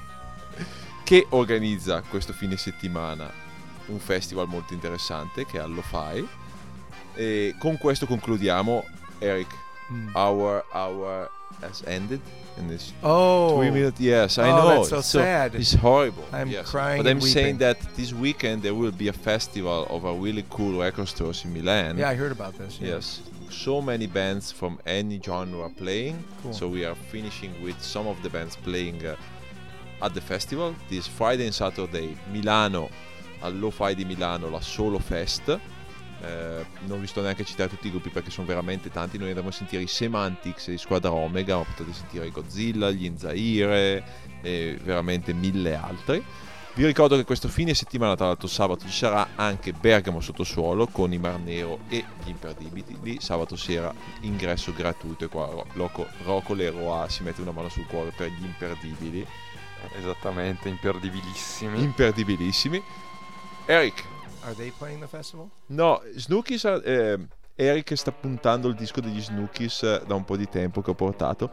che 1.04 1.28
organizza 1.30 2.02
questo 2.02 2.34
fine 2.34 2.58
settimana 2.58 3.32
un 3.88 4.00
festival 4.00 4.48
molto 4.48 4.74
interessante 4.74 5.46
che 5.46 5.58
è 5.58 5.62
allo 5.62 5.82
Fai 5.82 6.28
e 7.14 7.56
con 7.60 7.78
questo 7.78 8.06
concludiamo 8.06 8.84
Eric 9.20 9.64
Mm. 9.92 10.16
our 10.16 10.66
hour 10.74 11.30
has 11.68 11.84
ended 11.98 12.22
in 12.60 12.68
this 12.68 12.94
oh 13.04 13.58
Three 13.58 13.72
minutes, 13.78 14.00
yes, 14.00 14.38
I 14.38 14.50
Oh, 14.50 14.56
know. 14.58 14.68
that's 14.76 14.90
so 14.90 15.02
sad. 15.02 15.56
It's 15.56 15.74
horrible. 15.88 16.24
I'm 16.40 16.50
yes. 16.50 16.70
crying 16.74 17.00
But 17.02 17.10
I'm 17.12 17.18
and 17.18 17.24
saying 17.38 17.58
that 17.66 17.78
this 18.00 18.12
weekend 18.26 18.58
there 18.66 18.74
will 18.82 18.92
be 19.04 19.08
a 19.16 19.18
festival 19.32 19.80
of 19.96 20.02
a 20.06 20.14
really 20.26 20.46
cool 20.50 20.74
record 20.86 21.08
stores 21.16 21.44
in 21.46 21.50
Milan. 21.58 21.92
yeah 21.98 22.10
i 22.14 22.16
heard 22.22 22.32
about 22.40 22.54
this 22.62 22.74
yeah. 22.82 22.94
Yes. 22.96 23.06
So 23.68 23.76
many 23.92 24.08
bands 24.08 24.46
from 24.60 24.74
any 25.00 25.18
genre 25.28 25.70
playing. 25.70 26.18
Cool. 26.42 26.54
So 26.60 26.64
we 26.76 26.82
are 26.90 26.96
finishing 27.14 27.52
with 27.66 27.78
some 27.96 28.06
of 28.14 28.18
the 28.24 28.30
bands 28.30 28.56
playing 28.68 28.98
uh, 29.06 29.16
at 30.06 30.12
the 30.18 30.22
festival. 30.34 30.70
This 30.90 31.06
Friday 31.20 31.46
and 31.46 31.54
Saturday, 31.64 32.10
Milano, 32.34 32.90
all'O-Fi 33.46 33.94
di 33.94 34.04
Milano, 34.04 34.50
la 34.50 34.60
Solo 34.62 35.00
Fest. 35.00 35.44
Eh, 36.26 36.66
non 36.88 37.00
vi 37.00 37.08
sto 37.08 37.22
neanche 37.22 37.44
a 37.44 37.46
citare 37.46 37.70
tutti 37.70 37.88
i 37.88 37.92
gruppi 37.92 38.10
perché 38.10 38.32
sono 38.32 38.48
veramente 38.48 38.90
tanti. 38.90 39.18
Noi 39.18 39.28
andremo 39.28 39.50
a 39.50 39.52
sentire 39.52 39.84
i 39.84 39.88
Semantics 39.88 40.70
e 40.70 40.74
i 40.74 40.78
Squadra 40.78 41.12
Omega, 41.12 41.58
ma 41.58 41.64
potete 41.64 41.94
sentire 41.94 42.26
i 42.26 42.32
Godzilla, 42.32 42.90
gli 42.90 43.06
Inzaire 43.06 44.04
e 44.42 44.80
veramente 44.82 45.34
mille 45.34 45.76
altri. 45.76 46.24
Vi 46.74 46.86
ricordo 46.86 47.16
che 47.16 47.24
questo 47.24 47.48
fine 47.48 47.74
settimana, 47.74 48.16
tra 48.16 48.26
l'altro 48.26 48.50
sabato, 48.50 48.86
ci 48.86 48.92
sarà 48.92 49.30
anche 49.36 49.72
Bergamo 49.72 50.20
Sottosuolo 50.20 50.88
con 50.88 51.14
i 51.14 51.18
Mar 51.18 51.40
Nero 51.40 51.80
e 51.88 52.04
gli 52.22 52.30
Imperdibili. 52.30 52.98
Lì 53.02 53.22
sabato 53.22 53.56
sera 53.56 53.94
ingresso 54.22 54.74
gratuito 54.74 55.24
e 55.24 55.28
qua 55.30 55.46
Ro- 55.46 55.68
Rocco, 55.72 56.06
Rocco 56.24 56.54
Leroy 56.54 57.10
si 57.10 57.24
mette 57.24 57.42
una 57.42 57.52
mano 57.52 57.70
sul 57.70 57.86
cuore 57.86 58.12
per 58.12 58.30
gli 58.30 58.44
Imperdibili. 58.44 59.26
Esattamente, 59.98 60.68
imperdibilissimi. 60.68 61.82
Imperdibilissimi. 61.82 62.84
Eric, 63.68 64.04
are 64.46 64.54
they 64.54 64.72
playing 64.72 65.00
the 65.00 65.08
festival? 65.08 65.50
No, 65.70 66.02
Snookies, 66.16 66.66
eh, 66.66 67.18
Eric 67.58 67.98
sta 67.98 68.12
puntando 68.12 68.68
il 68.68 68.76
disco 68.76 69.02
degli 69.02 69.22
Snookies 69.22 69.84
eh, 69.84 70.02
da 70.06 70.16
un 70.16 70.24
po' 70.24 70.38
di 70.38 70.48
tempo 70.48 70.82
che 70.82 70.92
ho 70.92 70.96
portato. 70.96 71.50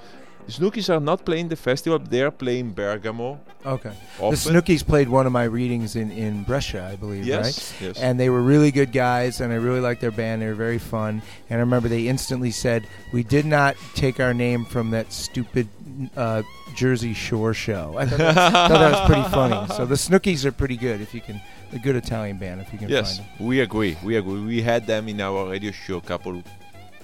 Snookies 0.47 0.89
are 0.91 1.01
not 1.01 1.23
playing 1.23 1.49
the 1.49 1.57
festival, 1.57 2.01
they 2.01 2.21
are 2.21 2.33
playing 2.33 2.73
Bergamo. 2.75 3.39
okay 3.65 3.93
the 4.19 4.35
snookies 4.35 4.85
played 4.85 5.09
one 5.09 5.25
of 5.25 5.33
my 5.33 5.45
readings 5.45 5.95
in 5.95 6.11
in 6.11 6.43
brescia 6.43 6.85
i 6.93 6.97
believe 6.97 7.21
right? 7.29 7.47
Yes, 7.47 7.73
yes. 7.81 7.97
and 8.01 8.19
they 8.19 8.29
were 8.29 8.43
really 8.43 8.73
good 8.73 8.91
guys 8.91 9.41
and 9.41 9.53
i 9.53 9.55
really 9.55 9.79
liked 9.79 10.01
their 10.01 10.11
band 10.11 10.43
they 10.43 10.49
were 10.49 10.55
very 10.57 10.81
fun. 10.81 11.23
And 11.49 11.59
i 11.59 11.61
remember 11.61 11.89
they 11.89 12.09
instantly 12.09 12.51
said 12.51 12.89
we 13.13 13.23
did 13.23 13.47
not 13.47 13.77
take 13.95 14.19
our 14.19 14.35
name 14.35 14.65
from 14.65 14.91
that 14.91 15.13
stupid 15.13 15.69
uh, 16.17 16.43
jersey 16.75 17.15
shore 17.15 17.55
show. 17.55 17.95
I 17.99 18.07
thought 18.07 18.19
that, 18.19 18.35
thought 18.35 18.69
that 18.69 18.93
was 18.93 19.07
pretty 19.07 19.29
funny. 19.29 19.69
So 19.75 19.85
the 19.85 19.95
snookies 19.95 20.45
are 20.45 20.53
pretty 20.53 20.77
good 20.77 21.01
if 21.01 21.15
you 21.15 21.21
can 21.21 21.41
a 21.73 21.79
good 21.79 21.97
italian 21.97 22.37
band 22.39 22.61
if 22.61 22.73
you 22.73 22.79
can 22.79 22.89
Yes, 22.89 23.19
find 23.19 23.29
them 23.39 23.47
we 23.47 23.61
agree. 23.61 23.97
We 24.05 24.17
agree. 24.17 24.41
We 24.41 24.63
had 24.63 24.87
them 24.87 25.09
in 25.09 25.21
our 25.21 25.51
radio 25.51 25.73
show 25.73 25.97
a 25.99 26.01
couple 26.13 26.43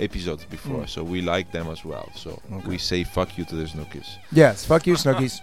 episodes 0.00 0.44
before, 0.44 0.82
Mm. 0.84 0.88
so 0.88 1.02
we 1.02 1.20
like 1.22 1.50
them 1.52 1.66
as 1.68 1.84
well. 1.84 2.08
So 2.14 2.30
Okay. 2.52 2.68
we 2.68 2.78
say 2.78 3.02
fuck 3.04 3.36
you 3.38 3.44
to 3.46 3.54
the 3.56 3.64
Snookies. 3.64 4.08
yes 4.32 4.64
fuck 4.64 4.86
you 4.86 4.94
snookies 4.94 5.40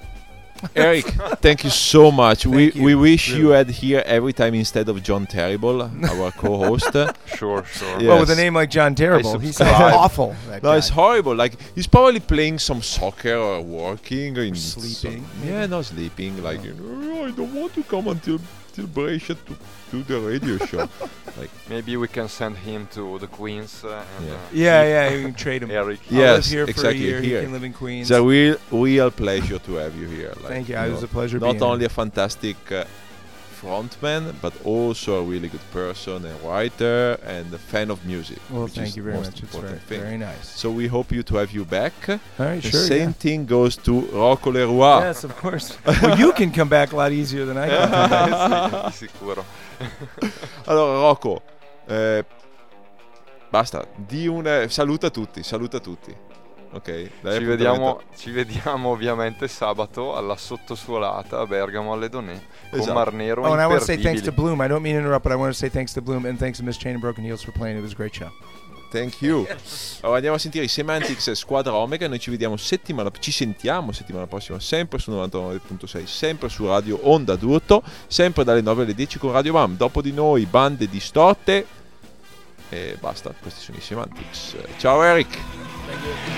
Eric, 0.76 1.06
thank 1.42 1.66
you 1.66 1.70
so 1.70 2.04
much. 2.12 2.46
we 2.46 2.72
you. 2.72 2.82
we 2.88 2.96
wish 2.96 3.24
you 3.40 3.50
had 3.50 3.70
here 3.70 4.02
every 4.06 4.32
time 4.32 4.54
instead 4.56 4.88
of 4.88 5.04
John 5.04 5.26
Terrible, 5.28 5.82
our 5.82 6.32
co-host. 6.32 6.96
Sure, 7.40 7.66
sure. 7.66 8.00
Yeah. 8.02 8.08
well 8.10 8.20
with 8.22 8.30
a 8.30 8.36
name 8.38 8.54
like 8.56 8.70
john 8.70 8.96
terrible 8.96 9.38
he's 9.38 9.60
awful 9.60 10.34
that 10.48 10.64
no, 10.64 10.70
guy. 10.70 10.78
it's 10.78 10.88
horrible. 10.88 11.36
Like 11.36 11.54
he's 11.76 11.88
probably 11.88 12.22
playing 12.22 12.60
some 12.60 12.82
soccer 12.82 13.36
or 13.36 13.62
working 13.62 14.38
or 14.38 14.44
in 14.44 14.56
Sleeping, 14.56 15.26
some- 15.26 15.48
yeah, 15.50 15.66
not 15.66 15.84
sleeping. 15.86 16.42
Like 16.42 16.64
you 16.64 16.74
know, 16.74 17.26
I 17.26 17.32
don't 17.32 17.54
want 17.54 17.74
to 17.74 17.84
come 17.84 18.08
until 18.08 18.40
till 18.76 18.88
Brescia 18.88 19.36
to 19.36 19.54
do 19.92 20.04
the 20.04 20.20
radio 20.20 20.58
show. 20.66 20.88
like 21.40 21.50
Maybe 21.70 21.96
we 21.98 22.08
can 22.08 22.28
send 22.28 22.58
him 22.58 22.88
to 22.94 23.18
the 23.20 23.28
Queens 23.28 23.84
uh, 23.84 24.04
and 24.18 24.26
Yeah. 24.28 24.34
uh, 24.34 24.38
yeah 24.52 24.84
yeah 24.94 25.10
you 25.16 25.22
can 25.26 25.34
trade 25.34 25.64
him 25.64 25.72
Eric. 25.80 26.00
I'll 26.12 26.18
Yes, 26.18 26.36
live 26.36 26.46
here 26.56 26.64
exactly, 26.66 26.84
for 26.84 26.90
a 26.90 27.08
year 27.08 27.22
here. 27.22 27.40
he 27.40 27.46
can 27.46 27.54
live 27.54 27.64
in 27.64 27.74
queens 27.74 28.12
It's 28.12 28.20
a 28.20 28.24
real 28.24 28.56
real 28.72 29.10
pleasure 29.12 29.60
to 29.68 29.72
have 29.76 29.94
you 30.02 30.08
here. 30.08 30.34
Like, 30.44 30.52
thank 30.54 30.70
you 30.70 30.76
know, 30.76 30.88
it 30.88 30.92
was 30.92 31.04
a 31.04 31.08
pleasure 31.18 31.40
not 31.40 31.46
being 31.54 31.60
here. 31.64 31.72
only 31.74 31.86
a 31.86 31.90
fantastic 31.90 32.58
uh, 32.72 32.84
frontman, 33.66 34.34
but 34.42 34.54
also 34.64 35.20
a 35.20 35.24
really 35.24 35.48
good 35.48 35.72
person, 35.72 36.26
and 36.26 36.42
writer, 36.44 37.18
and 37.26 37.52
a 37.54 37.58
fan 37.58 37.90
of 37.90 38.06
music. 38.06 38.38
Well, 38.50 38.64
which 38.64 38.74
thank 38.74 38.90
is 38.90 38.98
you 38.98 39.04
very 39.04 39.18
much. 39.18 39.30
It's 39.30 39.42
important 39.42 39.82
very, 39.82 39.90
thing. 39.90 40.02
very 40.02 40.18
nice. 40.18 40.48
So 40.48 40.70
we 40.70 40.88
hope 40.88 41.12
you 41.12 41.24
to 41.24 41.36
have 41.38 41.52
you 41.52 41.66
back. 41.66 41.94
All 42.10 42.20
right, 42.40 42.62
The 42.62 42.70
sure. 42.70 42.88
same 42.88 43.10
yeah. 43.10 43.24
thing 43.24 43.46
goes 43.46 43.76
to 43.78 44.02
Rocco 44.14 44.52
Leroy. 44.52 45.00
Yes, 45.00 45.24
of 45.24 45.36
course. 45.38 45.78
well, 45.86 46.18
you 46.18 46.32
can 46.34 46.52
come 46.52 46.70
back 46.70 46.92
a 46.92 46.96
lot 46.96 47.12
easier 47.12 47.46
than 47.46 47.58
I 47.58 47.68
can. 47.70 47.86
Sì, 48.92 49.06
di 49.06 49.08
sicuro. 49.08 49.44
Allora, 50.66 51.00
Rocco, 51.00 51.42
eh, 51.88 52.24
basta. 53.50 53.86
Di 53.96 54.28
un, 54.28 54.66
saluta 54.70 55.10
tutti, 55.10 55.44
saluta 55.44 55.80
tutti. 55.80 56.16
Ok? 56.76 57.10
Dai 57.22 57.38
Ci 57.40 57.46
vediamo, 57.46 58.02
ci 58.18 58.32
vediamo 58.32 58.90
ovviamente 58.90 59.48
sabato 59.48 60.14
alla 60.14 60.36
sottosuolata 60.36 61.40
a 61.40 61.46
Bergamo 61.46 61.94
alle 61.94 62.10
Donè 62.10 62.38
con 62.70 62.80
Esatto. 62.80 62.94
Mar 62.94 63.14
Nero 63.14 63.44
Oh, 63.44 63.54
and 63.54 63.62
I 63.62 63.66
want 63.66 63.80
to 63.80 63.86
say 63.86 63.98
thanks 63.98 64.22
to. 64.24 64.34
Bloom. 64.34 64.62
I 64.62 64.68
don't 64.68 64.82
mean 64.82 64.96
to 64.96 65.00
interrupt, 65.00 65.24
but 65.24 65.32
I 65.32 65.36
want 65.36 65.54
to 65.54 65.58
say 65.58 65.70
thanks 65.70 65.94
to 65.94 66.02
Bloom 66.02 66.26
and 66.26 66.38
thanks 66.38 66.58
to 66.58 66.66
Miss 66.66 66.78
Chain 66.78 66.96
and 66.96 67.02
Broken 67.02 67.24
Heels 67.24 67.42
for 67.44 67.54
playing. 67.54 67.78
It 67.78 67.82
was 67.82 67.94
a 67.94 67.96
great 67.96 68.14
show. 68.14 68.30
Thank 68.92 69.22
you. 69.22 69.48
Allora 70.02 70.18
andiamo 70.18 70.36
a 70.36 70.40
sentire 70.40 70.66
i 70.66 70.68
Semantics 70.68 71.28
e 71.28 71.36
Squadra 71.36 71.74
Omega. 71.76 72.10
Noi 72.10 72.20
ci 72.20 72.30
vediamo 72.30 72.58
settimana, 72.58 73.10
ci 73.20 73.32
sentiamo 73.32 73.94
settimana 73.94 74.28
prossima, 74.28 74.60
sempre 74.60 75.00
su 75.00 75.12
99.6, 75.12 76.04
sempre 76.06 76.50
su 76.50 76.68
Radio 76.68 77.00
Onda 77.04 77.38
d'Urto, 77.38 77.84
sempre 78.08 78.44
dalle 78.44 78.62
9 78.62 78.84
alle 78.84 78.94
10 78.94 79.18
con 79.18 79.32
Radio 79.32 79.54
Bam. 79.54 79.78
Dopo 79.78 80.02
di 80.02 80.12
noi, 80.12 80.46
bande 80.46 80.90
distorte. 80.90 81.66
E 82.68 82.98
basta, 83.00 83.34
questi 83.40 83.62
sono 83.62 83.78
i 83.78 83.82
Semantics. 83.82 84.56
Ciao 84.78 85.02
Eric. 85.02 85.38
Thank 85.86 86.30
you. 86.30 86.35